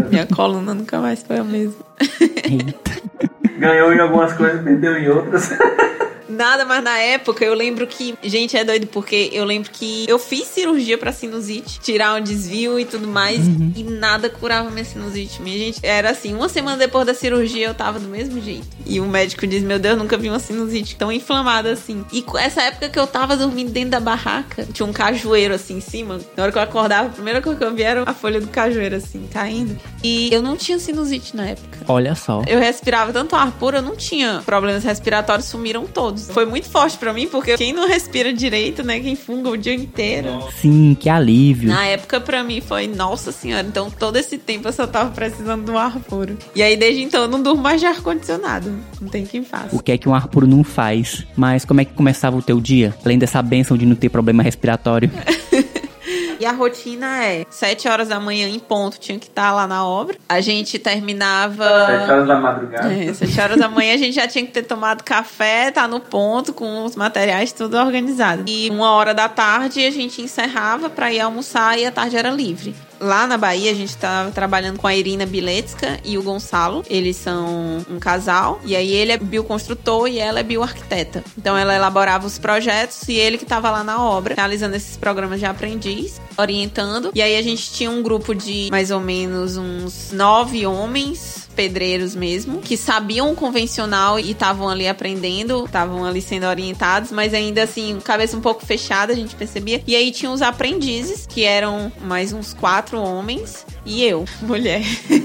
Minha 0.09 0.25
coluna 0.25 0.73
nunca 0.73 0.99
mais 0.99 1.21
foi 1.23 1.37
a 1.37 1.43
mesma. 1.43 1.75
Ganhou 3.57 3.93
em 3.93 3.99
algumas 3.99 4.33
coisas, 4.33 4.63
perdeu 4.63 4.97
em 4.97 5.07
outras. 5.09 5.49
Nada, 6.41 6.65
mas 6.65 6.83
na 6.83 6.97
época 6.97 7.45
eu 7.45 7.53
lembro 7.53 7.85
que. 7.85 8.15
Gente, 8.23 8.57
é 8.57 8.63
doido, 8.63 8.87
porque 8.87 9.29
eu 9.31 9.45
lembro 9.45 9.69
que 9.69 10.05
eu 10.07 10.17
fiz 10.17 10.47
cirurgia 10.47 10.97
pra 10.97 11.11
sinusite, 11.11 11.79
tirar 11.79 12.19
um 12.19 12.23
desvio 12.23 12.79
e 12.79 12.85
tudo 12.85 13.07
mais, 13.07 13.39
e 13.75 13.83
nada 13.83 14.27
curava 14.27 14.71
minha 14.71 14.83
sinusite. 14.83 15.39
Minha 15.39 15.57
gente, 15.59 15.79
era 15.83 16.09
assim, 16.09 16.33
uma 16.33 16.49
semana 16.49 16.77
depois 16.77 17.05
da 17.05 17.13
cirurgia 17.13 17.67
eu 17.67 17.75
tava 17.75 17.99
do 17.99 18.07
mesmo 18.07 18.41
jeito. 18.41 18.65
E 18.87 18.99
o 18.99 19.05
médico 19.05 19.45
diz: 19.45 19.61
Meu 19.61 19.77
Deus, 19.77 19.95
nunca 19.99 20.17
vi 20.17 20.29
uma 20.29 20.39
sinusite 20.39 20.95
tão 20.95 21.11
inflamada 21.11 21.71
assim. 21.71 22.03
E 22.11 22.25
essa 22.39 22.63
época 22.63 22.89
que 22.89 22.97
eu 22.97 23.05
tava 23.05 23.37
dormindo 23.37 23.71
dentro 23.71 23.91
da 23.91 23.99
barraca, 23.99 24.67
tinha 24.73 24.85
um 24.85 24.91
cajueiro 24.91 25.53
assim 25.53 25.77
em 25.77 25.81
cima. 25.81 26.19
Na 26.35 26.41
hora 26.41 26.51
que 26.51 26.57
eu 26.57 26.61
acordava, 26.63 27.07
a 27.09 27.11
primeira 27.11 27.39
coisa 27.39 27.59
que 27.59 27.63
eu 27.63 27.73
vi 27.75 27.83
era 27.83 28.03
a 28.03 28.15
folha 28.15 28.41
do 28.41 28.47
cajueiro 28.47 28.95
assim, 28.95 29.27
caindo. 29.31 29.77
E 30.03 30.33
eu 30.33 30.41
não 30.41 30.57
tinha 30.57 30.79
sinusite 30.79 31.35
na 31.35 31.49
época. 31.49 31.77
Olha 31.87 32.15
só. 32.15 32.41
Eu 32.47 32.59
respirava 32.59 33.13
tanto 33.13 33.35
ar 33.35 33.51
puro, 33.51 33.77
eu 33.77 33.81
não 33.83 33.95
tinha 33.95 34.41
problemas 34.43 34.83
respiratórios, 34.83 35.45
sumiram 35.45 35.85
todos. 35.85 36.30
Foi 36.31 36.45
muito 36.45 36.69
forte 36.69 36.97
pra 36.97 37.13
mim, 37.13 37.27
porque 37.27 37.57
quem 37.57 37.73
não 37.73 37.87
respira 37.87 38.33
direito, 38.33 38.83
né? 38.83 38.99
Quem 38.99 39.15
funga 39.15 39.49
o 39.49 39.57
dia 39.57 39.73
inteiro. 39.73 40.43
Sim, 40.59 40.95
que 40.99 41.09
alívio. 41.09 41.69
Na 41.69 41.85
época, 41.85 42.19
pra 42.19 42.43
mim, 42.43 42.61
foi 42.61 42.87
nossa 42.87 43.31
senhora. 43.31 43.65
Então, 43.67 43.89
todo 43.89 44.17
esse 44.17 44.37
tempo 44.37 44.67
eu 44.67 44.73
só 44.73 44.87
tava 44.87 45.11
precisando 45.11 45.65
do 45.65 45.77
ar 45.77 45.99
puro. 45.99 46.37
E 46.55 46.61
aí, 46.63 46.75
desde 46.75 47.01
então, 47.01 47.23
eu 47.23 47.27
não 47.27 47.41
durmo 47.41 47.61
mais 47.61 47.79
de 47.79 47.87
ar-condicionado. 47.87 48.71
Não 48.99 49.09
tem 49.09 49.25
quem 49.25 49.43
faça. 49.43 49.75
O 49.75 49.81
que 49.81 49.91
é 49.91 49.97
que 49.97 50.07
um 50.07 50.15
ar 50.15 50.27
puro 50.27 50.47
não 50.47 50.63
faz? 50.63 51.25
Mas 51.35 51.65
como 51.65 51.81
é 51.81 51.85
que 51.85 51.93
começava 51.93 52.37
o 52.37 52.41
teu 52.41 52.59
dia? 52.59 52.95
Além 53.03 53.17
dessa 53.17 53.41
benção 53.41 53.77
de 53.77 53.85
não 53.85 53.95
ter 53.95 54.09
problema 54.09 54.43
respiratório. 54.43 55.09
E 56.41 56.45
a 56.45 56.51
rotina 56.51 57.23
é: 57.23 57.45
sete 57.51 57.87
horas 57.87 58.07
da 58.07 58.19
manhã 58.19 58.49
em 58.49 58.57
ponto, 58.57 58.99
tinha 58.99 59.19
que 59.19 59.27
estar 59.27 59.53
lá 59.53 59.67
na 59.67 59.85
obra. 59.85 60.17
A 60.27 60.41
gente 60.41 60.79
terminava. 60.79 61.85
Sete 61.85 62.11
horas 62.11 62.27
da 62.27 62.39
madrugada. 62.39 62.91
É, 62.91 63.13
sete 63.13 63.39
horas 63.39 63.59
da 63.59 63.69
manhã 63.69 63.93
a 63.93 63.97
gente 63.97 64.15
já 64.15 64.27
tinha 64.27 64.43
que 64.43 64.51
ter 64.51 64.63
tomado 64.63 65.03
café, 65.03 65.69
tá 65.69 65.87
no 65.87 65.99
ponto, 65.99 66.51
com 66.51 66.83
os 66.83 66.95
materiais 66.95 67.51
tudo 67.51 67.77
organizado. 67.77 68.43
E 68.47 68.71
uma 68.71 68.91
hora 68.93 69.13
da 69.13 69.29
tarde 69.29 69.85
a 69.85 69.91
gente 69.91 70.19
encerrava 70.19 70.89
pra 70.89 71.13
ir 71.13 71.19
almoçar 71.19 71.77
e 71.77 71.85
a 71.85 71.91
tarde 71.91 72.17
era 72.17 72.31
livre. 72.31 72.73
Lá 73.01 73.25
na 73.25 73.35
Bahia 73.35 73.71
a 73.71 73.73
gente 73.73 73.97
tava 73.97 74.29
trabalhando 74.29 74.77
com 74.77 74.85
a 74.85 74.95
Irina 74.95 75.25
Biletska 75.25 75.99
e 76.05 76.19
o 76.19 76.23
Gonçalo. 76.23 76.85
Eles 76.87 77.17
são 77.17 77.83
um 77.89 77.99
casal. 77.99 78.61
E 78.63 78.75
aí 78.75 78.91
ele 78.93 79.11
é 79.11 79.17
bioconstrutor 79.17 80.07
e 80.07 80.19
ela 80.19 80.39
é 80.39 80.43
bioarquiteta. 80.43 81.23
Então 81.35 81.57
ela 81.57 81.75
elaborava 81.75 82.27
os 82.27 82.37
projetos 82.37 83.07
e 83.07 83.13
ele 83.13 83.39
que 83.39 83.45
tava 83.45 83.71
lá 83.71 83.83
na 83.83 84.03
obra, 84.03 84.35
realizando 84.35 84.75
esses 84.75 84.95
programas 84.95 85.39
de 85.39 85.47
aprendiz, 85.47 86.21
orientando. 86.37 87.11
E 87.15 87.21
aí 87.23 87.35
a 87.37 87.41
gente 87.41 87.71
tinha 87.71 87.89
um 87.89 88.03
grupo 88.03 88.35
de 88.35 88.69
mais 88.69 88.91
ou 88.91 88.99
menos 88.99 89.57
uns 89.57 90.11
nove 90.11 90.65
homens 90.67 91.40
pedreiros 91.51 92.15
mesmo, 92.15 92.61
que 92.61 92.75
sabiam 92.75 93.31
o 93.31 93.35
convencional 93.35 94.19
e 94.19 94.31
estavam 94.31 94.69
ali 94.69 94.87
aprendendo, 94.87 95.65
estavam 95.65 96.05
ali 96.05 96.21
sendo 96.21 96.45
orientados, 96.45 97.11
mas 97.11 97.33
ainda 97.33 97.63
assim, 97.63 97.99
cabeça 98.03 98.35
um 98.35 98.41
pouco 98.41 98.65
fechada, 98.65 99.13
a 99.13 99.15
gente 99.15 99.35
percebia. 99.35 99.83
E 99.85 99.95
aí 99.95 100.11
tinha 100.11 100.31
os 100.31 100.41
aprendizes, 100.41 101.27
que 101.27 101.43
eram 101.43 101.91
mais 102.01 102.33
uns 102.33 102.53
quatro 102.53 102.99
homens, 102.99 103.65
e 103.85 104.03
eu, 104.03 104.25
mulher. 104.41 104.81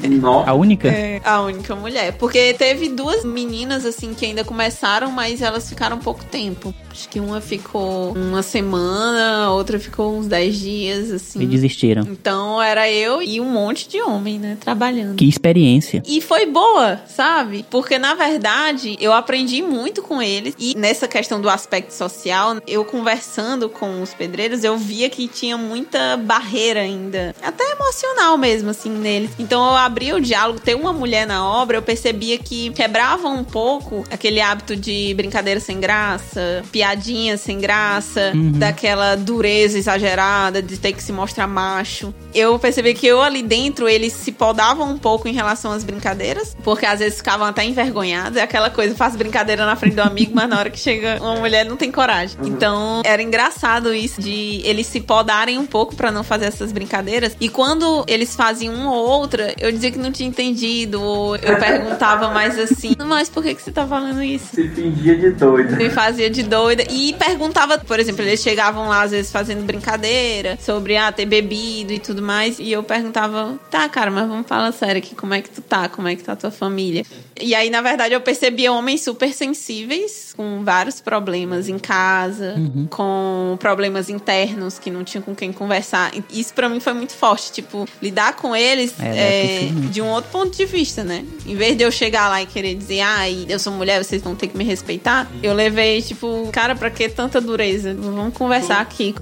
Nossa. 0.09 0.51
A 0.51 0.55
única? 0.55 0.89
É, 0.89 1.21
a 1.25 1.41
única 1.43 1.75
mulher. 1.75 2.13
Porque 2.13 2.55
teve 2.55 2.89
duas 2.89 3.25
meninas, 3.25 3.85
assim, 3.85 4.15
que 4.15 4.25
ainda 4.25 4.45
começaram, 4.45 5.11
mas 5.11 5.43
elas 5.43 5.69
ficaram 5.69 5.99
pouco 5.99 6.25
tempo. 6.25 6.75
Acho 6.97 7.11
que 7.11 7.21
uma 7.21 7.43
ficou 7.43 8.13
uma 8.13 8.43
semana, 8.43 9.45
a 9.45 9.53
outra 9.53 9.79
ficou 9.79 10.17
uns 10.17 10.27
dez 10.27 10.59
dias, 10.59 11.11
assim. 11.11 11.43
E 11.43 11.47
desistiram. 11.47 12.03
Então 12.05 12.61
era 12.63 12.91
eu 12.91 13.21
e 13.21 13.39
um 13.39 13.51
monte 13.51 13.87
de 13.87 14.01
homem, 14.01 14.39
né, 14.39 14.57
trabalhando. 14.59 15.17
Que 15.17 15.29
experiência. 15.29 16.03
E 16.07 16.23
foi 16.23 16.47
boa, 16.47 16.99
sabe? 17.07 17.67
Porque 17.71 17.99
na 17.99 18.15
verdade 18.15 18.97
eu 18.99 19.13
aprendi 19.13 19.61
muito 19.61 20.01
com 20.03 20.23
eles. 20.23 20.55
E 20.59 20.75
nessa 20.75 21.07
questão 21.07 21.39
do 21.39 21.51
aspecto 21.51 21.91
social, 21.93 22.57
eu 22.67 22.83
conversando 22.83 23.69
com 23.69 24.01
os 24.01 24.15
pedreiros, 24.15 24.65
eu 24.65 24.79
via 24.79 25.11
que 25.11 25.29
tinha 25.29 25.59
muita 25.59 26.17
barreira 26.17 26.81
ainda. 26.81 27.35
Até 27.43 27.63
emocional 27.73 28.39
mesmo, 28.39 28.46
assim, 28.69 28.91
neles. 28.91 29.31
Então 29.39 29.65
eu 29.65 29.77
abri 29.77 30.13
o 30.13 30.21
diálogo, 30.21 30.61
ter 30.61 30.75
uma 30.75 30.93
mulher 30.93 31.27
na 31.27 31.45
obra, 31.45 31.77
eu 31.77 31.83
percebia 31.83 32.39
que 32.39 32.71
quebrava 32.71 33.29
um 33.29 33.45
pouco 33.45 34.05
aquele 34.11 34.41
hábito 34.41 34.77
de 34.77 35.15
brincadeira 35.15 35.61
sem 35.61 35.81
graça, 35.81 36.63
piadinha 36.71 37.37
sem 37.37 37.59
graça, 37.59 38.33
uhum. 38.35 38.53
daquela 38.53 39.17
dureza 39.17 39.79
exagerada 39.79 40.63
de 40.63 40.79
ter 40.79 40.93
que 40.93 41.03
se 41.03 41.13
mostrar 41.13 41.47
macho. 41.47 42.15
Eu 42.35 42.59
percebi 42.59 42.95
que 42.95 43.07
eu 43.07 43.21
ali 43.21 43.43
dentro, 43.43 43.89
eles 43.89 44.13
se 44.13 44.31
podavam 44.31 44.91
um 44.91 44.99
pouco 44.99 45.27
em 45.29 45.33
relação 45.33 45.73
às 45.73 45.83
brincadeiras, 45.83 46.57
porque 46.63 46.87
às 46.87 47.01
vezes 47.01 47.19
ficavam 47.19 47.47
até 47.47 47.65
envergonhados. 47.65 48.39
É 48.39 48.43
aquela 48.43 48.71
coisa, 48.71 48.95
faz 48.95 49.17
brincadeira 49.17 49.65
na 49.67 49.77
frente 49.77 49.95
do 49.95 50.03
amigo, 50.03 50.33
mas 50.35 50.49
na 50.49 50.59
hora 50.59 50.71
que 50.71 50.79
chega 50.79 51.19
uma 51.21 51.37
mulher 51.37 51.65
não 51.65 51.77
tem 51.77 51.91
coragem. 51.91 52.39
Uhum. 52.41 52.47
Então 52.47 53.03
era 53.05 53.23
engraçado 53.23 53.95
isso 53.95 54.21
de 54.21 54.61
eles 54.65 54.87
se 54.87 55.01
podarem 55.01 55.59
um 55.59 55.67
pouco 55.67 55.95
para 55.97 56.13
não 56.13 56.23
fazer 56.23 56.47
essas 56.47 56.73
brincadeiras. 56.73 57.37
E 57.41 57.49
quando 57.49 58.05
eles 58.07 58.36
faziam 58.37 58.75
uma 58.75 58.93
ou 58.93 59.07
outra, 59.07 59.55
eu 59.59 59.73
dizia 59.73 59.91
que 59.91 59.99
não 59.99 60.13
tinha 60.13 60.29
entendido, 60.29 61.03
ou 61.03 61.37
eu 61.37 61.59
perguntava 61.59 62.29
mais 62.31 62.59
assim, 62.59 62.95
mas 63.05 63.29
por 63.29 63.43
que, 63.43 63.55
que 63.55 63.63
você 63.63 63.73
tá 63.73 63.87
falando 63.87 64.23
isso? 64.23 64.55
Se 64.55 64.69
fingia 64.69 65.17
de 65.17 65.31
doida. 65.31 65.77
Me 65.77 65.91
fazia 65.91 66.31
de 66.31 66.43
doida. 66.43 66.85
E 66.91 67.15
perguntava, 67.15 67.79
por 67.79 67.99
exemplo, 67.99 68.23
eles 68.23 68.41
chegavam 68.41 68.89
lá 68.89 69.03
às 69.03 69.11
vezes 69.11 69.33
fazendo 69.33 69.65
brincadeira 69.65 70.59
sobre 70.61 70.97
ah, 70.97 71.11
ter 71.11 71.27
bebido 71.27 71.93
e 71.93 71.99
tudo 71.99 72.23
mais. 72.23 72.59
E 72.59 72.71
eu 72.71 72.83
perguntava, 72.83 73.59
tá, 73.71 73.89
cara, 73.89 74.11
mas 74.11 74.29
vamos 74.29 74.47
falar 74.47 74.73
sério 74.73 74.99
aqui, 74.99 75.15
como 75.15 75.35
é 75.35 75.41
que 75.41 75.51
tu 75.51 75.63
tá? 75.63 75.89
Como 75.89 76.07
é 76.07 76.15
que 76.15 76.23
tá 76.23 76.33
a 76.33 76.37
tua 76.37 76.51
família? 76.51 77.05
E 77.41 77.55
aí, 77.55 77.71
na 77.71 77.81
verdade, 77.81 78.15
eu 78.15 78.21
percebia 78.21 78.73
homens 78.73 79.03
super 79.03 79.33
sensíveis, 79.33 80.33
com 80.37 80.63
vários 80.65 81.01
problemas 81.01 81.69
em 81.69 81.79
casa, 81.79 82.55
uhum. 82.57 82.87
com 82.91 83.57
problemas 83.59 84.09
internos 84.09 84.79
que 84.79 84.91
não 84.91 85.05
tinham 85.05 85.23
com 85.23 85.35
quem 85.35 85.53
conversar. 85.53 86.13
Isso 86.31 86.53
para 86.55 86.69
mim 86.69 86.81
foi 86.81 86.93
muito 86.93 87.13
forte, 87.13 87.53
tipo, 87.53 87.87
lidar 88.01 88.26
com 88.33 88.55
eles 88.55 88.95
é, 88.99 89.67
é, 89.67 89.69
de 89.91 90.01
um 90.03 90.09
outro 90.09 90.31
ponto 90.31 90.57
de 90.57 90.65
vista, 90.65 91.05
né? 91.05 91.25
Em 91.47 91.55
vez 91.55 91.77
de 91.77 91.85
eu 91.85 91.91
chegar 91.91 92.29
lá 92.29 92.43
e 92.43 92.47
querer 92.47 92.75
dizer, 92.75 93.01
ah, 93.01 93.31
eu 93.31 93.59
sou 93.59 93.73
mulher, 93.73 94.03
vocês 94.03 94.23
vão 94.23 94.35
ter 94.35 94.49
que 94.49 94.57
me 94.57 94.65
respeitar, 94.65 95.31
eu 95.43 95.53
levei, 95.53 96.03
tipo, 96.03 96.49
cara, 96.53 96.75
pra 96.75 96.91
que 96.91 97.09
tanta 97.09 97.41
dureza? 97.41 97.95
Vamos 97.95 98.35
conversar 98.35 98.81
aqui. 98.81 99.15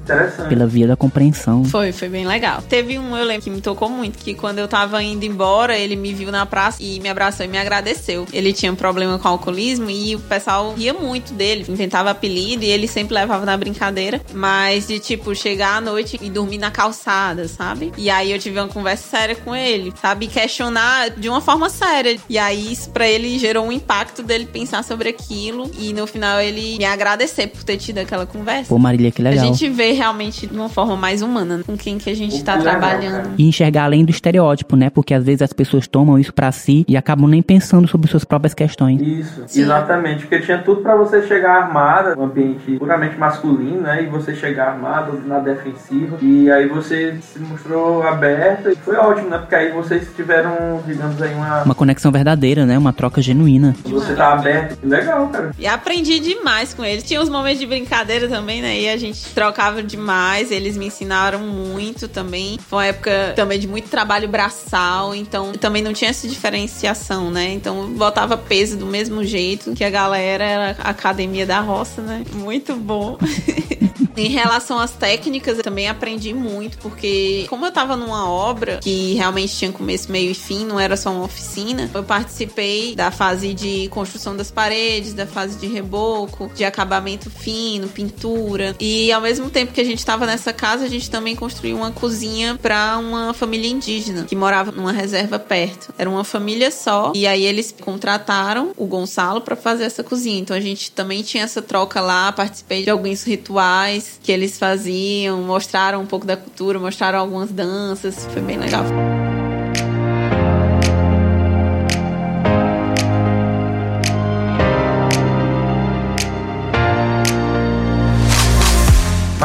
Pela 0.49 0.67
via 0.67 0.87
da 0.87 0.97
compreensão. 0.97 1.65
Foi, 1.65 1.93
foi 1.93 2.09
bem 2.09 2.27
legal. 2.27 2.63
Teve 2.63 2.99
um, 2.99 3.17
eu 3.17 3.25
lembro, 3.25 3.43
que 3.43 3.51
me 3.51 3.61
tocou 3.61 3.89
muito, 3.89 4.19
que 4.19 4.35
quando 4.35 4.59
eu 4.59 4.69
tava 4.69 5.03
indo 5.03 5.25
embora, 5.25 5.77
ele 5.77 5.97
me 5.97 6.15
viu 6.15 6.31
na 6.31 6.47
praça 6.47 6.83
e 6.83 7.01
me 7.01 7.09
abraçou 7.09 7.45
e 7.45 7.49
me 7.49 7.59
agradeceu. 7.59 8.27
Ele 8.33 8.53
tinha 8.53 8.73
um 8.73 8.77
problema 8.77 9.19
com 9.19 9.29
alcoolismo 9.29 9.91
e 9.91 10.15
o 10.17 10.21
pessoal 10.21 10.75
ria 10.75 10.95
muito 10.95 11.35
dele, 11.35 11.65
inventava 11.69 12.11
apelido 12.11 12.65
e 12.65 12.69
ele 12.69 12.87
sempre 12.87 13.15
levava 13.15 13.45
na 13.45 13.57
brincadeira, 13.57 14.21
mas 14.33 14.87
de 14.87 14.99
tipo 14.99 15.35
chegar 15.35 15.77
à 15.77 15.81
noite 15.81 16.19
e 16.23 16.31
dormir 16.31 16.59
na 16.59 16.71
calçada, 16.71 17.49
sabe? 17.49 17.93
E 17.97 18.09
aí 18.09 18.33
eu 18.33 18.39
tive 18.39 18.59
uma 18.59 18.69
conversa 18.69 18.94
séria 18.97 19.35
com 19.35 19.55
ele, 19.55 19.93
sabe? 20.01 20.27
Questionar 20.27 21.11
de 21.11 21.29
uma 21.29 21.41
forma 21.41 21.69
séria. 21.69 22.17
E 22.29 22.39
aí 22.39 22.73
isso 22.73 22.91
pra 22.91 23.09
ele 23.09 23.39
gerou 23.39 23.67
um 23.67 23.73
impacto 23.73 24.23
dele 24.23 24.47
pensar 24.47 24.83
sobre 24.85 25.09
aquilo 25.09 25.71
e 25.79 25.93
no 25.93 26.07
final 26.07 26.41
ele 26.41 26.79
me 26.79 26.85
agradecer 26.85 27.49
por 27.49 27.63
ter 27.63 27.77
tido 27.77 27.99
aquela 27.99 28.27
conversa. 28.27 28.69
Pô, 28.69 28.79
Marília, 28.79 29.11
que 29.11 29.23
legal. 29.23 29.45
A 29.45 29.47
gente 29.47 29.69
vê 29.69 29.93
realmente 29.93 30.47
de 30.47 30.55
uma 30.55 30.69
forma 30.69 30.97
mais 30.97 31.23
humana 31.23 31.63
com 31.65 31.77
quem 31.77 31.99
que 31.99 32.11
a 32.11 32.17
gente 32.17 32.43
tá 32.43 32.57
trabalhando. 32.59 33.35
E 33.39 33.49
enxergar 33.49 33.85
além 33.85 34.05
do 34.05 34.11
estereótipo, 34.11 34.77
né? 34.77 34.91
Porque 34.91 35.15
às 35.15 35.25
vezes 35.25 35.43
as 35.43 35.53
pessoas 35.53 35.87
tomam 35.87 36.19
isso 36.19 36.33
para 36.33 36.51
si 36.53 36.85
e 36.89 36.97
acabam 36.97 37.29
nem 37.29 37.43
pensando 37.43 37.87
sobre 37.89 38.09
suas 38.11 38.25
próprias 38.25 38.55
questões. 38.55 39.01
Isso, 39.01 39.45
Sim. 39.47 39.63
exatamente. 39.63 40.27
Porque 40.27 40.41
tinha 40.41 40.59
tudo 40.59 40.83
para 40.83 40.97
você 40.97 41.27
chegar 41.27 41.65
armada, 41.65 42.19
um 42.19 42.25
ambiente 42.25 42.79
puramente 42.79 43.17
masculino, 43.17 43.81
né? 43.81 44.03
E 44.03 44.07
você 44.07 44.35
chegar 44.35 44.69
armado 44.69 45.21
na 45.27 45.39
defensiva. 45.39 46.19
E 46.21 46.51
aí 46.51 46.69
você 46.69 47.17
se 47.21 47.39
mostrou 47.39 48.03
aberta 48.03 48.73
e 48.73 48.77
foi 48.85 48.97
ótimo, 48.97 49.31
né? 49.31 49.39
Porque 49.39 49.55
aí 49.55 49.73
vocês 49.73 50.09
tiveram, 50.15 50.83
digamos 50.87 51.21
aí, 51.21 51.35
uma. 51.35 51.63
Uma 51.63 51.75
conexão 51.75 52.13
verdadeira, 52.13 52.67
né? 52.67 52.77
Uma 52.77 52.93
troca 52.93 53.23
genuína. 53.23 53.75
Você 53.85 54.15
tá 54.15 54.33
aberto. 54.33 54.79
Legal, 54.83 55.29
cara. 55.29 55.51
E 55.59 55.67
aprendi 55.67 56.19
demais 56.21 56.75
com 56.75 56.85
eles. 56.85 57.05
Tinha 57.05 57.21
uns 57.21 57.29
momentos 57.29 57.61
de 57.61 57.67
brincadeira 57.67 58.29
também, 58.29 58.61
né? 58.61 58.79
E 58.79 58.89
a 58.89 58.97
gente 58.97 59.33
trocava 59.35 59.83
demais. 59.83 60.51
Eles 60.51 60.77
me 60.77 60.87
ensinaram 60.87 61.41
muito 61.41 62.09
também. 62.09 62.59
Foi 62.59 62.79
uma 62.79 62.87
época 62.87 63.33
também 63.35 63.59
de 63.59 63.67
muito 63.67 63.89
trabalho 63.89 64.29
braçal. 64.29 65.15
Então 65.15 65.53
também 65.53 65.83
não 65.83 65.93
tinha 65.93 66.11
essa 66.11 66.29
diferenciação, 66.29 67.31
né? 67.31 67.53
Então 67.53 67.93
botava 67.93 68.37
peso 68.37 68.77
do 68.77 68.87
mesmo 68.87 69.25
jeito 69.25 69.73
que 69.73 69.85
a 69.85 69.91
galera 69.91 70.45
era 70.45 70.77
academia 70.83 71.47
da 71.47 71.61
roça, 71.61 72.03
né? 72.03 72.23
Muito 72.35 72.75
bom. 72.75 73.19
em 74.17 74.29
relação 74.29 74.79
às 74.79 74.93
técnicas, 74.93 75.59
eu 75.59 75.65
também 75.65 75.89
aprendi 75.89 76.33
muito, 76.33 76.79
porque 76.79 77.47
como 77.49 77.67
eu 77.67 77.73
tava 77.73 77.97
numa 77.97 78.29
obra 78.29 78.79
que 78.83 79.15
realmente 79.15 79.57
tinha 79.57 79.73
começo, 79.73 80.11
meio 80.11 80.31
e 80.31 80.35
fim, 80.35 80.65
não 80.65 80.79
era 80.79 80.97
só 80.97 81.11
uma 81.11 81.25
oficina, 81.25 81.91
eu 81.93 82.03
participei 82.03 82.95
da 82.95 83.11
fase 83.11 83.55
de 83.55 83.89
construção 83.89 84.37
das 84.37 84.51
paredes, 84.51 85.15
da 85.15 85.27
fase 85.27 85.59
de 85.59 85.67
reboco, 85.67 86.51
de 86.55 86.65
acabamento 86.65 87.31
fino, 87.31 87.89
pintura. 87.89 88.77
E 88.79 89.11
ao 89.13 89.21
mesmo 89.21 89.51
tempo 89.51 89.73
que 89.73 89.81
a 89.81 89.85
gente 89.85 90.05
tava 90.05 90.27
nessa 90.27 90.53
casa, 90.53 90.85
a 90.85 90.89
gente 90.89 91.11
também 91.11 91.35
construiu 91.35 91.77
uma 91.77 91.91
cozinha 91.91 92.59
para 92.61 92.99
uma 92.99 93.33
família 93.35 93.69
indígena 93.69 94.25
que 94.25 94.37
morava 94.37 94.71
numa 94.71 94.93
reserva 94.93 95.39
perto. 95.39 95.93
Era 95.99 96.09
uma 96.09 96.25
família 96.25 96.71
só, 96.71 97.13
e 97.15 97.27
aí 97.27 97.45
eles 97.45 97.75
contrataram 97.81 98.73
o 98.77 98.87
Gonçalo 98.87 99.41
para 99.41 99.57
fazer 99.57 99.85
essa 99.85 100.03
cozinha. 100.03 100.39
Então 100.39 100.57
a 100.57 100.61
gente 100.61 100.91
também 100.91 101.23
tinha 101.23 101.45
essa 101.45 101.61
troca 101.61 102.01
lá, 102.01 102.31
participei 102.33 102.85
de 102.85 102.91
alguns 102.91 103.23
rituais 103.23 104.04
que 104.23 104.33
eles 104.33 104.59
faziam, 104.59 105.43
mostraram 105.43 106.01
um 106.01 106.07
pouco 106.07 106.27
da 106.27 106.37
cultura, 106.37 106.79
mostraram 106.79 107.19
algumas 107.19 107.51
danças, 107.51 108.27
foi 108.33 108.43
bem 108.43 108.59
legal. 108.59 108.85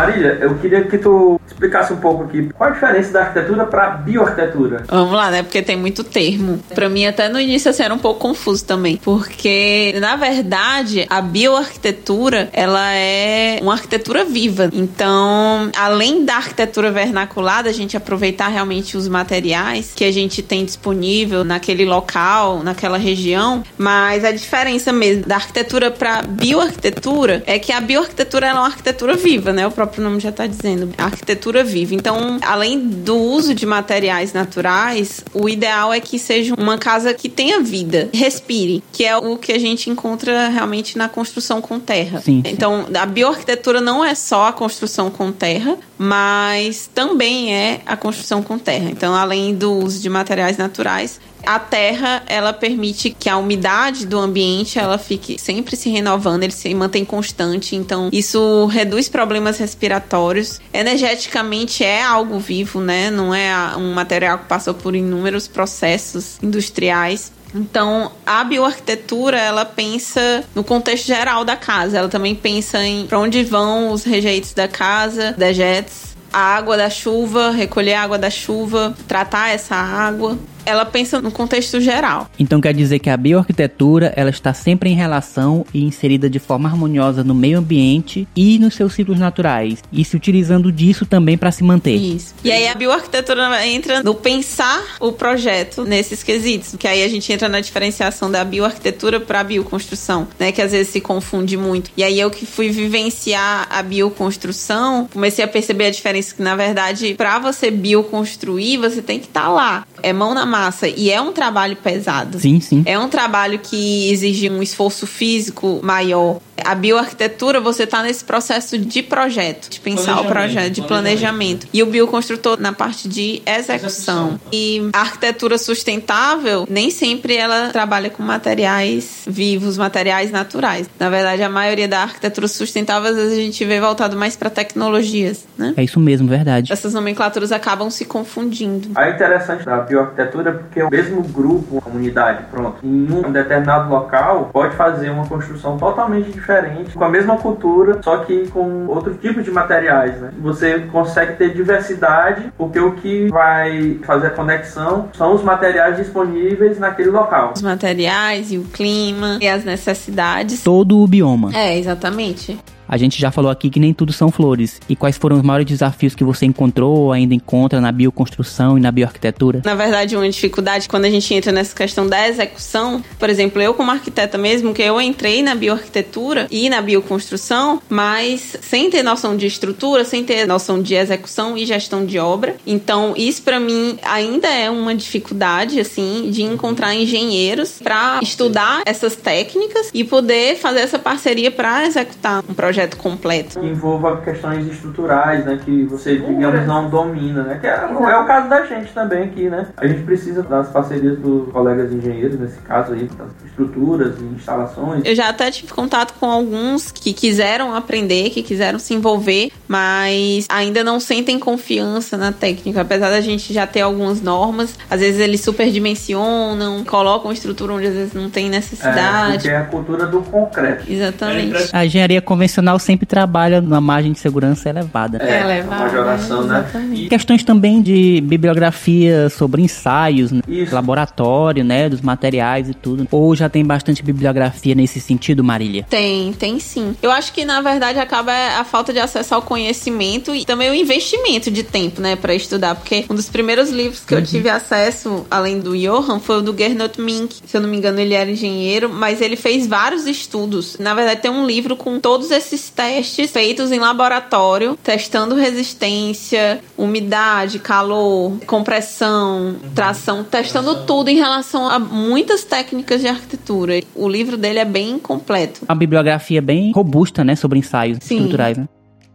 Marília, 0.10 0.40
eu 0.42 0.56
queria 0.56 0.84
que 0.84 0.98
tu 0.98 1.40
explicasse 1.48 1.94
um 1.94 1.98
pouco 1.98 2.24
aqui 2.24 2.50
qual 2.54 2.72
a 2.72 2.74
diferença 2.74 3.12
da 3.12 3.22
arquitetura 3.22 3.66
para 3.66 3.90
bioarquitetura. 3.92 4.84
Vamos 4.88 5.14
lá, 5.14 5.30
né? 5.30 5.44
Porque 5.44 5.62
tem 5.62 5.78
muito 5.78 6.04
termo. 6.04 6.60
Para 6.74 6.90
mim, 6.90 7.06
até 7.06 7.30
no 7.30 7.40
início, 7.40 7.70
assim, 7.70 7.84
era 7.84 7.94
um 7.94 8.00
pouco 8.00 8.20
confuso 8.20 8.66
também. 8.66 8.98
Porque, 8.98 9.96
na 10.02 10.16
verdade, 10.16 11.06
a 11.10 11.22
bioarquitetura, 11.22 12.50
ela 12.52 12.92
é 12.94 13.60
uma 13.62 13.74
arquitetura 13.74 14.26
viva. 14.26 14.70
Então, 14.74 15.70
além 15.78 16.26
da 16.26 16.38
arquitetura 16.38 16.92
vernaculada, 16.92 17.70
a 17.70 17.74
gente 17.74 17.96
aproveitar 17.96 18.48
realmente 18.48 18.98
os 18.98 19.08
materiais 19.08 19.94
que 19.96 20.04
a 20.04 20.12
gente 20.12 20.42
tem 20.42 20.66
disponível 20.66 21.44
naquele 21.44 21.86
local, 21.86 22.64
naquela 22.64 22.98
região. 22.98 23.64
Mas 23.78 24.26
a 24.26 24.32
diferença 24.32 24.92
mesmo 24.92 25.26
da 25.26 25.36
arquitetura 25.36 25.92
para 25.92 26.24
bioarquitetura 26.24 27.44
é 27.46 27.60
que 27.60 27.72
a 27.72 27.80
bioarquitetura 27.80 28.48
é 28.48 28.54
uma 28.54 28.66
arquitetura 28.66 29.16
viva, 29.16 29.54
né? 29.54 29.68
O 29.68 29.72
próprio 29.72 29.99
nome 30.00 30.20
já 30.20 30.30
está 30.30 30.48
dizendo. 30.48 30.90
Arquitetura 30.98 31.40
arquitetura 31.40 31.64
viva. 31.64 31.96
Então, 31.96 32.38
além 32.42 32.80
do 32.80 33.18
uso 33.18 33.54
de 33.54 33.66
materiais 33.66 34.34
naturais, 34.34 35.24
o 35.34 35.48
ideal 35.48 35.94
é 35.94 36.00
que 36.00 36.18
seja 36.20 36.54
uma 36.56 36.78
casa 36.78 37.14
que 37.14 37.30
tenha 37.30 37.60
vida, 37.62 38.10
respire, 38.14 38.84
que 38.92 39.06
é 39.06 39.16
o 39.18 39.38
que 39.38 39.52
a 39.52 39.60
gente 39.60 39.90
encontra 39.90 40.50
realmente 40.50 40.98
na 40.98 41.08
construção 41.08 41.62
com 41.62 41.80
terra. 41.80 42.22
Sim, 42.22 42.44
então, 42.46 42.88
a 42.94 43.06
bioarquitetura 43.06 43.82
não 43.82 44.04
é 44.04 44.16
só 44.16 44.48
a 44.48 44.54
construção 44.54 45.10
com 45.10 45.32
terra, 45.32 45.78
mas 45.98 46.90
também 46.94 47.54
é 47.54 47.82
a 47.86 47.96
construção 47.96 48.42
com 48.42 48.58
terra. 48.58 48.90
Então, 48.90 49.14
além 49.14 49.54
do 49.54 49.74
uso 49.74 50.02
de 50.02 50.10
materiais 50.10 50.58
naturais, 50.58 51.20
a 51.46 51.60
terra 51.60 52.24
ela 52.28 52.54
permite 52.54 53.10
que 53.10 53.30
a 53.30 53.38
umidade 53.38 54.06
do 54.06 54.20
ambiente 54.20 54.78
ela 54.78 54.98
fique 54.98 55.38
sempre 55.40 55.76
se 55.76 55.90
renovando, 55.90 56.44
ele 56.44 56.54
se 56.54 56.74
mantém 56.74 57.06
constante, 57.06 57.76
então 57.76 58.10
isso 58.12 58.66
reduz 58.68 59.10
problemas 59.10 59.58
respiratórios. 59.58 60.60
Energeticamente 60.74 61.84
é 61.84 62.04
algo 62.04 62.40
vivo, 62.40 62.80
né? 62.82 63.10
Não 63.10 63.34
é 63.34 63.76
um 63.78 63.94
material 63.94 64.40
que 64.40 64.46
passou 64.46 64.74
por 64.74 64.96
inúmeros 64.96 65.48
processos 65.48 66.38
industriais. 66.42 67.32
Então, 67.54 68.12
a 68.26 68.44
bioarquitetura, 68.44 69.38
ela 69.40 69.66
pensa 69.66 70.44
no 70.54 70.64
contexto 70.64 71.08
geral 71.08 71.44
da 71.44 71.56
casa. 71.56 71.98
Ela 71.98 72.10
também 72.10 72.36
pensa 72.36 72.84
em 72.84 73.08
para 73.08 73.20
onde 73.20 73.44
vão 73.44 73.92
os 73.92 74.04
rejeitos 74.04 74.54
da 74.54 74.68
casa, 74.68 75.34
dejetos, 75.38 76.10
a 76.32 76.40
água 76.40 76.78
da 76.78 76.90
chuva, 76.90 77.52
recolher 77.52 77.94
a 77.94 78.04
água 78.04 78.18
da 78.18 78.30
chuva, 78.30 78.96
tratar 79.08 79.50
essa 79.50 79.76
água. 79.76 80.38
Ela 80.66 80.86
pensa 80.86 81.22
no 81.22 81.32
contexto 81.32 81.80
geral. 81.80 82.30
Então 82.40 82.62
quer 82.62 82.74
dizer 82.74 83.00
que 83.00 83.10
a 83.10 83.18
bioarquitetura 83.18 84.14
ela 84.16 84.30
está 84.30 84.54
sempre 84.54 84.90
em 84.90 84.96
relação 84.96 85.66
e 85.74 85.84
inserida 85.84 86.30
de 86.30 86.40
forma 86.40 86.70
harmoniosa 86.70 87.24
no 87.24 87.34
meio 87.34 87.60
ambiente 87.60 88.28
e 88.36 88.60
nos 88.60 88.76
seus 88.76 88.94
ciclos 88.94 89.20
naturais 89.20 89.80
e 89.92 90.04
se 90.04 90.16
utilizando 90.16 90.72
disso 90.72 91.06
também 91.06 91.38
para 91.38 91.52
se 91.52 91.64
manter. 91.64 91.96
Isso. 91.96 92.34
E 92.44 92.52
aí 92.52 92.68
a 92.68 92.76
bioarquitetura 92.76 93.66
entra 93.68 94.04
no 94.04 94.16
pensar 94.16 94.84
o 95.00 95.12
projeto 95.12 95.84
nesses 95.84 96.24
quesitos, 96.24 96.76
que 96.78 96.88
aí 96.88 97.04
a 97.04 97.08
gente 97.08 97.32
entra 97.32 97.50
na 97.50 97.60
diferenciação 97.60 98.30
da 98.30 98.44
bioarquitetura 98.44 99.20
para 99.20 99.42
a 99.42 99.44
bioconstrução, 99.44 100.28
né, 100.38 100.52
que 100.52 100.62
às 100.62 100.72
vezes 100.72 100.90
se 100.90 101.02
confunde 101.02 101.58
muito. 101.58 101.92
E 101.96 102.04
aí 102.04 102.20
eu 102.20 102.30
que 102.30 102.46
fui 102.46 102.70
vivenciar 102.70 103.68
a 103.70 103.82
bioconstrução, 103.82 105.08
comecei 105.12 105.44
a 105.44 105.48
perceber 105.48 105.86
a 105.86 105.92
diferença 105.92 106.36
que 106.36 106.42
na 106.42 106.56
verdade 106.56 107.14
para 107.16 107.40
você 107.40 107.72
bioconstruir, 107.72 108.80
você 108.80 109.02
tem 109.02 109.20
que 109.20 109.28
estar 109.28 109.44
tá 109.44 109.50
lá. 109.50 109.88
É 110.02 110.14
mão 110.14 110.34
na 110.34 110.46
massa 110.50 110.88
e 110.88 111.12
é 111.12 111.22
um 111.22 111.32
trabalho 111.32 111.76
pesado. 111.78 112.40
Sim, 112.40 112.60
sim. 112.60 112.84
É 112.86 112.98
um 112.98 113.08
trabalho 113.08 113.60
que 113.60 114.12
exige 114.12 114.50
um 114.50 114.62
esforço 114.62 115.08
físico 115.08 115.80
maior. 115.84 116.40
A 116.66 116.76
bioarquitetura, 116.76 117.62
você 117.62 117.84
está 117.84 118.04
nesse 118.04 118.24
processo 118.24 118.78
de 118.78 119.02
projeto, 119.02 119.70
de 119.70 119.80
pensar 119.80 120.20
o 120.20 120.26
projeto, 120.26 120.74
de 120.74 120.82
planejamento. 120.82 121.68
E 121.74 121.82
o 121.82 121.86
bioconstrutor 121.86 122.60
na 122.60 122.74
parte 122.74 123.08
de 123.08 123.42
execução. 123.46 123.70
execução. 123.70 124.40
E 124.52 124.90
a 124.92 125.00
arquitetura 125.00 125.58
sustentável, 125.58 126.68
nem 126.70 126.90
sempre 126.90 127.36
ela 127.36 127.70
trabalha 127.70 128.10
com 128.10 128.22
materiais 128.24 129.24
vivos, 129.26 129.78
materiais 129.78 130.32
naturais. 130.32 130.90
Na 131.00 131.10
verdade, 131.10 131.44
a 131.44 131.50
maioria 131.50 131.88
da 131.88 132.02
arquitetura 132.02 132.48
sustentável, 132.48 133.10
às 133.10 133.16
vezes 133.16 133.38
a 133.38 133.42
gente 133.42 133.64
vê 133.64 133.80
voltado 133.80 134.18
mais 134.18 134.36
para 134.36 134.50
tecnologias, 134.50 135.46
né? 135.58 135.74
É 135.78 135.84
isso 135.84 136.00
mesmo, 136.00 136.28
verdade. 136.28 136.72
Essas 136.74 136.94
nomenclaturas 136.94 137.52
acabam 137.52 137.90
se 137.90 138.06
confundindo. 138.06 138.90
É 139.00 139.12
interessante 139.12 139.66
da 139.66 139.78
bioarquitetura 139.78 140.39
porque 140.44 140.82
o 140.82 140.90
mesmo 140.90 141.22
grupo, 141.24 141.82
comunidade, 141.82 142.44
pronto, 142.52 142.78
em 142.84 143.08
um 143.12 143.32
determinado 143.32 143.90
local 143.90 144.50
pode 144.52 144.76
fazer 144.76 145.10
uma 145.10 145.28
construção 145.28 145.78
totalmente 145.78 146.32
diferente, 146.32 146.94
com 146.94 147.04
a 147.04 147.10
mesma 147.10 147.38
cultura, 147.38 148.00
só 148.04 148.18
que 148.20 148.48
com 148.48 148.88
outro 148.88 149.14
tipo 149.16 149.42
de 149.42 149.52
materiais, 149.52 150.20
né? 150.20 150.32
Você 150.40 150.80
consegue 150.92 151.34
ter 151.34 151.54
diversidade 151.54 152.52
porque 152.58 152.80
o 152.80 152.94
que 152.94 153.28
vai 153.30 154.00
fazer 154.04 154.28
a 154.28 154.32
conexão 154.32 155.10
são 155.14 155.34
os 155.34 155.44
materiais 155.44 155.98
disponíveis 155.98 156.80
naquele 156.80 157.10
local. 157.10 157.54
Os 157.56 157.62
materiais 157.62 158.52
e 158.52 158.58
o 158.58 158.64
clima 158.64 159.38
e 159.42 159.48
as 159.48 159.64
necessidades. 159.64 160.64
Todo 160.64 161.00
o 161.00 161.08
bioma. 161.08 161.52
É, 161.54 161.78
exatamente. 161.78 162.60
A 162.90 162.98
gente 162.98 163.22
já 163.22 163.30
falou 163.30 163.52
aqui 163.52 163.70
que 163.70 163.80
nem 163.80 163.94
tudo 163.94 164.12
são 164.12 164.32
flores. 164.32 164.82
E 164.90 164.96
quais 164.96 165.16
foram 165.16 165.38
os 165.38 165.44
maiores 165.44 165.68
desafios 165.68 166.16
que 166.16 166.24
você 166.24 166.48
encontrou 166.48 166.98
ou 166.98 167.12
ainda 167.12 167.36
encontra 167.36 167.80
na 167.80 167.92
bioconstrução 167.92 168.80
e 168.80 168.82
na 168.82 168.92
bioarquitetura? 168.92 169.62
Na 169.64 169.76
verdade, 169.76 170.16
uma 170.16 170.28
dificuldade 170.28 170.90
quando 170.90 171.06
a 171.06 171.10
gente 171.10 171.32
entra 171.32 171.52
nessa 171.52 171.76
questão 171.76 172.08
da 172.08 172.28
execução, 172.28 173.04
por 173.20 173.30
exemplo, 173.30 173.62
eu 173.62 173.76
como 173.76 173.92
arquiteta 173.92 174.40
mesmo, 174.40 174.74
que 174.74 174.82
eu 174.82 175.00
entrei 175.00 175.44
na 175.44 175.54
bioarquitetura 175.54 176.48
e 176.50 176.68
na 176.68 176.82
bioconstrução, 176.82 177.80
mas 177.88 178.58
sem 178.60 178.90
ter 178.90 179.04
noção 179.04 179.38
de 179.38 179.46
estrutura, 179.46 180.04
sem 180.04 180.24
ter 180.24 180.48
noção 180.48 180.82
de 180.82 180.96
execução 180.96 181.56
e 181.56 181.68
gestão 181.68 182.04
de 182.04 182.18
obra. 182.18 182.56
Então, 182.66 183.14
isso 183.16 183.44
para 183.44 183.60
mim 183.60 184.00
ainda 184.02 184.48
é 184.48 184.68
uma 184.68 184.96
dificuldade 184.96 185.80
assim 185.80 186.32
de 186.32 186.42
encontrar 186.42 186.96
engenheiros 186.96 187.80
para 187.84 188.20
estudar 188.24 188.82
essas 188.84 189.16
técnicas 189.16 189.92
e 189.94 190.04
poder 190.04 190.56
fazer 190.56 190.80
essa 190.80 190.98
parceria 190.98 191.52
para 191.52 191.86
executar 191.86 192.44
um 192.50 192.54
projeto 192.56 192.79
projeto 192.80 192.98
completo. 192.98 193.60
Que 193.60 193.66
envolva 193.66 194.18
questões 194.18 194.66
estruturais, 194.68 195.46
né? 195.46 195.60
Que 195.64 195.84
você, 195.86 196.18
digamos, 196.18 196.66
não 196.66 196.90
domina, 196.90 197.44
né? 197.44 197.58
Que 197.60 197.68
é, 197.68 197.72
é, 197.72 198.18
o 198.18 198.26
caso 198.26 198.50
da 198.50 198.66
gente 198.66 198.92
também 198.94 199.24
aqui, 199.24 199.50
né? 199.50 199.68
A 199.78 199.88
gente 199.88 200.04
precisa 200.04 200.44
das 200.44 200.70
parcerias 200.70 201.18
dos 201.20 201.52
colegas 201.52 201.92
engenheiros, 201.92 202.40
nesse 202.40 202.60
caso 202.62 202.94
aí, 202.94 203.10
das 203.18 203.30
estruturas 203.46 204.16
e 204.20 204.24
instalações. 204.24 205.04
Eu 205.06 205.16
já 205.16 205.30
até 205.30 205.52
tive 205.52 205.74
contato 205.74 206.14
com 206.20 206.26
alguns 206.26 206.92
que 206.92 207.14
quiseram 207.14 207.76
aprender, 207.76 208.30
que 208.30 208.42
quiseram 208.42 208.80
se 208.80 208.94
envolver, 208.94 209.52
mas 209.68 210.46
ainda 210.50 210.84
não 210.84 211.00
sentem 211.00 211.38
confiança 211.38 212.18
na 212.18 212.32
técnica. 212.32 212.82
Apesar 212.82 213.10
da 213.10 213.22
gente 213.22 213.54
já 213.54 213.68
ter 213.68 213.82
algumas 213.82 214.22
normas, 214.22 214.78
às 214.90 215.00
vezes 215.00 215.20
eles 215.20 215.42
superdimensionam, 215.42 216.84
colocam 216.86 217.32
estrutura 217.32 217.74
onde 217.74 217.88
às 217.88 217.94
vezes 217.94 218.14
não 218.14 218.30
tem 218.30 218.50
necessidade. 218.50 219.32
É, 219.32 219.34
porque 219.34 219.50
é 219.50 219.58
a 219.58 219.66
cultura 219.66 220.06
do 220.06 220.22
concreto. 220.22 220.92
Exatamente. 220.92 221.70
A 221.74 221.86
engenharia 221.86 222.22
convencional 222.22 222.69
sempre 222.78 223.06
trabalha 223.06 223.62
na 223.62 223.82
margem 223.82 224.12
de 224.12 224.20
segurança 224.20 224.70
elevada. 224.70 225.18
É, 225.22 225.42
elevada. 225.42 225.86
Majoração, 225.86 226.44
né? 226.44 226.66
E 226.94 227.08
questões 227.08 227.44
também 227.44 227.82
de 227.82 228.22
bibliografia 228.22 229.30
sobre 229.30 229.62
ensaios, 229.62 230.32
né? 230.32 230.42
laboratório, 230.72 231.64
né? 231.64 231.90
Dos 231.90 232.02
materiais 232.02 232.70
e 232.70 232.74
tudo. 232.74 233.08
Ou 233.10 233.36
já 233.36 233.50
tem 233.50 233.66
bastante 233.66 234.04
bibliografia 234.04 234.76
nesse 234.76 235.00
sentido, 235.00 235.44
Marília? 235.44 235.86
Tem, 235.90 236.34
tem 236.34 236.60
sim. 236.60 236.96
Eu 237.02 237.12
acho 237.12 237.34
que 237.34 237.46
na 237.46 237.62
verdade 237.62 238.00
acaba 238.00 238.32
a 238.60 238.64
falta 238.64 238.92
de 238.92 239.00
acesso 239.00 239.34
ao 239.34 239.42
conhecimento 239.42 240.36
e 240.36 240.46
também 240.46 240.70
o 240.70 240.74
investimento 240.74 241.50
de 241.50 241.64
tempo, 241.64 242.02
né, 242.02 242.16
para 242.16 242.34
estudar, 242.34 242.76
porque 242.76 243.06
um 243.10 243.16
dos 243.16 243.30
primeiros 243.30 243.70
livros 243.70 244.02
que 244.02 244.14
uhum. 244.14 244.20
eu 244.20 244.26
tive 244.26 244.50
acesso, 244.50 245.26
além 245.30 245.60
do 245.60 245.78
Johan, 245.78 246.20
foi 246.20 246.38
o 246.38 246.42
do 246.42 246.56
Gernot 246.58 247.00
Mink. 247.00 247.38
Se 247.46 247.56
eu 247.56 247.62
não 247.62 247.70
me 247.70 247.78
engano, 247.78 248.00
ele 248.00 248.14
era 248.14 248.30
engenheiro, 248.30 248.90
mas 248.90 249.22
ele 249.22 249.36
fez 249.36 249.68
vários 249.68 250.06
estudos. 250.06 250.78
Na 250.80 250.94
verdade, 250.94 251.22
tem 251.22 251.32
um 251.32 251.46
livro 251.46 251.76
com 251.76 252.00
todos 252.00 252.32
esses 252.32 252.59
esses 252.60 252.70
testes 252.70 253.32
feitos 253.32 253.72
em 253.72 253.80
laboratório, 253.80 254.78
testando 254.84 255.36
resistência, 255.36 256.60
umidade, 256.78 257.60
calor, 257.60 258.38
compressão, 258.46 259.56
tração, 259.74 260.24
testando 260.24 260.86
tudo 260.86 261.10
em 261.10 261.16
relação 261.16 261.70
a 261.70 261.80
muitas 261.80 262.44
técnicas 262.44 263.02
de 263.02 263.08
arquitetura. 263.08 263.82
O 263.96 264.10
livro 264.10 264.38
dele 264.38 264.60
é 264.60 264.66
bem 264.66 265.00
completo. 265.00 265.62
A 265.68 265.76
bibliografia 265.76 266.40
é 266.40 266.42
bem 266.42 266.72
robusta, 266.74 267.24
né, 267.24 267.36
sobre 267.36 267.60
ensaios 267.60 268.00
Sim. 268.02 268.18
estruturais, 268.18 268.58
né? 268.58 268.68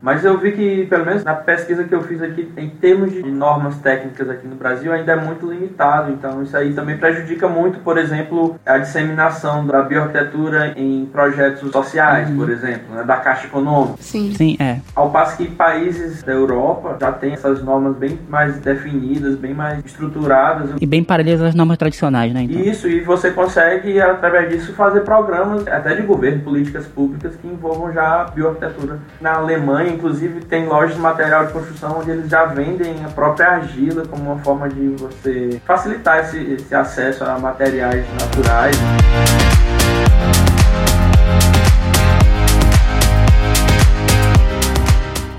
Mas 0.05 0.23
eu 0.23 0.37
vi 0.37 0.53
que, 0.53 0.85
pelo 0.85 1.07
menos 1.07 1.25
na 1.25 1.33
pesquisa 1.33 1.83
que 1.83 1.95
eu 1.95 2.03
fiz 2.03 2.21
aqui, 2.21 2.47
em 2.59 2.69
termos 2.69 3.11
de 3.11 3.23
normas 3.23 3.79
técnicas 3.79 4.29
aqui 4.29 4.47
no 4.47 4.55
Brasil, 4.55 4.93
ainda 4.93 5.13
é 5.13 5.17
muito 5.17 5.51
limitado. 5.51 6.13
Então, 6.13 6.43
isso 6.43 6.55
aí 6.55 6.75
também 6.75 6.99
prejudica 6.99 7.49
muito, 7.49 7.79
por 7.79 7.97
exemplo, 7.97 8.61
a 8.67 8.77
disseminação 8.77 9.67
da 9.67 9.81
bioarquitetura 9.81 10.75
em 10.77 11.07
projetos 11.07 11.71
sociais, 11.73 12.29
uhum. 12.29 12.37
por 12.37 12.51
exemplo, 12.51 12.95
né, 12.95 13.03
da 13.03 13.17
Caixa 13.17 13.47
Econômica. 13.47 13.97
Sim. 13.99 14.35
Sim, 14.35 14.59
é. 14.61 14.81
Ao 14.95 15.09
passo 15.09 15.39
que 15.39 15.51
países 15.51 16.23
da 16.23 16.33
Europa 16.33 16.99
já 17.01 17.11
têm 17.11 17.33
essas 17.33 17.63
normas 17.65 17.97
bem 17.97 18.19
mais 18.29 18.59
definidas, 18.59 19.37
bem 19.37 19.55
mais 19.55 19.83
estruturadas. 19.87 20.69
E 20.79 20.85
bem 20.85 21.03
parelhas 21.03 21.41
às 21.41 21.55
normas 21.55 21.79
tradicionais, 21.79 22.31
né? 22.35 22.43
Então. 22.43 22.61
Isso, 22.61 22.87
e 22.87 23.01
você 23.01 23.31
consegue, 23.31 23.99
através 24.03 24.51
disso, 24.51 24.75
fazer 24.75 25.01
programas, 25.01 25.67
até 25.67 25.95
de 25.95 26.03
governo, 26.03 26.43
políticas 26.43 26.87
públicas 26.87 27.35
que 27.37 27.49
envolvam 27.49 27.91
já 27.91 28.21
a 28.21 28.25
bioarquitetura. 28.25 28.99
Na 29.19 29.37
Alemanha, 29.37 29.94
inclusive 29.95 30.41
tem 30.43 30.67
lojas 30.67 30.95
de 30.95 31.01
material 31.01 31.47
de 31.47 31.53
construção 31.53 31.99
onde 32.01 32.11
eles 32.11 32.29
já 32.29 32.45
vendem 32.45 33.05
a 33.05 33.09
própria 33.09 33.49
argila 33.49 34.07
como 34.07 34.33
uma 34.33 34.39
forma 34.43 34.69
de 34.69 34.89
você 34.97 35.61
facilitar 35.65 36.19
esse, 36.21 36.39
esse 36.53 36.75
acesso 36.75 37.25
a 37.25 37.39
materiais 37.39 38.05
naturais. 38.21 38.77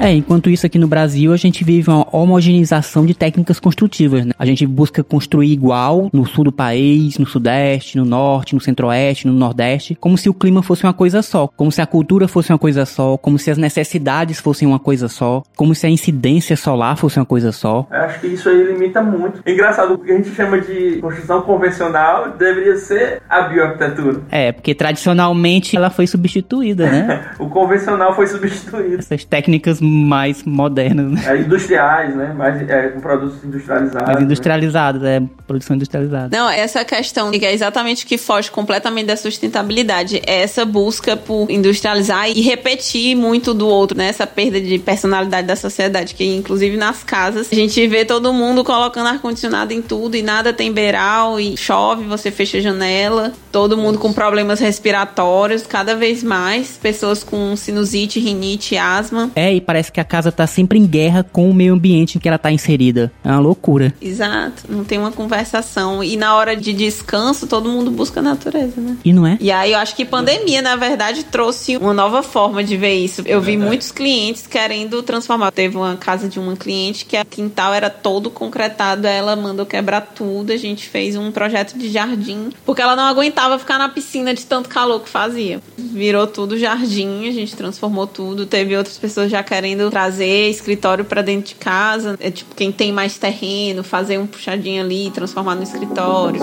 É, 0.06 0.12
enquanto 0.12 0.52
isso 0.52 0.68
aqui 0.68 0.78
no 0.78 0.88
Brasil 0.88 1.34
a 1.34 1.36
gente 1.36 1.64
vive 1.64 1.90
uma 1.90 2.06
homogeneização 2.16 3.08
de 3.08 3.16
técnicas 3.16 3.60
construtivas, 3.60 4.24
né? 4.24 4.34
A 4.38 4.46
gente 4.46 4.64
busca 4.68 5.04
construir 5.04 5.52
igual 5.52 6.12
no 6.14 6.28
sul 6.28 6.44
do 6.44 6.52
país, 6.52 7.18
no 7.18 7.26
sudeste, 7.26 7.98
no 7.98 8.06
norte, 8.06 8.54
no 8.54 8.62
centro-oeste, 8.62 9.26
no 9.26 9.34
nordeste, 9.34 9.96
como 9.96 10.16
se 10.16 10.30
o 10.30 10.34
clima 10.36 10.62
fosse 10.62 10.84
uma 10.84 10.94
coisa 10.94 11.24
só, 11.24 11.48
como 11.48 11.72
se 11.72 11.82
a 11.82 11.88
cultura 11.88 12.28
fosse 12.28 12.52
uma 12.52 12.60
coisa 12.60 12.86
só, 12.86 13.18
como 13.18 13.40
se 13.40 13.50
as 13.50 13.58
necessidades 13.58 14.40
fossem 14.40 14.68
uma 14.68 14.78
coisa 14.78 15.08
só, 15.08 15.42
como 15.56 15.74
se 15.74 15.88
a 15.88 15.90
incidência 15.90 16.56
solar 16.56 16.98
fosse 16.98 17.18
uma 17.18 17.26
coisa 17.26 17.52
só. 17.52 17.88
Eu 17.90 18.02
acho 18.02 18.20
que 18.20 18.28
isso 18.28 18.48
aí 18.48 18.64
limita 18.64 19.02
muito. 19.02 19.42
Engraçado, 19.44 19.96
o 19.96 19.98
que 19.98 20.12
a 20.12 20.18
gente 20.18 20.30
chama 20.36 20.62
de 20.62 21.00
construção 21.02 21.42
convencional 21.42 22.30
deveria 22.38 22.78
ser 22.78 23.24
a 23.28 23.42
bioarquitetura. 23.42 24.22
É, 24.30 24.52
porque 24.52 24.76
tradicionalmente 24.76 25.76
ela 25.76 25.90
foi 25.90 26.06
substituída, 26.06 26.86
né? 26.92 27.32
o 27.40 27.50
convencional 27.50 28.16
foi 28.16 28.28
substituído. 28.28 29.00
Essas 29.00 29.26
técnicas 29.26 29.82
mais 29.96 30.44
modernas, 30.44 31.12
né? 31.12 31.24
É, 31.26 31.42
industriais, 31.42 32.16
né? 32.16 32.34
Mais, 32.34 32.70
é, 32.70 32.90
com 32.90 33.00
produtos 33.00 33.44
industrializados. 33.44 34.08
Mais 34.08 34.22
industrializados, 34.22 35.02
né? 35.02 35.16
é, 35.16 35.22
produção 35.48 35.76
industrializada. 35.76 36.36
Não, 36.36 36.50
essa 36.50 36.84
questão 36.84 37.32
que 37.32 37.46
é 37.46 37.54
exatamente 37.54 38.06
o 38.06 38.08
que 38.08 38.18
foge 38.18 38.52
completamente 38.52 39.08
da 39.08 39.18
sustentabilidade. 39.18 40.22
É 40.26 40.42
essa 40.42 40.66
busca 40.66 41.16
por 41.16 41.50
industrializar 41.50 42.30
e 42.30 42.42
repetir 42.42 43.16
muito 43.16 43.54
do 43.54 43.68
outro, 43.68 43.98
né? 43.98 44.08
Essa 44.08 44.28
perda 44.28 44.60
de 44.60 44.78
personalidade 44.80 45.48
da 45.48 45.56
sociedade, 45.56 46.14
que 46.14 46.36
inclusive 46.36 46.78
nas 46.78 47.04
casas 47.04 47.50
a 47.52 47.56
gente 47.56 47.88
vê 47.88 48.04
todo 48.04 48.34
mundo 48.34 48.64
colocando 48.64 49.08
ar-condicionado 49.08 49.74
em 49.74 49.82
tudo 49.82 50.16
e 50.16 50.22
nada 50.22 50.52
tem 50.52 50.72
beiral 50.72 51.40
e 51.40 51.56
chove, 51.56 52.06
você 52.06 52.32
fecha 52.32 52.58
a 52.58 52.62
janela, 52.62 53.34
todo 53.52 53.78
mundo 53.78 53.98
com 54.00 54.12
problemas 54.12 54.60
respiratórios, 54.60 55.66
cada 55.66 55.96
vez 55.96 56.24
mais, 56.24 56.78
pessoas 56.82 57.24
com 57.24 57.56
sinusite, 57.56 58.20
rinite, 58.20 58.78
asma. 58.78 59.32
É, 59.36 59.54
e 59.54 59.62
parece 59.62 59.75
parece 59.76 59.92
que 59.92 60.00
a 60.00 60.06
casa 60.06 60.32
tá 60.32 60.48
sempre 60.48 60.80
em 60.80 60.86
guerra 60.86 61.22
com 61.22 61.50
o 61.50 61.54
meio 61.54 61.74
ambiente 61.74 62.18
em 62.18 62.22
que 62.22 62.30
ela 62.30 62.38
tá 62.38 62.50
inserida. 62.50 63.12
É 63.22 63.28
uma 63.28 63.40
loucura. 63.40 63.94
Exato. 64.02 64.64
Não 64.70 64.86
tem 64.86 64.98
uma 64.98 65.12
conversação. 65.12 66.02
E 66.02 66.16
na 66.16 66.34
hora 66.34 66.56
de 66.56 66.72
descanso, 66.72 67.46
todo 67.46 67.68
mundo 67.68 67.92
busca 67.92 68.22
a 68.22 68.24
natureza, 68.24 68.80
né? 68.80 68.96
E 69.04 69.12
não 69.12 69.28
é? 69.28 69.38
E 69.42 69.52
aí 69.52 69.74
eu 69.74 69.80
acho 69.80 69.94
que 69.94 70.06
pandemia, 70.06 70.62
na 70.62 70.78
verdade, 70.78 71.26
trouxe 71.26 71.76
uma 71.76 71.94
nova 71.94 72.24
forma 72.24 72.64
de 72.64 72.78
ver 72.78 72.94
isso. 72.94 73.22
Eu 73.26 73.42
vi 73.42 73.58
muitos 73.58 73.92
clientes 73.92 74.48
querendo 74.48 75.04
transformar. 75.04 75.52
Teve 75.52 75.76
uma 75.76 75.98
casa 75.98 76.30
de 76.30 76.40
uma 76.40 76.56
cliente 76.56 77.04
que 77.04 77.18
a 77.18 77.26
quintal 77.26 77.74
era 77.74 77.90
todo 77.90 78.30
concretado, 78.30 79.06
ela 79.06 79.36
mandou 79.36 79.66
quebrar 79.66 80.14
tudo, 80.16 80.54
a 80.54 80.58
gente 80.58 80.88
fez 80.88 81.18
um 81.18 81.34
projeto 81.34 81.78
de 81.78 81.90
jardim, 81.90 82.50
porque 82.66 82.82
ela 82.82 82.96
não 82.96 83.04
aguentava 83.04 83.60
ficar 83.60 83.78
na 83.78 83.90
piscina 83.90 84.34
de 84.34 84.46
tanto 84.46 84.70
calor 84.70 85.02
que 85.02 85.10
fazia. 85.10 85.60
Virou 85.78 86.28
tudo 86.28 86.58
jardim, 86.58 87.28
a 87.28 87.32
gente 87.34 87.58
transformou 87.58 88.08
tudo. 88.08 88.46
Teve 88.46 88.78
outras 88.78 88.98
pessoas 88.98 89.30
já 89.30 89.44
querendo 89.44 89.65
trazer 89.90 90.50
escritório 90.50 91.06
para 91.06 91.22
dentro 91.22 91.50
de 91.50 91.56
casa, 91.56 92.18
é 92.20 92.30
tipo 92.30 92.54
quem 92.56 92.72
tem 92.72 92.92
mais 92.92 93.18
terreno, 93.18 93.84
fazer 93.84 94.18
um 94.18 94.28
puxadinho 94.28 94.84
ali, 94.84 95.10
transformar 95.12 95.56
no 95.56 95.64
escritório. 95.64 96.42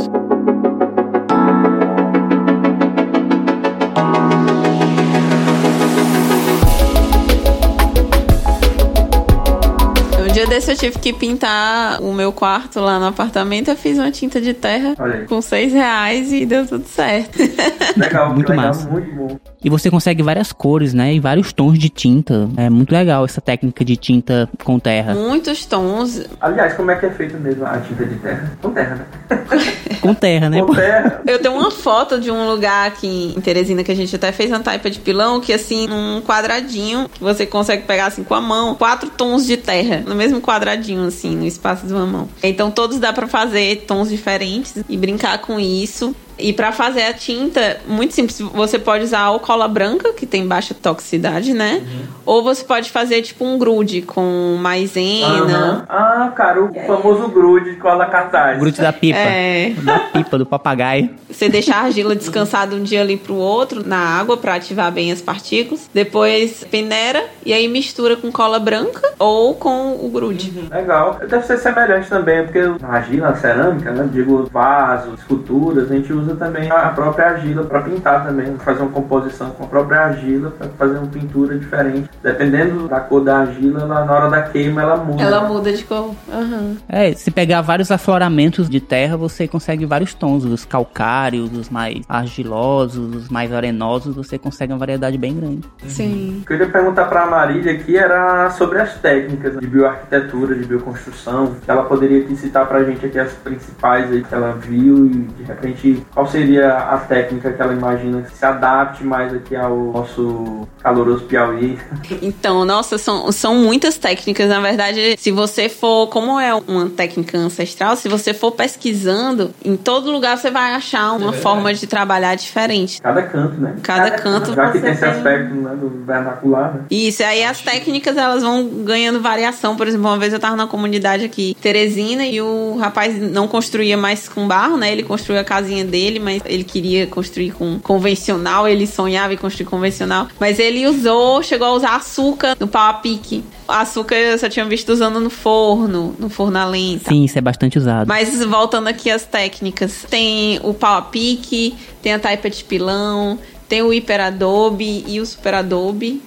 Dia 10.32 10.46
desse 10.46 10.70
eu 10.70 10.76
tive 10.76 10.98
que 10.98 11.12
pintar 11.12 12.00
o 12.00 12.12
meu 12.12 12.32
quarto 12.32 12.80
lá 12.80 12.98
no 12.98 13.06
apartamento. 13.06 13.68
Eu 13.68 13.76
fiz 13.76 13.98
uma 13.98 14.10
tinta 14.10 14.40
de 14.40 14.54
terra 14.54 14.94
com 15.28 15.42
seis 15.42 15.72
reais 15.72 16.32
e 16.32 16.46
deu 16.46 16.66
tudo 16.66 16.86
certo. 16.86 17.38
Legal, 17.96 18.32
Muito 18.34 18.48
legal, 18.48 18.66
massa. 18.68 18.88
muito 18.88 19.14
bom. 19.14 19.38
E 19.62 19.68
você 19.68 19.90
consegue 19.90 20.22
várias 20.22 20.50
cores, 20.50 20.94
né? 20.94 21.14
E 21.14 21.20
vários 21.20 21.52
tons 21.52 21.78
de 21.78 21.90
tinta. 21.90 22.48
É 22.56 22.70
muito 22.70 22.90
legal 22.90 23.24
essa 23.24 23.40
técnica 23.40 23.84
de 23.84 23.96
tinta 23.96 24.48
com 24.64 24.78
terra. 24.78 25.14
Muitos 25.14 25.66
tons. 25.66 26.22
Aliás, 26.40 26.72
como 26.74 26.90
é 26.90 26.96
que 26.96 27.06
é 27.06 27.10
feito 27.10 27.38
mesmo 27.38 27.64
a 27.66 27.78
tinta 27.78 28.04
de 28.06 28.14
terra? 28.16 28.52
Com 28.62 28.70
terra, 28.70 28.94
né? 28.96 29.06
Com 30.02 30.14
terra, 30.14 30.50
né? 30.50 30.60
Com 30.60 30.74
terra. 30.74 31.22
Eu 31.24 31.38
tenho 31.38 31.54
uma 31.54 31.70
foto 31.70 32.18
de 32.18 32.28
um 32.28 32.50
lugar 32.50 32.88
aqui 32.88 33.32
em 33.36 33.40
Teresina 33.40 33.84
que 33.84 33.92
a 33.92 33.94
gente 33.94 34.16
até 34.16 34.32
fez 34.32 34.50
uma 34.50 34.58
taipa 34.58 34.90
de 34.90 34.98
pilão, 34.98 35.40
que 35.40 35.52
assim, 35.52 35.86
num 35.86 36.20
quadradinho, 36.20 37.08
que 37.08 37.22
você 37.22 37.46
consegue 37.46 37.84
pegar 37.84 38.06
assim 38.06 38.24
com 38.24 38.34
a 38.34 38.40
mão, 38.40 38.74
quatro 38.74 39.08
tons 39.10 39.46
de 39.46 39.56
terra, 39.56 40.02
no 40.04 40.16
mesmo 40.22 40.40
quadradinho, 40.40 41.04
assim, 41.06 41.34
no 41.34 41.44
espaço 41.44 41.86
de 41.86 41.92
uma 41.92 42.06
mão. 42.06 42.28
Então 42.42 42.70
todos 42.70 42.98
dá 42.98 43.12
pra 43.12 43.26
fazer 43.26 43.84
tons 43.86 44.08
diferentes 44.08 44.74
e 44.88 44.96
brincar 44.96 45.38
com 45.38 45.58
isso. 45.58 46.14
E 46.38 46.52
pra 46.52 46.72
fazer 46.72 47.02
a 47.02 47.12
tinta, 47.12 47.78
muito 47.86 48.14
simples. 48.14 48.40
Você 48.40 48.78
pode 48.78 49.04
usar 49.04 49.30
ou 49.30 49.40
cola 49.40 49.68
branca, 49.68 50.12
que 50.12 50.26
tem 50.26 50.46
baixa 50.46 50.74
toxicidade, 50.74 51.52
né? 51.52 51.82
Ou 52.24 52.42
você 52.42 52.64
pode 52.64 52.90
fazer 52.90 53.22
tipo 53.22 53.44
um 53.44 53.58
grude 53.58 54.02
com 54.02 54.56
maisena. 54.60 55.26
Aham. 55.26 55.86
Ah, 55.88 56.32
cara, 56.34 56.62
o 56.62 56.72
famoso 56.86 57.28
grude 57.28 57.72
de 57.72 57.76
cola 57.76 58.06
cartaz. 58.06 58.58
Grude 58.58 58.80
da 58.80 58.92
pipa. 58.92 59.18
É. 59.18 59.70
Da 59.82 59.98
pipa, 59.98 60.38
do 60.38 60.46
papagaio. 60.46 61.10
Você 61.28 61.48
deixa 61.48 61.74
a 61.74 61.80
argila 61.82 62.14
descansar 62.14 62.68
de 62.68 62.74
um 62.74 62.82
dia 62.82 63.00
ali 63.00 63.16
pro 63.16 63.34
outro 63.34 63.86
na 63.86 63.98
água 63.98 64.36
pra 64.36 64.54
ativar 64.54 64.90
bem 64.92 65.12
as 65.12 65.20
partículas. 65.20 65.88
Depois 65.92 66.64
peneira 66.70 67.24
e 67.44 67.52
aí 67.52 67.68
mistura 67.68 68.16
com 68.16 68.30
cola 68.30 68.58
branca 68.58 69.12
ou 69.18 69.54
com 69.54 69.92
o 70.00 70.08
grude. 70.08 70.52
Legal. 70.70 71.20
Deve 71.28 71.46
ser 71.46 71.58
semelhante 71.58 72.08
também, 72.08 72.44
porque 72.44 72.60
argila, 72.82 73.34
cerâmica, 73.36 73.90
né? 73.92 74.08
Digo, 74.12 74.48
vasos, 74.52 75.18
esculturas, 75.20 75.90
a 75.90 75.94
gente 75.94 76.12
usa 76.12 76.21
também 76.36 76.70
a 76.70 76.88
própria 76.88 77.30
argila 77.30 77.64
para 77.64 77.82
pintar 77.82 78.24
também, 78.24 78.56
fazer 78.58 78.82
uma 78.82 78.90
composição 78.90 79.50
com 79.50 79.64
a 79.64 79.66
própria 79.66 80.00
argila 80.00 80.50
para 80.50 80.68
fazer 80.68 80.98
uma 80.98 81.06
pintura 81.06 81.58
diferente. 81.58 82.08
Dependendo 82.22 82.88
da 82.88 83.00
cor 83.00 83.22
da 83.22 83.38
argila, 83.38 83.82
ela, 83.82 84.04
na 84.04 84.12
hora 84.12 84.30
da 84.30 84.42
queima 84.42 84.82
ela 84.82 84.96
muda. 84.96 85.22
Ela 85.22 85.40
muda 85.42 85.72
de 85.72 85.84
cor. 85.84 86.14
Aham. 86.32 86.76
É, 86.88 87.12
se 87.12 87.30
pegar 87.30 87.60
vários 87.60 87.90
afloramentos 87.90 88.68
de 88.68 88.80
terra, 88.80 89.16
você 89.16 89.46
consegue 89.46 89.84
vários 89.84 90.14
tons. 90.14 90.44
Os 90.44 90.64
calcários, 90.64 91.52
os 91.52 91.68
mais 91.68 92.02
argilosos, 92.08 93.14
os 93.14 93.28
mais 93.28 93.52
arenosos, 93.52 94.14
você 94.14 94.38
consegue 94.38 94.72
uma 94.72 94.78
variedade 94.78 95.16
bem 95.18 95.34
grande. 95.34 95.60
Sim. 95.86 96.40
O 96.42 96.46
que 96.46 96.52
eu 96.52 96.58
queria 96.58 96.72
perguntar 96.72 97.06
para 97.06 97.22
a 97.22 97.26
Marília 97.26 97.72
aqui 97.72 97.96
era 97.96 98.50
sobre 98.50 98.80
as 98.80 98.94
técnicas 98.94 99.58
de 99.58 99.66
bioarquitetura, 99.66 100.54
de 100.54 100.64
bioconstrução. 100.64 101.56
Ela 101.66 101.84
poderia 101.84 102.20
aqui 102.20 102.36
citar 102.36 102.66
para 102.66 102.78
a 102.78 102.84
gente 102.84 103.04
aqui 103.04 103.18
as 103.18 103.32
principais 103.32 104.10
aí 104.10 104.22
que 104.22 104.34
ela 104.34 104.52
viu 104.52 105.06
e 105.06 105.10
de 105.10 105.42
repente 105.42 106.02
qual 106.14 106.26
seria 106.26 106.76
a 106.76 106.98
técnica 106.98 107.52
que 107.52 107.62
ela 107.62 107.72
imagina 107.72 108.22
que 108.22 108.36
se 108.36 108.44
adapte 108.44 109.02
mais 109.04 109.32
aqui 109.32 109.56
ao 109.56 109.76
nosso 109.76 110.68
caloroso 110.82 111.24
Piauí. 111.24 111.78
Então, 112.20 112.64
nossa, 112.64 112.98
são, 112.98 113.32
são 113.32 113.56
muitas 113.56 113.96
técnicas. 113.96 114.48
Na 114.48 114.60
verdade, 114.60 115.16
se 115.18 115.30
você 115.30 115.68
for, 115.68 116.08
como 116.08 116.38
é 116.38 116.54
uma 116.54 116.88
técnica 116.90 117.38
ancestral, 117.38 117.96
se 117.96 118.08
você 118.08 118.34
for 118.34 118.52
pesquisando, 118.52 119.52
em 119.64 119.76
todo 119.76 120.10
lugar 120.10 120.36
você 120.36 120.50
vai 120.50 120.74
achar 120.74 121.12
uma 121.12 121.32
forma 121.32 121.72
de 121.72 121.86
trabalhar 121.86 122.34
diferente. 122.34 123.00
Cada 123.00 123.22
canto, 123.22 123.60
né? 123.60 123.76
Cada 123.82 124.10
canto 124.10 124.54
Já 124.54 124.70
que 124.70 124.78
você 124.78 124.84
tem 124.84 124.92
esse 124.92 125.04
aspecto 125.04 125.54
né, 125.54 125.74
do 125.74 126.04
vernacular, 126.04 126.74
né? 126.74 126.80
Isso, 126.90 127.22
aí 127.24 127.42
as 127.42 127.60
técnicas 127.60 128.16
elas 128.16 128.42
vão 128.42 128.66
ganhando 128.66 129.20
variação. 129.20 129.76
Por 129.76 129.86
exemplo, 129.86 130.06
uma 130.08 130.18
vez 130.18 130.32
eu 130.32 130.40
tava 130.40 130.56
na 130.56 130.66
comunidade 130.66 131.24
aqui, 131.24 131.56
Teresina, 131.60 132.24
e 132.24 132.40
o 132.40 132.76
rapaz 132.78 133.18
não 133.18 133.48
construía 133.48 133.96
mais 133.96 134.28
com 134.28 134.46
barro, 134.46 134.76
né? 134.76 134.92
Ele 134.92 135.02
construiu 135.02 135.40
a 135.40 135.44
casinha 135.44 135.84
dele, 135.84 136.01
mas 136.18 136.42
ele 136.44 136.64
queria 136.64 137.06
construir 137.06 137.52
com 137.52 137.78
convencional, 137.80 138.68
ele 138.68 138.86
sonhava 138.86 139.34
em 139.34 139.36
construir 139.36 139.66
convencional. 139.66 140.28
Mas 140.38 140.58
ele 140.58 140.86
usou, 140.86 141.42
chegou 141.42 141.66
a 141.66 141.72
usar 141.72 141.96
açúcar 141.96 142.56
no 142.58 142.68
pau 142.68 142.90
a 142.90 142.94
pique. 142.94 143.44
Açúcar 143.66 144.16
eu 144.16 144.38
só 144.38 144.48
tinha 144.48 144.64
visto 144.64 144.90
usando 144.90 145.20
no 145.20 145.30
forno, 145.30 146.14
no 146.18 146.28
forno 146.28 146.58
a 146.58 146.64
lenha. 146.64 146.98
tal. 146.98 147.12
Sim, 147.12 147.24
isso 147.24 147.38
é 147.38 147.40
bastante 147.40 147.78
usado. 147.78 148.06
Mas 148.08 148.42
voltando 148.44 148.88
aqui 148.88 149.10
às 149.10 149.24
técnicas, 149.24 150.04
tem 150.08 150.60
o 150.62 150.74
pau 150.74 150.98
a 150.98 151.02
pique, 151.02 151.74
tem 152.02 152.12
a 152.12 152.18
taipa 152.18 152.50
de 152.50 152.64
pilão, 152.64 153.38
tem 153.68 153.82
o 153.82 153.92
hiperadobe 153.92 155.04
e 155.06 155.20
o 155.20 155.26
superadobe. 155.26 156.20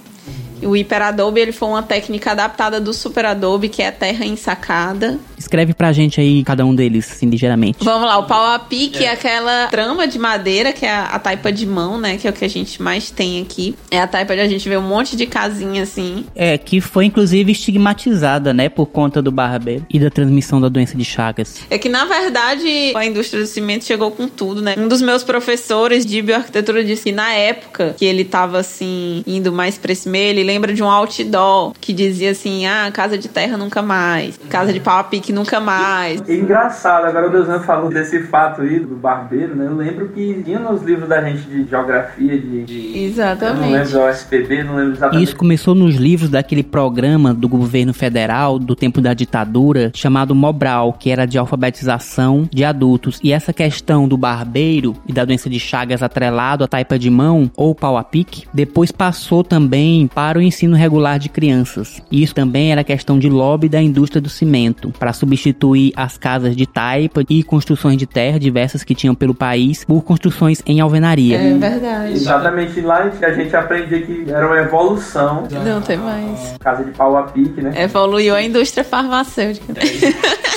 O 0.61 0.75
hiperadobe 0.75 1.39
ele 1.39 1.51
foi 1.51 1.69
uma 1.69 1.83
técnica 1.83 2.31
adaptada 2.31 2.79
do 2.79 2.93
superadobe, 2.93 3.69
que 3.69 3.81
é 3.81 3.87
a 3.87 3.91
terra 3.91 4.25
ensacada. 4.25 5.19
Escreve 5.37 5.73
pra 5.73 5.91
gente 5.91 6.19
aí 6.19 6.43
cada 6.43 6.65
um 6.65 6.73
deles, 6.73 7.11
assim, 7.11 7.29
ligeiramente. 7.29 7.83
Vamos 7.83 8.07
lá, 8.07 8.17
o 8.17 8.23
pau 8.23 8.53
a 8.53 8.59
pique 8.59 9.03
é 9.03 9.11
aquela 9.11 9.67
trama 9.67 10.07
de 10.07 10.17
madeira, 10.17 10.71
que 10.71 10.85
é 10.85 10.91
a, 10.91 11.05
a 11.05 11.19
taipa 11.19 11.51
de 11.51 11.65
mão, 11.65 11.99
né? 11.99 12.17
Que 12.17 12.27
é 12.27 12.29
o 12.29 12.33
que 12.33 12.45
a 12.45 12.49
gente 12.49 12.81
mais 12.81 13.11
tem 13.11 13.41
aqui. 13.41 13.75
É 13.91 13.99
a 13.99 14.07
taipa 14.07 14.35
de 14.35 14.41
a 14.41 14.47
gente 14.47 14.67
vê 14.67 14.77
um 14.77 14.81
monte 14.81 15.15
de 15.15 15.25
casinha 15.25 15.83
assim. 15.83 16.25
É, 16.35 16.57
que 16.57 16.81
foi 16.81 17.05
inclusive 17.05 17.51
estigmatizada, 17.51 18.53
né, 18.53 18.69
por 18.69 18.87
conta 18.87 19.21
do 19.21 19.31
barbeiro 19.31 19.85
e 19.89 19.99
da 19.99 20.09
transmissão 20.09 20.59
da 20.59 20.69
doença 20.69 20.97
de 20.97 21.05
Chagas. 21.05 21.61
É 21.69 21.77
que, 21.77 21.89
na 21.89 22.05
verdade, 22.05 22.93
a 22.95 23.05
indústria 23.05 23.41
do 23.41 23.47
cimento 23.47 23.85
chegou 23.85 24.11
com 24.11 24.27
tudo, 24.27 24.61
né? 24.61 24.75
Um 24.77 24.87
dos 24.87 25.01
meus 25.01 25.23
professores 25.23 26.05
de 26.05 26.21
bioarquitetura 26.21 26.83
disse 26.83 27.05
que 27.05 27.11
na 27.11 27.33
época 27.33 27.95
que 27.97 28.05
ele 28.05 28.23
tava, 28.23 28.59
assim, 28.59 29.23
indo 29.25 29.51
mais 29.51 29.77
pra 29.77 29.91
esse 29.91 30.07
meio, 30.07 30.29
ele 30.29 30.43
lembra 30.45 30.73
de 30.73 30.81
um 30.83 30.89
outdoor 30.89 31.73
que 31.81 31.91
dizia 31.93 32.31
assim, 32.31 32.65
ah, 32.65 32.89
casa 32.93 33.17
de 33.17 33.27
terra 33.27 33.57
nunca 33.57 33.81
mais, 33.81 34.37
casa 34.49 34.71
de 34.71 34.79
pau 34.79 34.99
a 34.99 35.03
pique 35.03 35.33
nunca 35.33 35.59
mais. 35.59 36.21
É 36.29 36.35
engraçado, 36.35 37.05
agora 37.05 37.27
o 37.27 37.31
Deusan 37.31 37.59
falou 37.61 37.89
desse 37.89 38.23
fato 38.23 38.61
aí 38.61 38.79
do 38.79 38.95
barbeiro, 38.95 39.55
né? 39.55 39.65
Eu 39.65 39.75
lembro 39.75 40.09
que 40.09 40.41
tinha 40.43 40.59
nos 40.59 40.81
livros 40.83 41.09
da 41.09 41.21
gente 41.23 41.41
de 41.43 41.65
geografia, 41.67 42.37
de. 42.39 42.63
de- 42.63 42.85
Eu 42.85 42.91
não 42.99 43.05
Exatamente. 43.05 43.71
lembro 43.71 43.91
da 43.91 44.09
USPB, 44.11 44.63
não 44.63 44.75
lembro 44.75 44.93
exatamente. 44.93 45.23
Isso 45.23 45.35
começou 45.35 45.73
nos 45.75 45.95
livros 45.95 46.29
daquele 46.29 46.63
programa 46.63 47.33
do 47.33 47.47
governo 47.49 47.93
federal 47.93 48.59
do 48.59 48.75
tempo 48.75 49.01
da 49.01 49.13
ditadura 49.13 49.91
chamado 49.93 50.35
Mobral, 50.35 50.93
que 50.93 51.09
era 51.09 51.25
de 51.25 51.37
alfabetização 51.37 52.47
de 52.51 52.63
adultos. 52.63 53.19
E 53.23 53.31
essa 53.31 53.51
questão 53.51 54.07
do 54.07 54.17
barbeiro 54.17 54.95
e 55.07 55.13
da 55.13 55.25
doença 55.25 55.49
de 55.49 55.59
Chagas 55.59 56.01
atrelado 56.03 56.63
à 56.63 56.67
taipa 56.67 56.97
de 56.97 57.09
mão 57.09 57.49
ou 57.55 57.73
pau 57.73 57.97
a 57.97 58.03
pique, 58.03 58.45
depois 58.53 58.91
passou 58.91 59.43
também 59.43 60.07
para 60.07 60.34
o 60.37 60.41
ensino 60.41 60.75
regular 60.75 61.19
de 61.19 61.29
crianças. 61.29 62.01
E 62.11 62.23
isso 62.23 62.33
também 62.35 62.71
era 62.71 62.83
questão 62.83 63.17
de 63.19 63.29
lobby 63.29 63.69
da 63.69 63.81
indústria 63.81 64.21
do 64.21 64.29
cimento, 64.29 64.91
para 64.97 65.13
substituir 65.13 65.93
as 65.95 66.17
casas 66.17 66.55
de 66.55 66.65
taipa 66.65 67.23
e 67.29 67.43
construções 67.43 67.97
de 67.97 68.05
terra 68.05 68.39
diversas 68.39 68.83
que 68.83 68.95
tinham 68.95 69.15
pelo 69.15 69.33
país 69.33 69.83
por 69.83 70.03
construções 70.03 70.61
em 70.65 70.79
alvenaria. 70.79 71.37
É 71.37 71.53
verdade. 71.57 72.13
Exatamente 72.13 72.81
lá 72.81 73.09
que 73.09 73.25
a 73.25 73.33
gente 73.33 73.55
aprendia 73.55 74.01
que 74.01 74.25
era 74.27 74.45
uma 74.47 74.57
evolução. 74.57 75.47
Não 75.65 75.81
tem 75.81 75.97
mais. 75.97 76.55
Casa 76.59 76.83
de 76.83 76.91
pau 76.91 77.15
a 77.17 77.23
pique, 77.23 77.61
né? 77.61 77.73
Evoluiu 77.83 78.35
a 78.35 78.41
indústria 78.41 78.83
farmacêutica. 78.83 79.73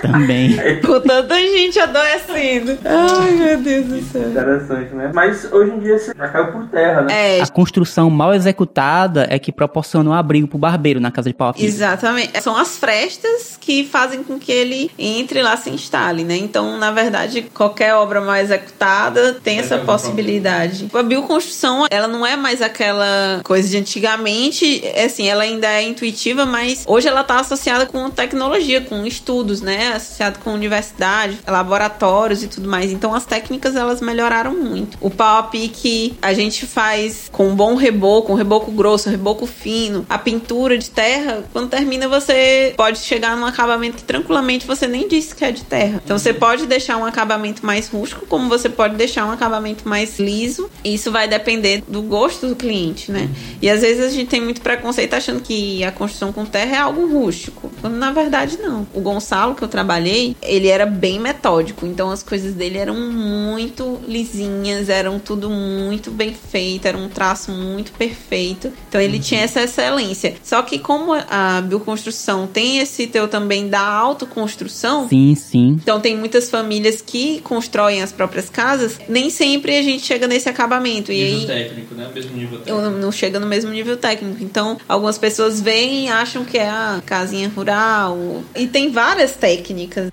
Também. 0.00 0.56
Com 0.80 1.00
tanta 1.00 1.34
gente 1.34 1.78
adoecendo. 1.78 2.78
Ai, 2.84 3.32
meu 3.32 3.60
Deus 3.60 3.86
do 3.86 4.02
céu. 4.02 4.28
Interessante, 4.30 4.94
né? 4.94 5.10
Mas 5.12 5.50
hoje 5.52 5.72
em 5.72 5.78
dia 5.80 5.98
você 5.98 6.12
já 6.16 6.28
caiu 6.28 6.52
por 6.52 6.66
terra, 6.68 7.02
né? 7.02 7.38
É, 7.38 7.42
A 7.42 7.46
construção 7.48 8.08
mal 8.10 8.34
executada 8.34 9.15
é 9.22 9.38
que 9.38 9.52
proporciona 9.52 10.10
um 10.10 10.12
abrigo 10.12 10.48
pro 10.48 10.58
barbeiro 10.58 11.00
na 11.00 11.10
casa 11.10 11.28
de 11.28 11.34
pau 11.34 11.48
a 11.48 11.52
pique. 11.52 11.64
Exatamente. 11.64 12.40
São 12.42 12.56
as 12.56 12.76
frestas 12.76 13.56
que 13.60 13.84
fazem 13.84 14.22
com 14.22 14.38
que 14.38 14.52
ele 14.52 14.90
entre 14.98 15.42
lá 15.42 15.56
se 15.56 15.70
instale, 15.70 16.24
né? 16.24 16.36
Então, 16.36 16.78
na 16.78 16.90
verdade, 16.90 17.42
qualquer 17.54 17.94
obra 17.94 18.20
mal 18.20 18.36
executada 18.36 19.34
tem 19.42 19.58
essa 19.58 19.78
possibilidade. 19.78 20.88
A 20.92 21.02
bioconstrução, 21.02 21.86
ela 21.90 22.08
não 22.08 22.26
é 22.26 22.36
mais 22.36 22.62
aquela 22.62 23.40
coisa 23.44 23.68
de 23.68 23.76
antigamente, 23.76 24.84
é 24.84 25.04
assim, 25.04 25.28
ela 25.28 25.42
ainda 25.42 25.66
é 25.66 25.82
intuitiva, 25.82 26.44
mas 26.44 26.84
hoje 26.86 27.08
ela 27.08 27.20
está 27.20 27.40
associada 27.40 27.86
com 27.86 28.10
tecnologia, 28.10 28.80
com 28.80 29.06
estudos, 29.06 29.60
né? 29.60 29.94
Associado 29.94 30.38
com 30.40 30.52
universidade, 30.52 31.38
laboratórios 31.46 32.42
e 32.42 32.48
tudo 32.48 32.68
mais. 32.68 32.92
Então, 32.92 33.14
as 33.14 33.24
técnicas, 33.24 33.76
elas 33.76 34.00
melhoraram 34.00 34.54
muito. 34.54 34.96
O 35.00 35.10
pau 35.10 35.38
a 35.38 35.42
pique 35.44 36.16
a 36.22 36.32
gente 36.32 36.66
faz 36.66 37.28
com 37.30 37.48
um 37.48 37.54
bom 37.54 37.74
reboco, 37.74 38.32
um 38.32 38.36
reboco 38.36 38.70
grosso, 38.70 39.05
um 39.08 39.12
reboco 39.12 39.46
fino. 39.46 40.06
A 40.08 40.18
pintura 40.18 40.76
de 40.78 40.90
terra, 40.90 41.44
quando 41.52 41.68
termina, 41.68 42.08
você 42.08 42.74
pode 42.76 42.98
chegar 42.98 43.36
num 43.36 43.46
acabamento 43.46 43.98
que 43.98 44.04
tranquilamente 44.04 44.66
você 44.66 44.86
nem 44.86 45.08
disse 45.08 45.34
que 45.34 45.44
é 45.44 45.52
de 45.52 45.64
terra. 45.64 46.00
Então 46.04 46.18
você 46.18 46.32
pode 46.32 46.66
deixar 46.66 46.96
um 46.96 47.04
acabamento 47.04 47.64
mais 47.64 47.88
rústico, 47.88 48.26
como 48.26 48.48
você 48.48 48.68
pode 48.68 48.96
deixar 48.96 49.26
um 49.26 49.30
acabamento 49.30 49.88
mais 49.88 50.18
liso. 50.18 50.70
Isso 50.84 51.10
vai 51.10 51.28
depender 51.28 51.82
do 51.86 52.02
gosto 52.02 52.48
do 52.48 52.56
cliente, 52.56 53.10
né? 53.10 53.28
E 53.60 53.68
às 53.68 53.80
vezes 53.80 54.04
a 54.04 54.10
gente 54.10 54.28
tem 54.28 54.40
muito 54.40 54.60
preconceito 54.60 55.14
achando 55.14 55.40
que 55.40 55.82
a 55.84 55.92
construção 55.92 56.32
com 56.32 56.44
terra 56.44 56.76
é 56.76 56.78
algo 56.78 57.06
rústico. 57.06 57.70
Quando 57.80 57.96
na 57.96 58.12
verdade 58.12 58.58
não. 58.58 58.86
O 58.94 59.00
Gonçalo 59.00 59.54
que 59.54 59.62
eu 59.62 59.68
trabalhei, 59.68 60.36
ele 60.42 60.68
era 60.68 60.86
bem 60.86 61.18
metódico. 61.18 61.86
Então 61.86 62.10
as 62.10 62.22
coisas 62.22 62.54
dele 62.54 62.78
eram 62.78 62.94
muito 62.94 64.00
lisinhas, 64.06 64.88
eram 64.88 65.18
tudo 65.18 65.50
muito 65.50 66.10
bem 66.10 66.34
feito, 66.34 66.86
era 66.86 66.96
um 66.96 67.08
traço 67.08 67.50
muito 67.50 67.92
perfeito. 67.92 68.72
Então 68.88 68.95
ele 69.00 69.18
tinha 69.18 69.42
essa 69.42 69.62
excelência. 69.62 70.34
Só 70.42 70.62
que 70.62 70.78
como 70.78 71.12
a 71.14 71.60
bioconstrução 71.62 72.46
tem 72.46 72.78
esse 72.78 73.06
teu 73.06 73.28
também 73.28 73.68
da 73.68 73.80
autoconstrução, 73.80 75.08
Sim, 75.08 75.34
sim. 75.34 75.78
então 75.82 76.00
tem 76.00 76.16
muitas 76.16 76.50
famílias 76.50 77.00
que 77.00 77.40
constroem 77.40 78.02
as 78.02 78.12
próprias 78.12 78.48
casas, 78.50 78.98
nem 79.08 79.30
sempre 79.30 79.76
a 79.76 79.82
gente 79.82 80.04
chega 80.04 80.26
nesse 80.26 80.48
acabamento. 80.48 81.12
E 81.12 81.22
Nível 81.22 81.40
aí 81.40 81.46
técnico, 81.64 81.94
né? 81.94 82.10
Mesmo 82.14 82.36
nível 82.36 82.58
técnico. 82.58 82.80
não 82.90 83.06
não 83.06 83.12
chega 83.12 83.38
no 83.38 83.46
mesmo 83.46 83.70
nível 83.70 83.96
técnico. 83.96 84.42
Então, 84.42 84.78
algumas 84.88 85.16
pessoas 85.18 85.60
veem 85.60 86.06
e 86.06 86.08
acham 86.08 86.44
que 86.44 86.58
é 86.58 86.68
a 86.68 87.00
casinha 87.04 87.48
rural. 87.54 88.42
E 88.54 88.66
tem 88.66 88.90
várias 88.90 89.32
técnicas. 89.32 90.10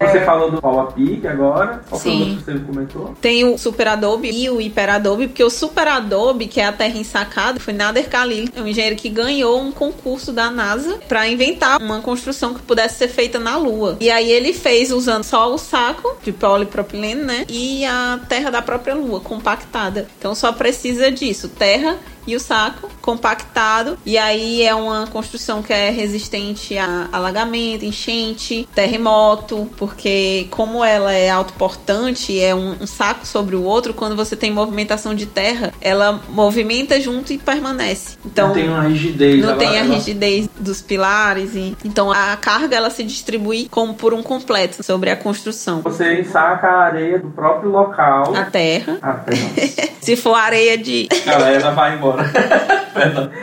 Você 0.00 0.20
falou 0.20 0.50
do 0.50 0.60
pau 0.60 0.80
a 0.80 0.86
pique 0.86 1.26
agora. 1.26 1.82
Qual 1.88 2.00
foi 2.00 2.10
o 2.10 2.14
Sim. 2.14 2.36
que 2.36 2.44
você 2.44 2.54
me 2.54 2.60
comentou? 2.60 3.14
Tem 3.20 3.44
o 3.44 3.58
Super 3.58 3.88
Adobe 3.88 4.30
e 4.30 4.48
o 4.48 4.60
Hiper 4.60 4.90
Adobe, 4.90 5.26
porque 5.26 5.42
o 5.42 5.50
Super 5.50 5.88
Adobe, 5.88 6.46
que 6.46 6.60
é 6.60 6.66
a 6.66 6.72
terra 6.72 6.96
ensacada, 6.96 7.58
foi 7.58 7.72
Nader 7.72 8.08
Khalil, 8.08 8.48
um 8.56 8.66
engenheiro 8.66 8.96
que 8.96 9.08
ganhou 9.08 9.60
um 9.60 9.72
concurso 9.72 10.32
da 10.32 10.50
NASA 10.50 10.98
para 11.08 11.28
inventar 11.28 11.80
uma 11.82 12.00
construção 12.00 12.54
que 12.54 12.62
pudesse 12.62 12.98
ser 12.98 13.08
feita 13.08 13.38
na 13.38 13.56
Lua. 13.56 13.96
E 14.00 14.10
aí 14.10 14.30
ele 14.30 14.52
fez 14.52 14.92
usando 14.92 15.24
só 15.24 15.52
o 15.52 15.58
saco 15.58 16.16
de 16.22 16.32
polipropileno, 16.32 17.24
né? 17.24 17.44
E 17.48 17.84
a 17.84 18.20
terra 18.28 18.50
da 18.50 18.62
própria 18.62 18.94
Lua, 18.94 19.20
compactada. 19.20 20.06
Então 20.18 20.34
só 20.34 20.52
precisa 20.52 21.10
disso, 21.10 21.48
terra 21.48 21.96
e 22.28 22.36
o 22.36 22.40
saco 22.40 22.90
compactado. 23.00 23.98
E 24.04 24.18
aí 24.18 24.62
é 24.62 24.74
uma 24.74 25.06
construção 25.06 25.62
que 25.62 25.72
é 25.72 25.88
resistente 25.90 26.76
a 26.76 27.08
alagamento, 27.10 27.84
enchente, 27.84 28.68
terremoto, 28.74 29.68
porque 29.78 30.46
como 30.50 30.84
ela 30.84 31.12
é 31.12 31.30
autoportante, 31.30 32.38
é 32.38 32.54
um, 32.54 32.76
um 32.82 32.86
saco 32.86 33.26
sobre 33.26 33.56
o 33.56 33.62
outro, 33.62 33.94
quando 33.94 34.14
você 34.14 34.36
tem 34.36 34.50
movimentação 34.50 35.14
de 35.14 35.24
terra, 35.24 35.72
ela 35.80 36.20
movimenta 36.28 37.00
junto 37.00 37.32
e 37.32 37.38
permanece. 37.38 38.18
Então 38.24 38.48
não 38.48 38.54
tem 38.54 38.68
uma 38.68 38.82
rigidez. 38.82 39.40
não 39.42 39.50
ela- 39.50 39.58
tem 39.58 39.68
a 39.70 39.84
ela- 39.84 39.94
rigidez 39.94 40.48
dos 40.60 40.82
pilares 40.82 41.54
e 41.54 41.76
então 41.84 42.12
a 42.12 42.36
carga 42.36 42.76
ela 42.76 42.90
se 42.90 43.02
distribui 43.02 43.68
como 43.70 43.94
por 43.94 44.12
um 44.12 44.22
completo 44.22 44.82
sobre 44.82 45.08
a 45.10 45.16
construção. 45.16 45.80
Você 45.82 46.20
ensaca 46.20 46.66
a 46.66 46.80
areia 46.84 47.18
do 47.18 47.30
próprio 47.30 47.70
local. 47.70 48.34
A 48.36 48.44
terra, 48.44 48.98
Ah, 49.00 49.12
perdão. 49.14 49.48
se 50.02 50.14
for 50.16 50.34
areia 50.34 50.76
de 50.76 51.08
Ela, 51.26 51.48
ela 51.50 51.70
vai 51.70 51.94
embora. 51.96 52.17
one. 52.18 52.78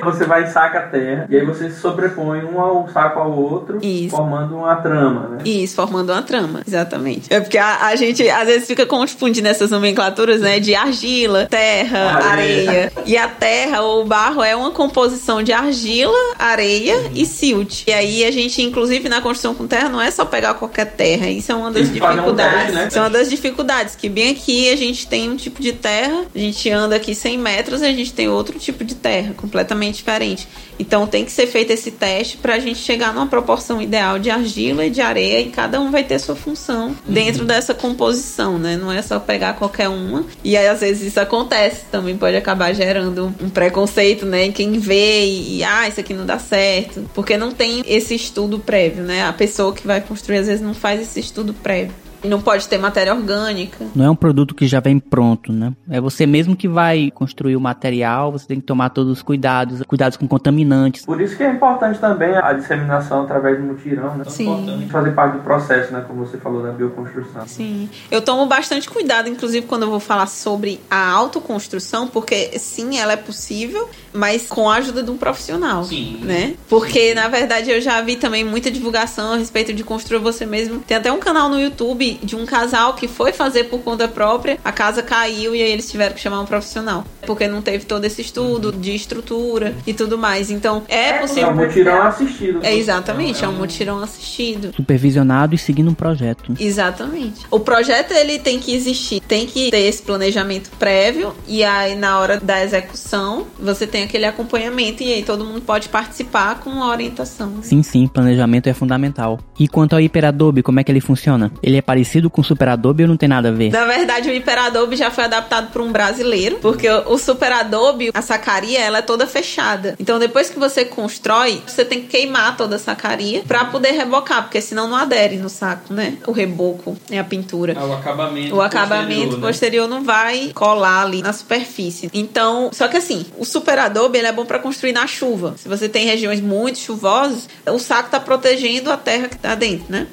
Você 0.04 0.26
vai 0.26 0.44
e 0.44 0.48
saca 0.48 0.80
a 0.80 0.82
terra, 0.84 1.26
e 1.30 1.36
aí 1.38 1.46
você 1.46 1.70
sobrepõe 1.72 2.44
um 2.44 2.60
ao 2.60 2.88
saco 2.90 3.20
ao 3.20 3.32
outro, 3.32 3.80
Isso. 3.82 4.16
formando 4.16 4.56
uma 4.58 4.76
trama, 4.76 5.28
né? 5.30 5.38
Isso, 5.46 5.76
formando 5.76 6.12
uma 6.12 6.22
trama, 6.22 6.62
exatamente. 6.68 7.34
É 7.34 7.40
porque 7.40 7.58
a, 7.58 7.88
a 7.88 7.96
gente 7.96 8.28
às 8.30 8.46
vezes 8.48 8.68
fica 8.68 8.86
confundindo 8.86 9.48
essas 9.48 9.70
nomenclaturas, 9.72 10.42
né? 10.42 10.60
De 10.60 10.76
argila, 10.76 11.46
terra, 11.48 12.18
Areia. 12.18 12.70
areia. 12.70 12.92
E 13.06 13.18
a 13.18 13.28
terra 13.28 13.82
ou 13.82 14.02
o 14.04 14.06
barro 14.06 14.44
é 14.44 14.56
uma 14.56 14.72
composição 14.72 15.42
de 15.44 15.52
argila, 15.54 16.14
areia 16.38 17.12
e 17.14 17.26
silt. 17.26 17.84
E 17.88 17.94
aí 17.94 18.24
a 18.26 18.32
gente, 18.32 18.62
inclusive 18.62 19.08
na 19.10 19.22
construção 19.22 19.54
com 19.56 19.68
terra, 19.68 19.90
não 19.90 20.02
é 20.02 20.12
só 20.12 20.26
pegar 20.26 20.54
qualquer 20.56 20.86
terra. 20.86 21.28
Isso 21.28 21.52
é 21.52 21.56
uma 21.56 21.72
das 21.72 21.88
fazer 21.88 22.04
um 22.04 22.10
dificuldades. 22.10 22.56
teste, 22.56 22.72
né? 22.74 22.88
Isso 22.88 22.98
é 22.98 23.02
uma 23.02 23.10
das 23.10 23.30
dificuldades. 23.30 23.96
Que 23.96 24.10
bem 24.10 24.32
aqui 24.32 24.72
a 24.72 24.76
gente 24.76 25.08
tem 25.08 25.30
um 25.30 25.36
tipo 25.36 25.62
de 25.62 25.74
terra, 25.74 26.24
a 26.34 26.38
gente 26.38 26.70
anda 26.70 26.96
aqui 26.96 27.14
100 27.16 27.38
metros 27.38 27.82
e 27.82 27.86
a 27.86 27.92
gente 27.94 28.14
tem 28.14 28.28
outro 28.30 28.58
tipo 28.60 28.84
de 28.84 28.96
terra, 28.96 29.34
completamente 29.46 29.98
diferente. 29.98 30.48
Então 30.80 31.06
tem 31.06 31.24
que 31.24 31.32
ser 31.32 31.48
feito 31.48 31.72
esse 31.72 31.92
teste 31.92 32.38
pra 32.38 32.60
gente 32.60 32.80
chegar 32.80 33.14
numa 33.14 33.28
proporção 33.28 33.82
ideal 33.82 34.18
de 34.18 34.30
argila 34.30 34.86
e 34.86 34.90
de 34.90 35.02
areia 35.02 35.40
e 35.40 35.50
cada 35.50 35.80
um 35.80 35.92
vai 35.92 36.04
ter 36.04 36.20
sua 36.20 36.36
função 36.36 36.96
dentro 37.08 37.46
dessa 37.46 37.74
composição, 37.74 38.58
né? 38.58 38.76
Não 38.76 38.92
é 38.92 39.02
só 39.02 39.20
pegar 39.20 39.54
qualquer 39.54 39.88
uma. 39.88 40.26
E 40.44 40.58
aí 40.58 40.68
às 40.68 40.82
vezes 40.82 41.10
isso 41.10 41.20
acontece, 41.20 41.86
também 41.92 42.18
pode 42.18 42.36
acabar 42.36 42.74
gerando 42.74 43.34
um 43.42 43.50
preconceito, 43.50 44.26
né? 44.26 44.46
em 44.46 44.52
Quem 44.52 44.74
vê 44.80 45.26
e, 45.26 45.58
e, 45.58 45.64
ah, 45.64 45.88
isso 45.88 46.00
aqui 46.00 46.14
não 46.14 46.26
dá 46.26 46.40
certo, 46.40 47.10
porque 47.14 47.38
não 47.38 47.52
tem 47.52 47.84
esse 47.86 48.16
estudo 48.16 48.60
prévio, 48.60 49.04
né? 49.04 49.26
A 49.26 49.34
pessoa 49.34 49.74
que 49.74 49.86
vai 49.86 50.02
construir 50.02 50.40
às 50.40 50.48
vezes 50.48 50.62
não 50.62 50.74
faz 50.74 51.02
esse 51.02 51.20
estudo 51.20 51.54
prévio. 51.54 51.94
E 52.26 52.28
não 52.28 52.42
pode 52.42 52.68
ter 52.68 52.80
matéria 52.80 53.14
orgânica. 53.14 53.86
Não 53.94 54.06
é 54.06 54.10
um 54.10 54.16
produto 54.16 54.56
que 54.56 54.66
já 54.66 54.80
vem 54.80 54.98
pronto, 54.98 55.54
né? 55.54 55.74
É 55.88 56.02
você 56.02 56.26
mesmo 56.26 56.56
que 56.56 56.68
vai 56.68 57.12
construir 57.12 57.56
o 57.56 57.62
material, 57.62 58.32
você 58.32 58.48
tem 58.48 58.60
que 58.60 58.66
tomar 58.66 58.90
todos 58.90 59.12
os 59.12 59.22
cuidados, 59.22 59.84
cuidados 59.84 60.18
com 60.18 60.28
contaminantes. 60.28 61.06
Por 61.06 61.22
isso 61.22 61.38
que 61.38 61.44
é 61.44 61.52
importante 61.52 62.00
também 62.00 62.36
a 62.36 62.52
disseminação 62.54 63.24
através 63.24 63.60
do 63.60 63.64
mutirão, 63.64 64.18
né? 64.18 64.24
Sim. 64.28 64.88
Fazer 64.90 65.12
parte 65.12 65.38
do 65.38 65.44
processo, 65.44 65.94
né? 65.94 66.04
Como 66.08 66.26
você 66.26 66.38
falou 66.38 66.64
da 66.64 66.72
bioconstrução. 66.72 67.48
Sim. 67.48 67.90
Eu 68.10 68.22
tomo 68.22 68.48
bastante 68.48 68.90
cuidado, 68.90 69.30
inclusive, 69.30 69.68
quando 69.68 69.84
eu 69.84 69.92
vou 69.92 70.00
falar 70.00 70.26
sobre 70.26 70.80
a 70.90 71.12
autoconstrução, 71.12 72.08
porque 72.08 72.58
sim, 72.58 72.98
ela 72.98 73.14
é 73.14 73.18
possível, 73.18 73.88
mas 74.12 74.48
com 74.48 74.68
a 74.68 74.78
ajuda 74.78 75.04
de 75.04 75.12
um 75.12 75.18
profissional. 75.18 75.84
Sim. 75.84 76.22
Né? 76.24 76.56
Porque, 76.68 77.14
na 77.14 77.28
verdade, 77.28 77.70
eu 77.70 77.80
já 77.80 78.02
vi 78.02 78.16
também 78.16 78.44
muita 78.44 78.72
divulgação 78.72 79.34
a 79.34 79.38
respeito 79.38 79.74
de 79.74 79.84
construir 79.84 80.20
você 80.20 80.46
mesmo. 80.46 80.80
Tem 80.80 80.98
até 80.98 81.12
um 81.12 81.20
canal 81.20 81.50
no 81.50 81.60
YouTube 81.60 82.15
de 82.24 82.36
um 82.36 82.46
casal 82.46 82.94
que 82.94 83.08
foi 83.08 83.32
fazer 83.32 83.66
por 83.66 83.80
conta 83.82 84.08
própria, 84.08 84.58
a 84.64 84.72
casa 84.72 85.02
caiu 85.02 85.56
e 85.56 85.62
aí 85.62 85.72
eles 85.72 85.90
tiveram 85.90 86.14
que 86.16 86.20
chamar 86.22 86.42
um 86.42 86.46
profissional. 86.46 87.04
Porque 87.26 87.48
não 87.48 87.62
teve 87.62 87.86
todo 87.86 88.06
esse 88.06 88.22
estudo 88.22 88.72
de 88.72 88.94
estrutura 88.94 89.74
e 89.86 89.94
tudo 89.94 90.18
mais. 90.18 90.52
Então, 90.52 90.84
é 90.88 91.10
É 91.10 91.14
possível. 91.20 91.50
um 91.50 91.56
mutirão 91.56 92.02
assistido. 92.04 92.60
É 92.64 92.76
exatamente, 92.76 93.44
é 93.44 93.48
um 93.48 93.54
mutirão 93.54 94.02
assistido. 94.02 94.74
Supervisionado 94.76 95.56
e 95.56 95.58
seguindo 95.58 95.90
um 95.90 95.94
projeto. 95.94 96.54
Exatamente. 96.60 97.46
O 97.50 97.60
projeto 97.60 98.12
ele 98.12 98.38
tem 98.40 98.60
que 98.60 98.74
existir, 98.76 99.20
tem 99.22 99.46
que 99.46 99.72
ter 99.72 99.80
esse 99.80 100.02
planejamento 100.02 100.70
prévio 100.78 101.34
e 101.48 101.64
aí 101.64 101.96
na 101.96 102.20
hora 102.20 102.40
da 102.40 102.64
execução 102.64 103.48
você 103.60 103.88
tem 103.88 104.04
aquele 104.04 104.26
acompanhamento 104.26 105.04
e 105.04 105.14
aí 105.14 105.24
todo 105.24 105.44
mundo 105.46 105.62
pode 105.62 105.90
participar 105.90 106.60
com 106.60 106.84
a 106.84 106.90
orientação. 106.90 107.54
Sim, 107.62 107.82
sim, 107.84 108.08
planejamento 108.08 108.68
é 108.68 108.74
fundamental. 108.74 109.40
E 109.60 109.68
quanto 109.68 109.94
ao 109.94 110.00
Hyper 110.00 110.26
Adobe, 110.26 110.62
como 110.64 110.80
é 110.80 110.84
que 110.84 110.92
ele 110.92 111.02
funciona? 111.02 111.52
Ele 111.64 111.78
é 111.78 111.82
parecido 111.96 112.30
com 112.30 112.42
o 112.42 112.44
Super 112.44 112.68
Adobe 112.68 113.04
ou 113.04 113.10
não 113.10 113.16
tem 113.16 113.30
nada 113.30 113.48
a 113.48 113.52
ver? 113.52 113.72
Na 113.72 113.86
verdade, 113.86 114.30
o 114.30 114.34
Hyper 114.34 114.58
Adobe 114.58 114.98
já 114.98 115.10
foi 115.10 115.24
adaptado 115.24 115.72
por 115.72 115.82
um 115.82 115.94
brasileiro, 115.94 116.58
porque 116.62 116.90
o 116.90 117.18
Super 117.18 117.54
Adobe, 117.54 118.12
a 118.14 118.22
sacaria, 118.22 118.82
ela 118.82 118.98
é 118.98 119.02
toda 119.02 119.26
fechada. 119.26 119.96
Então, 119.98 120.20
depois 120.20 120.50
que 120.50 120.60
você 120.60 120.84
constrói, 120.84 121.62
você 121.66 121.86
tem 121.86 122.02
que 122.02 122.08
queimar 122.08 122.58
toda 122.58 122.76
a 122.76 122.80
sacaria 122.80 123.44
pra 123.48 123.64
poder 123.64 123.92
rebocar, 123.92 124.44
porque 124.44 124.60
senão 124.60 124.90
não 124.90 124.98
adere 124.98 125.38
no 125.38 125.48
saco, 125.48 125.94
né? 125.94 126.18
O 126.28 126.34
reboco 126.34 126.98
é 127.10 127.18
a 127.18 127.24
pintura. 127.24 127.76
Ah, 127.78 127.86
o 127.86 127.94
acabamento 127.94 128.56
O 128.56 128.62
acabamento 128.62 129.38
né? 129.38 129.48
posterior 129.48 129.88
não 129.88 130.04
vai 130.04 130.52
colar 130.54 131.04
ali 131.04 131.22
na 131.22 131.32
superfície. 131.32 132.10
Então, 132.14 132.72
só 132.74 132.90
que 132.90 132.98
assim, 132.98 133.26
o 133.38 133.46
Super 133.46 133.80
Adobe 133.80 134.18
ele 134.18 134.28
é 134.28 134.34
bom 134.34 134.46
para 134.46 134.60
construir 134.60 134.92
na 134.92 135.08
chuva. 135.08 135.56
Se 135.58 135.70
você 135.70 135.88
tem 135.88 136.06
regiões 136.06 136.42
muito 136.42 136.78
chuvosas, 136.78 137.48
o 137.66 137.80
saco 137.80 138.10
tá 138.10 138.20
protegendo 138.20 138.92
a 138.92 138.98
terra 138.98 139.30
que 139.30 139.38
tá 139.38 139.56
dentro, 139.56 139.86
né? 139.88 140.08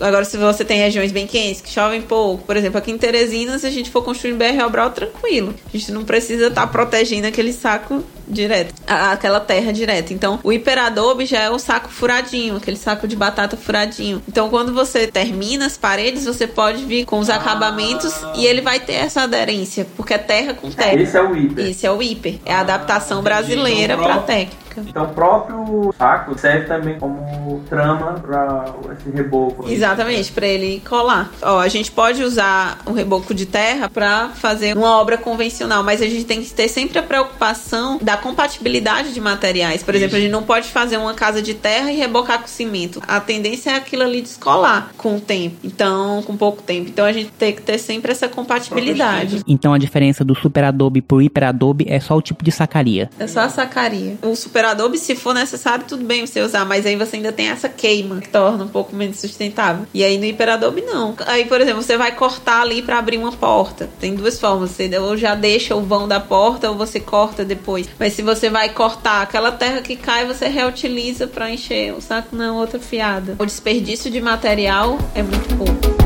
Agora, 0.00 0.24
se 0.24 0.38
você 0.38 0.64
tem 0.64 0.78
regiões 0.78 1.12
bem 1.12 1.19
quentes, 1.26 1.60
que 1.60 1.70
chovem 1.70 2.02
pouco, 2.02 2.44
por 2.44 2.56
exemplo, 2.56 2.78
aqui 2.78 2.90
em 2.90 2.98
Teresina, 2.98 3.58
se 3.58 3.66
a 3.66 3.70
gente 3.70 3.90
for 3.90 4.02
construir 4.02 4.32
em 4.32 4.36
BR 4.36 4.64
Obral, 4.64 4.90
tranquilo. 4.90 5.54
A 5.66 5.76
gente 5.76 5.92
não 5.92 6.04
precisa 6.04 6.48
estar 6.48 6.66
protegendo 6.66 7.26
aquele 7.26 7.52
saco 7.52 8.02
direto, 8.30 8.74
aquela 8.86 9.40
terra 9.40 9.72
direto. 9.72 10.12
Então, 10.12 10.38
o 10.42 10.52
hiperadobe 10.52 11.26
já 11.26 11.40
é 11.40 11.50
o 11.50 11.58
saco 11.58 11.88
furadinho, 11.88 12.56
aquele 12.56 12.76
saco 12.76 13.06
de 13.08 13.16
batata 13.16 13.56
furadinho. 13.56 14.22
Então, 14.28 14.48
quando 14.48 14.72
você 14.72 15.06
termina 15.06 15.66
as 15.66 15.76
paredes, 15.76 16.24
você 16.24 16.46
pode 16.46 16.84
vir 16.84 17.04
com 17.04 17.18
os 17.18 17.28
acabamentos 17.30 18.14
e 18.36 18.46
ele 18.46 18.60
vai 18.60 18.80
ter 18.80 18.94
essa 18.94 19.22
aderência, 19.22 19.86
porque 19.96 20.14
é 20.14 20.18
terra 20.18 20.54
com 20.54 20.70
terra. 20.70 20.94
Esse 21.00 21.16
é 21.16 21.22
o 21.22 21.36
hiper. 21.36 21.66
Esse 21.66 21.86
é 21.86 21.90
o 21.90 22.02
hiper. 22.02 22.38
É 22.44 22.54
a 22.54 22.60
adaptação 22.60 23.22
brasileira 23.22 23.94
Então, 23.94 24.04
para 24.04 24.14
pro- 24.16 24.22
técnica. 24.26 24.60
Então, 24.86 25.04
o 25.04 25.08
próprio 25.08 25.94
saco 25.98 26.38
serve 26.38 26.66
também 26.66 26.96
como 26.98 27.60
trama 27.68 28.12
para 28.24 28.66
esse 28.98 29.10
reboco. 29.10 29.68
Exatamente, 29.68 30.30
para 30.30 30.46
ele 30.46 30.80
colar. 30.88 31.28
Ó, 31.42 31.58
a 31.58 31.66
gente 31.68 31.90
pode 31.90 32.22
usar 32.22 32.78
o 32.86 32.92
reboco 32.92 33.34
de 33.34 33.46
terra 33.46 33.90
para 33.90 34.28
fazer 34.28 34.76
uma 34.76 34.96
obra 35.00 35.18
convencional, 35.18 35.82
mas 35.82 36.00
a 36.00 36.06
gente 36.06 36.24
tem 36.24 36.40
que 36.40 36.50
ter 36.50 36.68
sempre 36.68 36.98
a 37.00 37.02
preocupação 37.02 37.98
da 38.00 38.16
compatibilidade 38.20 39.12
de 39.12 39.20
materiais. 39.20 39.82
Por 39.82 39.94
exemplo, 39.94 40.16
a 40.16 40.20
gente 40.20 40.30
não 40.30 40.42
pode 40.42 40.68
fazer 40.68 40.96
uma 40.96 41.14
casa 41.14 41.42
de 41.42 41.54
terra 41.54 41.90
e 41.90 41.96
rebocar 41.96 42.40
com 42.40 42.48
cimento. 42.48 43.02
A 43.06 43.20
tendência 43.20 43.70
é 43.70 43.74
aquilo 43.74 44.02
ali 44.02 44.20
descolar 44.20 44.92
com 44.96 45.16
o 45.16 45.20
tempo. 45.20 45.56
Então, 45.64 46.22
com 46.22 46.36
pouco 46.36 46.62
tempo. 46.62 46.88
Então 46.88 47.04
a 47.04 47.12
gente 47.12 47.30
tem 47.32 47.54
que 47.54 47.62
ter 47.62 47.78
sempre 47.78 48.12
essa 48.12 48.28
compatibilidade. 48.28 49.42
Então 49.46 49.72
a 49.72 49.78
diferença 49.78 50.24
do 50.24 50.34
Super 50.34 50.64
Adobe 50.64 51.00
pro 51.00 51.20
Hiper 51.20 51.44
Adobe 51.44 51.86
é 51.88 52.00
só 52.00 52.16
o 52.16 52.22
tipo 52.22 52.44
de 52.44 52.52
sacaria. 52.52 53.10
É 53.18 53.26
só 53.26 53.40
a 53.40 53.48
sacaria. 53.48 54.18
O 54.22 54.34
Super 54.34 54.64
Adobe, 54.66 54.98
se 54.98 55.14
for 55.14 55.34
necessário, 55.34 55.84
tudo 55.86 56.04
bem 56.04 56.26
você 56.26 56.40
usar, 56.40 56.64
mas 56.64 56.86
aí 56.86 56.96
você 56.96 57.16
ainda 57.16 57.32
tem 57.32 57.48
essa 57.48 57.68
queima 57.68 58.20
que 58.20 58.28
torna 58.28 58.64
um 58.64 58.68
pouco 58.68 58.94
menos 58.94 59.18
sustentável. 59.18 59.86
E 59.92 60.04
aí 60.04 60.18
no 60.18 60.24
Hiper 60.24 60.50
Adobe 60.50 60.82
não. 60.82 61.14
Aí, 61.26 61.44
por 61.44 61.60
exemplo, 61.60 61.82
você 61.82 61.96
vai 61.96 62.12
cortar 62.12 62.62
ali 62.62 62.82
pra 62.82 62.98
abrir 62.98 63.18
uma 63.18 63.32
porta. 63.32 63.88
Tem 63.98 64.14
duas 64.14 64.38
formas. 64.38 64.70
Você 64.70 64.90
ou 64.98 65.16
já 65.16 65.34
deixa 65.34 65.74
o 65.74 65.82
vão 65.82 66.06
da 66.06 66.20
porta 66.20 66.70
ou 66.70 66.76
você 66.76 67.00
corta 67.00 67.44
depois. 67.44 67.88
Mas 67.98 68.09
se 68.10 68.22
você 68.22 68.50
vai 68.50 68.70
cortar 68.70 69.22
aquela 69.22 69.52
terra 69.52 69.80
que 69.80 69.96
cai, 69.96 70.26
você 70.26 70.48
reutiliza 70.48 71.26
pra 71.26 71.50
encher 71.50 71.94
o 71.94 72.00
saco 72.00 72.34
na 72.34 72.52
outra 72.52 72.78
fiada. 72.78 73.36
O 73.38 73.46
desperdício 73.46 74.10
de 74.10 74.20
material 74.20 74.98
é 75.14 75.22
muito 75.22 75.56
pouco. 75.56 75.99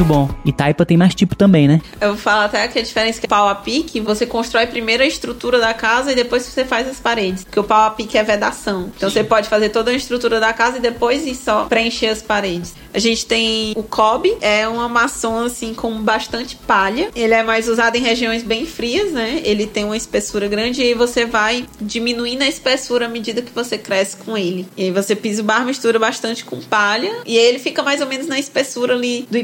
Muito 0.00 0.14
bom. 0.14 0.30
E 0.46 0.50
taipa 0.50 0.86
tem 0.86 0.96
mais 0.96 1.14
tipo 1.14 1.36
também, 1.36 1.68
né? 1.68 1.78
Eu 2.00 2.16
falar 2.16 2.46
até 2.46 2.66
que 2.68 2.78
a 2.78 2.82
diferença 2.82 3.18
é 3.18 3.20
que 3.20 3.28
pau 3.28 3.46
a 3.46 3.54
pique, 3.54 4.00
você 4.00 4.24
constrói 4.24 4.66
primeiro 4.66 5.02
a 5.02 5.06
estrutura 5.06 5.58
da 5.58 5.74
casa 5.74 6.12
e 6.12 6.14
depois 6.14 6.42
você 6.42 6.64
faz 6.64 6.88
as 6.88 6.98
paredes. 6.98 7.44
Porque 7.44 7.60
o 7.60 7.64
pau 7.64 7.82
a 7.86 7.90
pique 7.90 8.16
é 8.16 8.22
vedação. 8.22 8.90
Então 8.96 9.10
você 9.10 9.22
pode 9.22 9.50
fazer 9.50 9.68
toda 9.68 9.90
a 9.90 9.94
estrutura 9.94 10.40
da 10.40 10.54
casa 10.54 10.78
e 10.78 10.80
depois 10.80 11.26
ir 11.26 11.34
só 11.34 11.66
preencher 11.66 12.06
as 12.06 12.22
paredes. 12.22 12.74
A 12.94 12.98
gente 12.98 13.26
tem 13.26 13.74
o 13.76 13.82
cobre, 13.82 14.34
é 14.40 14.66
uma 14.66 14.88
maçã 14.88 15.44
assim 15.44 15.74
com 15.74 15.92
bastante 16.02 16.56
palha. 16.56 17.10
Ele 17.14 17.34
é 17.34 17.42
mais 17.42 17.68
usado 17.68 17.96
em 17.96 18.00
regiões 18.00 18.42
bem 18.42 18.64
frias, 18.64 19.12
né? 19.12 19.42
Ele 19.44 19.66
tem 19.66 19.84
uma 19.84 19.98
espessura 19.98 20.48
grande 20.48 20.82
e 20.82 20.94
você 20.94 21.26
vai 21.26 21.66
diminuindo 21.78 22.42
a 22.42 22.48
espessura 22.48 23.04
à 23.04 23.08
medida 23.08 23.42
que 23.42 23.52
você 23.52 23.76
cresce 23.76 24.16
com 24.16 24.34
ele. 24.34 24.66
E 24.78 24.84
aí 24.84 24.90
você 24.90 25.14
pisa 25.14 25.42
o 25.42 25.44
barro, 25.44 25.66
mistura 25.66 25.98
bastante 25.98 26.42
com 26.42 26.58
palha 26.58 27.12
e 27.26 27.36
aí 27.36 27.44
ele 27.44 27.58
fica 27.58 27.82
mais 27.82 28.00
ou 28.00 28.06
menos 28.06 28.26
na 28.26 28.38
espessura 28.38 28.94
ali 28.94 29.28
do 29.30 29.36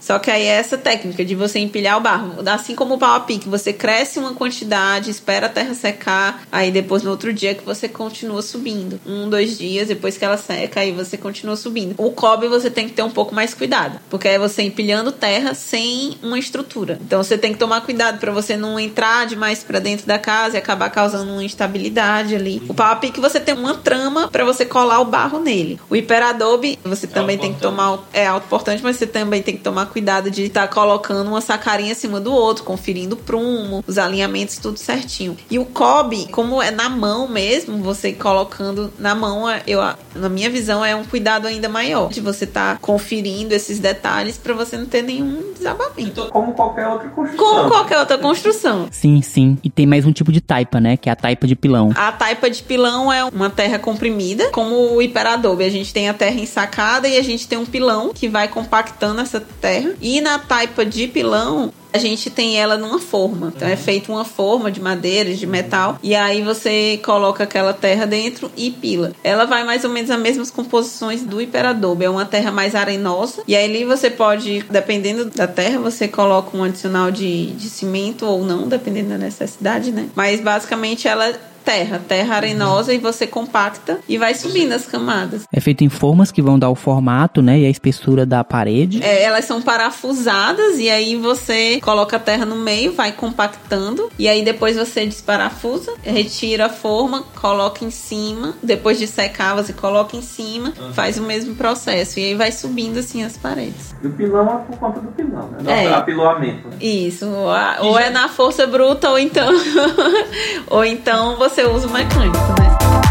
Só 0.00 0.18
que 0.18 0.30
aí 0.30 0.42
é 0.42 0.54
essa 0.56 0.76
técnica 0.78 1.24
de 1.24 1.34
você 1.34 1.58
empilhar 1.58 1.96
o 1.98 2.00
barro. 2.00 2.34
Assim 2.46 2.74
como 2.74 2.94
o 2.94 2.98
pau 2.98 3.14
a 3.14 3.20
pique, 3.20 3.48
você 3.48 3.72
cresce 3.72 4.18
uma 4.18 4.34
quantidade, 4.34 5.10
espera 5.10 5.46
a 5.46 5.48
terra 5.48 5.74
secar, 5.74 6.42
aí 6.50 6.70
depois 6.70 7.02
no 7.02 7.10
outro 7.10 7.32
dia 7.32 7.54
que 7.54 7.64
você 7.64 7.88
continua 7.88 8.42
subindo. 8.42 9.00
Um, 9.06 9.28
dois 9.28 9.58
dias 9.58 9.88
depois 9.88 10.16
que 10.16 10.24
ela 10.24 10.36
seca, 10.36 10.80
aí 10.80 10.92
você 10.92 11.16
continua 11.16 11.56
subindo. 11.56 11.94
O 11.98 12.10
cobre 12.10 12.48
você 12.48 12.70
tem 12.70 12.88
que 12.88 12.94
ter 12.94 13.02
um 13.02 13.10
pouco 13.10 13.34
mais 13.34 13.54
cuidado, 13.54 13.98
porque 14.10 14.28
é 14.28 14.38
você 14.38 14.62
empilhando 14.62 15.12
terra 15.12 15.54
sem 15.54 16.16
uma 16.22 16.38
estrutura. 16.38 16.98
Então 17.00 17.22
você 17.22 17.36
tem 17.36 17.52
que 17.52 17.58
tomar 17.58 17.80
cuidado 17.82 18.18
para 18.18 18.32
você 18.32 18.56
não 18.56 18.78
entrar 18.78 19.26
demais 19.26 19.62
para 19.62 19.78
dentro 19.78 20.06
da 20.06 20.18
casa 20.18 20.56
e 20.56 20.58
acabar 20.58 20.90
causando 20.90 21.32
uma 21.32 21.44
instabilidade 21.44 22.34
ali. 22.34 22.62
O 22.68 22.74
pau 22.74 22.92
a 22.92 22.96
pique 22.96 23.20
você 23.20 23.40
tem 23.40 23.54
uma 23.54 23.74
trama 23.74 24.28
para 24.28 24.44
você 24.44 24.64
colar 24.64 25.00
o 25.00 25.04
barro 25.04 25.38
nele. 25.38 25.80
O 25.88 25.96
hiperadobe 25.96 26.78
você 26.84 27.06
também 27.06 27.38
tem 27.38 27.52
que 27.52 27.60
tomar 27.60 27.98
é 28.12 28.26
autoportante, 28.26 28.82
mas 28.82 28.96
você 28.96 29.06
também 29.06 29.42
tem 29.42 29.56
que 29.56 29.62
tomar 29.64 29.86
cuidado 29.86 30.30
de 30.30 30.44
estar 30.44 30.68
colocando 30.68 31.28
uma 31.28 31.40
sacarinha 31.40 31.92
acima 31.92 32.20
do 32.20 32.32
outro, 32.32 32.62
conferindo 32.62 33.14
o 33.14 33.18
prumo, 33.18 33.82
os 33.86 33.98
alinhamentos 33.98 34.58
tudo 34.58 34.78
certinho. 34.78 35.36
E 35.50 35.58
o 35.58 35.64
cobre, 35.64 36.28
como 36.30 36.62
é 36.62 36.70
na 36.70 36.88
mão 36.88 37.26
mesmo, 37.26 37.78
você 37.78 38.12
colocando 38.12 38.92
na 38.98 39.14
mão, 39.14 39.46
eu 39.66 39.80
na 40.14 40.28
minha 40.28 40.50
visão 40.50 40.84
é 40.84 40.94
um 40.94 41.04
cuidado 41.04 41.46
ainda 41.46 41.68
maior 41.68 42.10
de 42.10 42.20
você 42.20 42.44
estar 42.44 42.78
conferindo 42.78 43.52
esses 43.54 43.78
detalhes 43.78 44.36
para 44.36 44.54
você 44.54 44.76
não 44.76 44.86
ter 44.86 45.02
nenhum 45.02 45.52
desabamento. 45.52 46.28
Como 46.30 46.52
qualquer 46.52 46.86
outra 46.86 47.08
construção. 47.08 47.46
Como 47.46 47.68
qualquer 47.70 47.98
outra 47.98 48.18
construção. 48.18 48.88
Sim, 48.90 49.22
sim. 49.22 49.58
E 49.64 49.70
tem 49.70 49.86
mais 49.86 50.04
um 50.04 50.12
tipo 50.12 50.30
de 50.30 50.40
taipa, 50.40 50.80
né? 50.80 50.96
Que 50.96 51.08
é 51.08 51.12
a 51.12 51.16
taipa 51.16 51.46
de 51.46 51.56
pilão. 51.56 51.90
A 51.96 52.12
taipa 52.12 52.50
de 52.50 52.62
pilão 52.62 53.12
é 53.12 53.24
uma 53.24 53.50
terra 53.50 53.78
comprimida, 53.78 54.50
como 54.50 54.94
o 54.94 55.02
hiperadobe. 55.02 55.64
A 55.64 55.70
gente 55.70 55.92
tem 55.92 56.08
a 56.08 56.14
terra 56.14 56.38
ensacada 56.38 57.08
e 57.08 57.16
a 57.16 57.22
gente 57.22 57.48
tem 57.48 57.58
um 57.58 57.66
pilão 57.66 58.12
que 58.12 58.28
vai 58.28 58.48
compactando 58.48 59.20
essa 59.20 59.40
terra. 59.60 59.94
E 60.00 60.20
na 60.20 60.38
taipa 60.38 60.84
de 60.84 61.08
pilão, 61.08 61.72
a 61.94 61.98
gente 61.98 62.28
tem 62.28 62.60
ela 62.60 62.76
numa 62.76 62.98
forma. 62.98 63.52
Então 63.54 63.68
é 63.68 63.76
feita 63.76 64.10
uma 64.10 64.24
forma 64.24 64.68
de 64.70 64.80
madeira, 64.80 65.32
de 65.32 65.46
metal, 65.46 65.96
e 66.02 66.12
aí 66.14 66.42
você 66.42 67.00
coloca 67.04 67.44
aquela 67.44 67.72
terra 67.72 68.04
dentro 68.04 68.50
e 68.56 68.72
pila. 68.72 69.12
Ela 69.22 69.44
vai 69.44 69.62
mais 69.62 69.84
ou 69.84 69.90
menos 69.90 70.10
as 70.10 70.20
mesmas 70.20 70.50
composições 70.50 71.22
do 71.22 71.40
hiperadobe. 71.40 72.04
É 72.04 72.10
uma 72.10 72.24
terra 72.24 72.50
mais 72.50 72.74
arenosa, 72.74 73.42
e 73.46 73.54
aí 73.54 73.64
ali 73.64 73.84
você 73.84 74.10
pode, 74.10 74.64
dependendo 74.68 75.26
da 75.26 75.46
terra, 75.46 75.78
você 75.78 76.08
coloca 76.08 76.56
um 76.56 76.64
adicional 76.64 77.12
de, 77.12 77.52
de 77.52 77.68
cimento 77.68 78.26
ou 78.26 78.44
não, 78.44 78.66
dependendo 78.66 79.10
da 79.10 79.18
necessidade, 79.18 79.92
né? 79.92 80.08
Mas 80.16 80.40
basicamente 80.40 81.06
ela 81.06 81.32
terra, 81.64 82.00
terra 82.06 82.36
arenosa 82.36 82.92
e 82.92 82.98
você 82.98 83.26
compacta 83.26 83.98
e 84.08 84.18
vai 84.18 84.34
subindo 84.34 84.72
as 84.72 84.84
camadas. 84.86 85.44
É 85.52 85.60
feito 85.60 85.82
em 85.82 85.88
formas 85.88 86.30
que 86.30 86.42
vão 86.42 86.58
dar 86.58 86.68
o 86.70 86.74
formato, 86.74 87.40
né? 87.42 87.58
E 87.60 87.66
a 87.66 87.70
espessura 87.70 88.26
da 88.26 88.44
parede. 88.44 89.02
É, 89.02 89.22
elas 89.22 89.44
são 89.44 89.62
parafusadas 89.62 90.78
e 90.78 90.90
aí 90.90 91.16
você 91.16 91.80
coloca 91.82 92.16
a 92.16 92.20
terra 92.20 92.44
no 92.44 92.56
meio, 92.56 92.92
vai 92.92 93.12
compactando 93.12 94.10
e 94.18 94.28
aí 94.28 94.44
depois 94.44 94.76
você 94.76 95.06
desparafusa, 95.06 95.94
retira 96.02 96.66
a 96.66 96.68
forma, 96.68 97.22
coloca 97.40 97.84
em 97.84 97.90
cima, 97.90 98.54
depois 98.62 98.98
de 98.98 99.06
secar 99.06 99.54
você 99.54 99.72
coloca 99.72 100.16
em 100.16 100.22
cima, 100.22 100.72
faz 100.92 101.18
o 101.18 101.22
mesmo 101.22 101.54
processo 101.54 102.18
e 102.20 102.24
aí 102.24 102.34
vai 102.34 102.52
subindo 102.52 102.98
assim 102.98 103.22
as 103.22 103.36
paredes. 103.36 103.94
E 104.02 104.06
o 104.06 104.10
pilão 104.12 104.42
é 104.60 104.70
por 104.70 104.78
conta 104.78 105.00
do 105.00 105.08
pilão, 105.12 105.48
né? 105.50 105.58
Não 105.62 105.72
É. 105.72 105.94
apiloamento. 105.94 106.68
Né? 106.68 106.76
Isso, 106.80 107.26
ou, 107.28 107.50
a- 107.50 107.76
ou 107.80 107.98
é 107.98 108.10
na 108.10 108.28
força 108.28 108.66
bruta 108.66 109.08
ou 109.10 109.18
então 109.18 109.48
ou 110.68 110.84
então 110.84 111.36
você 111.36 111.53
usa 111.62 111.86
o 111.86 111.90
mecânico, 111.90 112.36
né? 112.60 113.03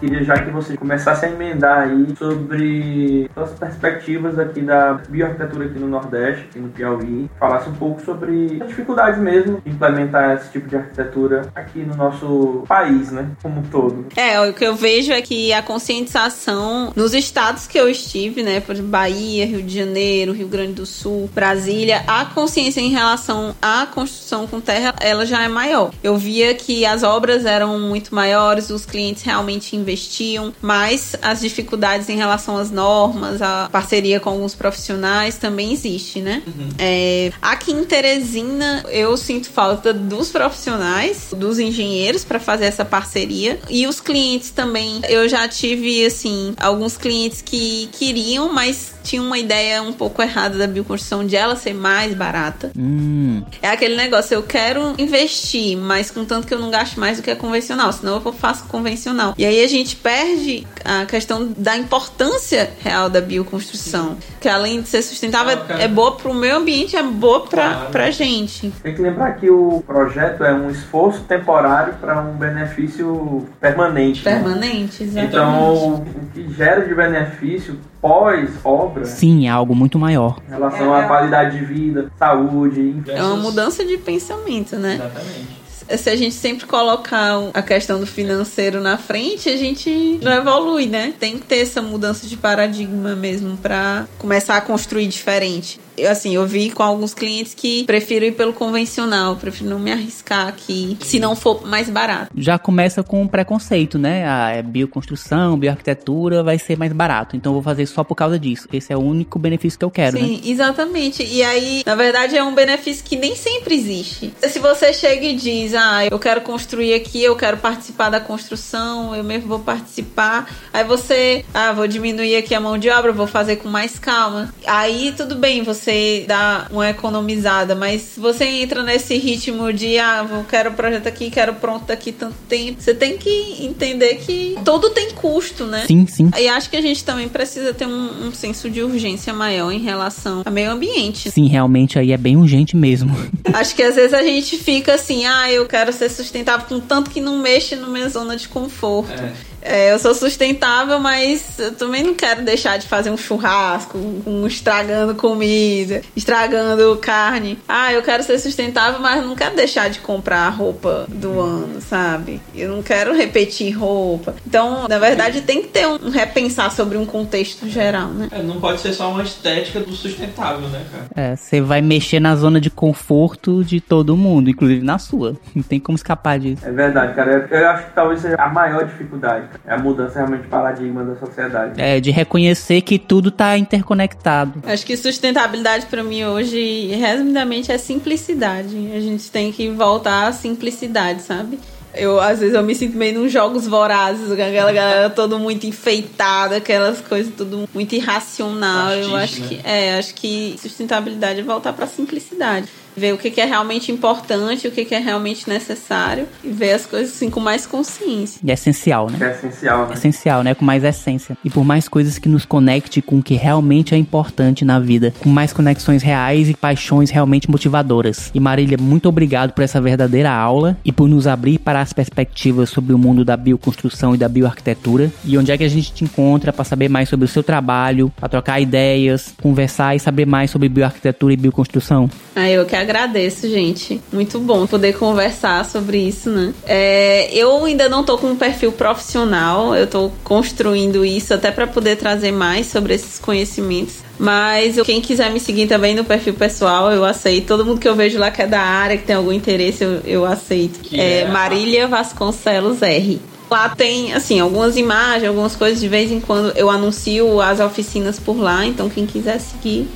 Queria 0.00 0.22
já 0.24 0.34
que 0.38 0.50
você 0.50 0.76
começasse 0.76 1.24
a 1.24 1.30
emendar 1.30 1.88
aí 1.88 2.14
sobre 2.16 3.30
as 3.34 3.50
perspectivas 3.52 4.38
aqui 4.38 4.60
da 4.60 4.94
bioarquitetura 5.08 5.66
aqui 5.66 5.78
no 5.78 5.88
Nordeste, 5.88 6.46
aqui 6.50 6.58
no 6.58 6.68
Piauí. 6.68 7.30
Falasse 7.38 7.68
um 7.68 7.74
pouco 7.74 8.00
sobre 8.02 8.58
as 8.60 8.68
dificuldades 8.68 9.18
mesmo 9.18 9.60
de 9.64 9.70
implementar 9.70 10.36
esse 10.36 10.50
tipo 10.52 10.68
de 10.68 10.76
arquitetura 10.76 11.50
aqui 11.54 11.80
no 11.80 11.96
nosso 11.96 12.64
país, 12.68 13.10
né? 13.10 13.28
Como 13.42 13.60
um 13.60 13.62
todo. 13.62 14.06
É, 14.16 14.40
o 14.40 14.52
que 14.52 14.64
eu 14.64 14.74
vejo 14.74 15.12
é 15.12 15.22
que 15.22 15.52
a 15.52 15.62
conscientização 15.62 16.92
nos 16.94 17.14
estados 17.14 17.66
que 17.66 17.78
eu 17.78 17.88
estive, 17.88 18.42
né, 18.42 18.60
por 18.60 18.76
Bahia, 18.76 19.46
Rio 19.46 19.62
de 19.62 19.74
Janeiro, 19.74 20.32
Rio 20.32 20.48
Grande 20.48 20.74
do 20.74 20.86
Sul, 20.86 21.30
Brasília, 21.34 22.02
a 22.06 22.24
consciência 22.26 22.80
em 22.80 22.90
relação 22.90 23.54
à 23.60 23.86
construção 23.86 24.46
com 24.46 24.60
terra, 24.60 24.94
ela 25.00 25.24
já 25.24 25.42
é 25.42 25.48
maior. 25.48 25.90
Eu 26.02 26.16
via 26.16 26.54
que 26.54 26.84
as 26.84 27.02
obras 27.02 27.44
eram 27.44 27.78
muito 27.78 28.14
maiores, 28.14 28.70
os 28.70 28.84
clientes 28.84 29.22
realmente 29.22 29.76
investiam, 29.86 30.52
mas 30.60 31.14
as 31.22 31.40
dificuldades 31.40 32.08
em 32.08 32.16
relação 32.16 32.56
às 32.56 32.70
normas, 32.70 33.40
a 33.40 33.68
parceria 33.70 34.18
com 34.18 34.30
alguns 34.30 34.54
profissionais 34.54 35.36
também 35.36 35.72
existe, 35.72 36.20
né? 36.20 36.42
É, 36.78 37.32
aqui 37.40 37.72
em 37.72 37.84
Teresina, 37.84 38.84
eu 38.88 39.16
sinto 39.16 39.48
falta 39.48 39.92
dos 39.92 40.30
profissionais, 40.30 41.28
dos 41.36 41.58
engenheiros 41.58 42.24
para 42.24 42.40
fazer 42.40 42.64
essa 42.64 42.84
parceria 42.84 43.60
e 43.70 43.86
os 43.86 44.00
clientes 44.00 44.50
também. 44.50 45.00
Eu 45.08 45.28
já 45.28 45.46
tive 45.48 46.04
assim 46.04 46.54
alguns 46.58 46.96
clientes 46.96 47.40
que 47.40 47.88
queriam, 47.92 48.52
mas 48.52 48.95
tinham 49.06 49.24
uma 49.24 49.38
ideia 49.38 49.82
um 49.82 49.92
pouco 49.92 50.20
errada 50.22 50.58
da 50.58 50.66
bioconstrução 50.66 51.24
de 51.26 51.36
ela 51.36 51.56
ser 51.56 51.72
mais 51.74 52.14
barata. 52.14 52.70
Hum. 52.76 53.42
É 53.62 53.68
aquele 53.68 53.96
negócio, 53.96 54.34
eu 54.34 54.42
quero 54.42 54.94
investir, 54.98 55.76
mas 55.76 56.10
contanto 56.10 56.46
que 56.46 56.52
eu 56.54 56.58
não 56.58 56.70
gaste 56.70 56.98
mais 56.98 57.16
do 57.18 57.22
que 57.22 57.30
a 57.30 57.36
convencional, 57.36 57.92
senão 57.92 58.20
eu 58.24 58.32
faço 58.32 58.64
convencional. 58.64 59.34
E 59.38 59.44
aí 59.44 59.62
a 59.64 59.68
gente 59.68 59.96
perde 59.96 60.66
a 60.84 61.04
questão 61.06 61.52
da 61.56 61.76
importância 61.76 62.70
real 62.80 63.08
da 63.08 63.20
bioconstrução. 63.20 64.16
Que 64.40 64.48
além 64.48 64.82
de 64.82 64.88
ser 64.88 65.02
sustentável, 65.02 65.58
Ah, 65.68 65.80
é 65.80 65.88
boa 65.88 66.12
para 66.16 66.30
o 66.30 66.34
meio 66.34 66.56
ambiente, 66.56 66.96
é 66.96 67.02
boa 67.02 67.40
para 67.46 67.62
Claro. 67.74 67.90
pra 67.90 68.10
gente. 68.10 68.72
Tem 68.82 68.94
que 68.94 69.00
lembrar 69.02 69.32
que 69.36 69.48
o 69.50 69.82
projeto 69.86 70.44
é 70.44 70.52
um 70.52 70.70
esforço 70.70 71.20
temporário 71.20 71.94
para 71.94 72.20
um 72.20 72.32
benefício 72.34 73.46
permanente. 73.60 74.24
né? 74.24 74.32
Permanente, 74.34 75.02
exatamente. 75.02 75.28
Então, 75.28 75.94
o 75.94 76.06
que 76.32 76.52
gera 76.54 76.82
de 76.86 76.94
benefício 76.94 77.78
pós-obra 78.00 79.04
Sim, 79.04 79.46
é 79.46 79.50
algo 79.50 79.74
muito 79.74 79.98
maior. 79.98 80.38
em 80.46 80.50
relação 80.50 80.94
à 80.94 81.04
qualidade 81.04 81.58
de 81.58 81.64
vida, 81.64 82.10
saúde, 82.18 82.80
enfim. 82.80 83.10
é 83.10 83.22
uma 83.22 83.36
mudança 83.36 83.84
de 83.84 83.96
pensamento, 83.98 84.76
né? 84.76 84.94
Exatamente. 84.94 86.02
se 86.02 86.10
a 86.10 86.16
gente 86.16 86.34
sempre 86.34 86.66
colocar 86.66 87.50
a 87.54 87.62
questão 87.62 88.00
do 88.00 88.06
financeiro 88.06 88.80
na 88.80 88.96
frente, 88.98 89.48
a 89.48 89.56
gente 89.56 90.18
não 90.22 90.32
evolui, 90.32 90.86
né? 90.86 91.14
Tem 91.18 91.38
que 91.38 91.46
ter 91.46 91.58
essa 91.58 91.80
mudança 91.80 92.26
de 92.26 92.36
paradigma 92.36 93.14
mesmo 93.14 93.56
pra 93.56 94.06
começar 94.18 94.56
a 94.56 94.60
construir 94.60 95.06
diferente. 95.06 95.80
Eu, 95.96 96.10
assim, 96.10 96.34
eu 96.34 96.46
vi 96.46 96.70
com 96.70 96.82
alguns 96.82 97.14
clientes 97.14 97.54
que 97.54 97.84
prefiro 97.84 98.24
ir 98.24 98.32
pelo 98.32 98.52
convencional, 98.52 99.36
prefiro 99.36 99.70
não 99.70 99.78
me 99.78 99.92
arriscar 99.92 100.48
aqui, 100.48 100.96
se 101.00 101.18
não 101.18 101.34
for 101.34 101.66
mais 101.66 101.88
barato. 101.88 102.30
Já 102.36 102.58
começa 102.58 103.02
com 103.02 103.22
um 103.22 103.28
preconceito, 103.28 103.98
né? 103.98 104.24
Ah, 104.26 104.50
é 104.50 104.62
bioconstrução, 104.62 105.58
bioarquitetura, 105.58 106.42
vai 106.42 106.58
ser 106.58 106.76
mais 106.76 106.92
barato. 106.92 107.36
Então 107.36 107.50
eu 107.50 107.54
vou 107.54 107.62
fazer 107.62 107.86
só 107.86 108.04
por 108.04 108.14
causa 108.14 108.38
disso. 108.38 108.68
Esse 108.72 108.92
é 108.92 108.96
o 108.96 109.00
único 109.00 109.38
benefício 109.38 109.78
que 109.78 109.84
eu 109.84 109.90
quero, 109.90 110.18
né? 110.18 110.26
Sim, 110.26 110.42
exatamente. 110.44 111.24
E 111.24 111.42
aí, 111.42 111.82
na 111.86 111.94
verdade, 111.94 112.36
é 112.36 112.42
um 112.42 112.54
benefício 112.54 113.04
que 113.04 113.16
nem 113.16 113.34
sempre 113.34 113.74
existe. 113.74 114.32
Se 114.42 114.58
você 114.58 114.92
chega 114.92 115.24
e 115.24 115.34
diz, 115.34 115.74
ah, 115.74 116.06
eu 116.10 116.18
quero 116.18 116.40
construir 116.40 116.94
aqui, 116.94 117.22
eu 117.22 117.36
quero 117.36 117.56
participar 117.56 118.10
da 118.10 118.20
construção, 118.20 119.14
eu 119.14 119.24
mesmo 119.24 119.48
vou 119.48 119.60
participar. 119.60 120.48
Aí 120.72 120.84
você, 120.84 121.44
ah, 121.54 121.72
vou 121.72 121.86
diminuir 121.86 122.36
aqui 122.36 122.54
a 122.54 122.60
mão 122.60 122.76
de 122.76 122.90
obra, 122.90 123.12
vou 123.12 123.26
fazer 123.26 123.56
com 123.56 123.68
mais 123.68 123.98
calma. 123.98 124.52
Aí 124.66 125.14
tudo 125.16 125.36
bem, 125.36 125.62
você 125.62 125.85
dá 126.26 126.66
uma 126.70 126.88
economizada, 126.88 127.74
mas 127.74 128.02
se 128.02 128.20
você 128.20 128.44
entra 128.44 128.82
nesse 128.82 129.16
ritmo 129.16 129.72
de, 129.72 129.98
ah, 129.98 130.26
eu 130.28 130.44
quero 130.44 130.70
o 130.70 130.74
projeto 130.74 131.06
aqui, 131.06 131.30
quero 131.30 131.54
pronto 131.54 131.86
daqui 131.86 132.12
tanto 132.12 132.36
tempo, 132.48 132.80
você 132.80 132.94
tem 132.94 133.16
que 133.16 133.56
entender 133.60 134.16
que 134.16 134.56
tudo 134.64 134.90
tem 134.90 135.10
custo, 135.12 135.64
né? 135.64 135.84
Sim, 135.86 136.06
sim. 136.06 136.30
E 136.38 136.48
acho 136.48 136.70
que 136.70 136.76
a 136.76 136.82
gente 136.82 137.04
também 137.04 137.28
precisa 137.28 137.72
ter 137.72 137.86
um, 137.86 138.28
um 138.28 138.32
senso 138.32 138.68
de 138.70 138.82
urgência 138.82 139.32
maior 139.32 139.70
em 139.70 139.80
relação 139.80 140.42
ao 140.44 140.52
meio 140.52 140.70
ambiente. 140.70 141.30
Sim, 141.30 141.48
realmente 141.48 141.98
aí 141.98 142.12
é 142.12 142.16
bem 142.16 142.36
urgente 142.36 142.76
mesmo. 142.76 143.14
Acho 143.52 143.74
que 143.74 143.82
às 143.82 143.94
vezes 143.94 144.12
a 144.12 144.22
gente 144.22 144.58
fica 144.58 144.94
assim, 144.94 145.24
ah, 145.24 145.50
eu 145.50 145.66
quero 145.66 145.92
ser 145.92 146.08
sustentável, 146.10 146.66
contanto 146.66 147.10
que 147.10 147.20
não 147.20 147.38
mexa 147.38 147.76
na 147.76 147.88
minha 147.88 148.08
zona 148.08 148.36
de 148.36 148.48
conforto. 148.48 149.12
É, 149.12 149.32
eu 149.66 149.98
sou 149.98 150.14
sustentável, 150.14 150.98
mas 150.98 151.58
eu 151.58 151.74
também 151.74 152.02
não 152.02 152.14
quero 152.14 152.42
deixar 152.42 152.78
de 152.78 152.86
fazer 152.86 153.10
um 153.10 153.16
churrasco, 153.16 153.98
um 154.26 154.46
estragando 154.46 155.14
comida, 155.14 156.02
estragando 156.14 156.96
carne. 156.96 157.58
Ah, 157.68 157.92
eu 157.92 158.02
quero 158.02 158.22
ser 158.22 158.38
sustentável, 158.38 159.00
mas 159.00 159.24
não 159.24 159.34
quero 159.34 159.56
deixar 159.56 159.90
de 159.90 159.98
comprar 160.00 160.46
a 160.46 160.48
roupa 160.48 161.06
do 161.08 161.40
ano, 161.40 161.80
sabe? 161.80 162.40
Eu 162.54 162.70
não 162.70 162.82
quero 162.82 163.14
repetir 163.14 163.76
roupa. 163.76 164.34
Então, 164.46 164.86
na 164.88 164.98
verdade, 164.98 165.42
tem 165.42 165.62
que 165.62 165.68
ter 165.68 165.86
um 165.86 166.10
repensar 166.10 166.70
sobre 166.70 166.96
um 166.96 167.06
contexto 167.06 167.68
geral, 167.68 168.08
né? 168.08 168.28
É, 168.30 168.42
não 168.42 168.60
pode 168.60 168.80
ser 168.80 168.92
só 168.92 169.10
uma 169.10 169.22
estética 169.22 169.80
do 169.80 169.92
sustentável, 169.92 170.68
né, 170.68 170.84
cara? 170.90 171.06
É, 171.14 171.36
você 171.36 171.60
vai 171.60 171.80
mexer 171.80 172.20
na 172.20 172.36
zona 172.36 172.60
de 172.60 172.70
conforto 172.70 173.64
de 173.64 173.80
todo 173.80 174.16
mundo, 174.16 174.50
inclusive 174.50 174.84
na 174.84 174.98
sua. 174.98 175.36
Não 175.54 175.62
tem 175.62 175.80
como 175.80 175.96
escapar 175.96 176.38
disso. 176.38 176.66
É 176.66 176.70
verdade, 176.70 177.14
cara. 177.14 177.48
Eu 177.50 177.68
acho 177.68 177.86
que 177.86 177.94
talvez 177.94 178.20
seja 178.20 178.36
a 178.38 178.48
maior 178.48 178.84
dificuldade. 178.84 179.48
cara. 179.48 179.55
É 179.64 179.74
a 179.74 179.78
mudança 179.78 180.18
realmente 180.18 180.42
de 180.42 180.48
paradigma 180.48 181.04
da 181.04 181.16
sociedade. 181.16 181.80
É, 181.80 182.00
de 182.00 182.10
reconhecer 182.10 182.80
que 182.82 182.98
tudo 182.98 183.30
tá 183.30 183.56
interconectado. 183.56 184.62
Acho 184.66 184.84
que 184.84 184.96
sustentabilidade 184.96 185.86
pra 185.86 186.02
mim 186.02 186.24
hoje, 186.24 186.86
resumidamente, 186.88 187.70
é 187.70 187.78
simplicidade. 187.78 188.76
A 188.94 189.00
gente 189.00 189.30
tem 189.30 189.52
que 189.52 189.68
voltar 189.68 190.26
à 190.28 190.32
simplicidade, 190.32 191.22
sabe? 191.22 191.58
Eu, 191.94 192.20
às 192.20 192.40
vezes, 192.40 192.54
eu 192.54 192.62
me 192.62 192.74
sinto 192.74 192.96
meio 192.96 193.20
nos 193.20 193.32
jogos 193.32 193.66
vorazes, 193.66 194.26
com 194.26 194.32
aquela 194.34 194.70
galera 194.70 195.08
toda 195.08 195.38
muito 195.38 195.66
enfeitada, 195.66 196.56
aquelas 196.56 197.00
coisas 197.00 197.32
tudo 197.34 197.68
muito 197.72 197.94
irracional. 197.94 198.92
eu 198.92 199.16
Artista, 199.16 199.22
acho 199.22 199.40
né? 199.40 199.48
que 199.48 199.68
é, 199.68 199.98
acho 199.98 200.14
que 200.14 200.56
sustentabilidade 200.60 201.40
é 201.40 201.42
voltar 201.42 201.72
pra 201.72 201.86
simplicidade. 201.86 202.68
Ver 202.96 203.12
o 203.12 203.18
que 203.18 203.30
que 203.30 203.40
é 203.40 203.44
realmente 203.44 203.92
importante, 203.92 204.66
o 204.66 204.70
que 204.70 204.84
que 204.84 204.94
é 204.94 204.98
realmente 204.98 205.48
necessário 205.48 206.26
e 206.42 206.48
ver 206.48 206.72
as 206.72 206.86
coisas 206.86 207.14
assim 207.14 207.28
com 207.28 207.40
mais 207.40 207.66
consciência. 207.66 208.40
E 208.42 208.50
é 208.50 208.54
essencial, 208.54 209.10
né? 209.10 209.18
É 209.20 209.30
essencial, 209.32 209.86
né? 209.86 209.94
essencial, 209.94 210.42
né? 210.42 210.54
Com 210.54 210.64
mais 210.64 210.82
essência. 210.82 211.36
E 211.44 211.50
por 211.50 211.64
mais 211.64 211.88
coisas 211.88 212.18
que 212.18 212.28
nos 212.28 212.44
conecte 212.44 213.02
com 213.02 213.18
o 213.18 213.22
que 213.22 213.34
realmente 213.34 213.94
é 213.94 213.98
importante 213.98 214.64
na 214.64 214.80
vida. 214.80 215.12
Com 215.20 215.28
mais 215.28 215.52
conexões 215.52 216.02
reais 216.02 216.48
e 216.48 216.54
paixões 216.54 217.10
realmente 217.10 217.50
motivadoras. 217.50 218.30
E 218.34 218.40
Marília, 218.40 218.78
muito 218.80 219.08
obrigado 219.08 219.52
por 219.52 219.62
essa 219.62 219.80
verdadeira 219.80 220.30
aula 220.30 220.76
e 220.84 220.92
por 220.92 221.08
nos 221.08 221.26
abrir 221.26 221.58
para 221.58 221.80
as 221.80 221.92
perspectivas 221.92 222.70
sobre 222.70 222.94
o 222.94 222.98
mundo 222.98 223.24
da 223.24 223.36
bioconstrução 223.36 224.14
e 224.14 224.18
da 224.18 224.28
bioarquitetura. 224.28 225.10
E 225.24 225.36
onde 225.36 225.52
é 225.52 225.58
que 225.58 225.64
a 225.64 225.68
gente 225.68 225.92
te 225.92 226.04
encontra 226.04 226.52
para 226.52 226.64
saber 226.64 226.88
mais 226.88 227.08
sobre 227.08 227.24
o 227.24 227.28
seu 227.28 227.42
trabalho, 227.42 228.12
para 228.16 228.28
trocar 228.28 228.60
ideias, 228.60 229.34
conversar 229.40 229.94
e 229.94 230.00
saber 230.00 230.26
mais 230.26 230.50
sobre 230.50 230.68
bioarquitetura 230.68 231.34
e 231.34 231.36
bioconstrução? 231.36 232.08
Ah, 232.34 232.48
eu 232.48 232.64
que 232.64 232.76
agradeço, 232.86 233.48
gente. 233.48 234.00
Muito 234.12 234.38
bom 234.38 234.66
poder 234.66 234.96
conversar 234.96 235.64
sobre 235.64 235.98
isso, 235.98 236.30
né? 236.30 236.54
É, 236.64 237.28
eu 237.32 237.64
ainda 237.64 237.88
não 237.88 238.04
tô 238.04 238.16
com 238.16 238.28
um 238.28 238.36
perfil 238.36 238.70
profissional, 238.72 239.74
eu 239.74 239.86
tô 239.86 240.10
construindo 240.22 241.04
isso 241.04 241.34
até 241.34 241.50
para 241.50 241.66
poder 241.66 241.96
trazer 241.96 242.32
mais 242.32 242.66
sobre 242.66 242.94
esses 242.94 243.18
conhecimentos. 243.18 243.96
Mas 244.18 244.80
quem 244.82 245.00
quiser 245.00 245.30
me 245.30 245.40
seguir 245.40 245.66
também 245.66 245.94
no 245.94 246.04
perfil 246.04 246.34
pessoal, 246.34 246.90
eu 246.90 247.04
aceito. 247.04 247.46
Todo 247.46 247.64
mundo 247.64 247.80
que 247.80 247.88
eu 247.88 247.94
vejo 247.94 248.18
lá 248.18 248.30
que 248.30 248.40
é 248.40 248.46
da 248.46 248.60
área, 248.60 248.96
que 248.96 249.04
tem 249.04 249.16
algum 249.16 249.32
interesse, 249.32 249.84
eu, 249.84 250.00
eu 250.04 250.24
aceito. 250.24 250.80
É, 250.92 251.20
é 251.20 251.28
Marília 251.28 251.86
Vasconcelos 251.86 252.80
R. 252.80 253.20
Lá 253.50 253.68
tem, 253.68 254.12
assim, 254.12 254.40
algumas 254.40 254.76
imagens, 254.76 255.28
algumas 255.28 255.54
coisas. 255.54 255.80
De 255.80 255.88
vez 255.88 256.10
em 256.10 256.20
quando 256.20 256.56
eu 256.56 256.70
anuncio 256.70 257.40
as 257.40 257.60
oficinas 257.60 258.18
por 258.18 258.38
lá, 258.38 258.64
então 258.64 258.88
quem 258.88 259.06
quiser 259.06 259.38
seguir. 259.38 259.86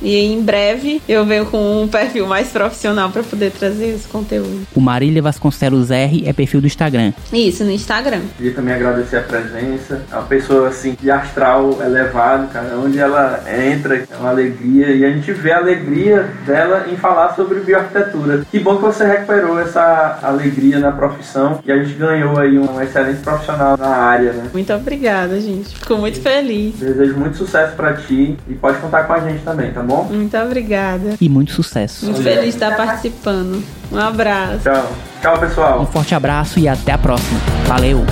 E 0.00 0.16
em 0.16 0.42
breve 0.42 1.00
eu 1.08 1.24
venho 1.24 1.46
com 1.46 1.82
um 1.82 1.88
perfil 1.88 2.26
mais 2.26 2.48
profissional 2.48 3.10
para 3.10 3.22
poder 3.22 3.50
trazer 3.50 3.94
esse 3.94 4.08
conteúdo. 4.08 4.66
O 4.74 4.80
Marília 4.80 5.22
Vasconcelos 5.22 5.90
R 5.90 6.24
é 6.26 6.32
perfil 6.32 6.60
do 6.60 6.66
Instagram. 6.66 7.12
Isso, 7.32 7.64
no 7.64 7.70
Instagram. 7.70 8.20
Queria 8.36 8.52
também 8.52 8.74
agradecer 8.74 9.18
a 9.18 9.22
presença. 9.22 10.02
É 10.10 10.14
uma 10.14 10.24
pessoa 10.24 10.68
assim 10.68 10.96
de 11.00 11.10
astral 11.10 11.78
elevado, 11.82 12.48
cara. 12.52 12.76
Onde 12.78 12.98
ela 12.98 13.42
entra, 13.70 13.96
é 14.10 14.16
uma 14.18 14.30
alegria. 14.30 14.88
E 14.88 15.04
a 15.04 15.10
gente 15.10 15.32
vê 15.32 15.52
a 15.52 15.58
alegria 15.58 16.28
dela 16.44 16.86
em 16.90 16.96
falar 16.96 17.34
sobre 17.34 17.60
bioarquitetura. 17.60 18.44
Que 18.50 18.58
bom 18.58 18.76
que 18.76 18.82
você 18.82 19.06
recuperou 19.06 19.58
essa 19.58 20.18
alegria 20.22 20.78
na 20.78 20.92
profissão. 20.92 21.60
E 21.64 21.72
a 21.72 21.82
gente 21.82 21.94
ganhou 21.94 22.38
aí 22.38 22.58
um 22.58 22.80
excelente 22.80 23.20
profissional 23.20 23.76
na 23.76 23.88
área, 23.88 24.32
né? 24.32 24.50
Muito 24.52 24.72
obrigada, 24.72 25.40
gente. 25.40 25.74
Fico 25.74 25.96
muito 25.96 26.20
feliz. 26.20 26.76
Desejo 26.76 27.16
muito 27.16 27.36
sucesso 27.36 27.74
pra 27.74 27.94
ti. 27.94 28.36
E 28.48 28.54
pode 28.54 28.78
contar 28.78 29.04
com 29.04 29.12
a 29.12 29.20
gente 29.20 29.42
também, 29.42 29.72
tá 29.72 29.82
bom? 29.86 30.04
Muito 30.04 30.36
obrigada. 30.36 31.14
E 31.20 31.28
muito 31.28 31.52
sucesso. 31.52 32.06
Muito 32.06 32.22
feliz 32.22 32.42
de 32.42 32.48
estar 32.50 32.76
participando. 32.76 33.62
Um 33.90 33.98
abraço. 33.98 34.64
Tchau. 34.64 34.92
Tchau, 35.22 35.38
pessoal. 35.40 35.80
Um 35.80 35.86
forte 35.86 36.14
abraço 36.14 36.58
e 36.58 36.68
até 36.68 36.92
a 36.92 36.98
próxima. 36.98 37.40
Valeu! 37.66 38.04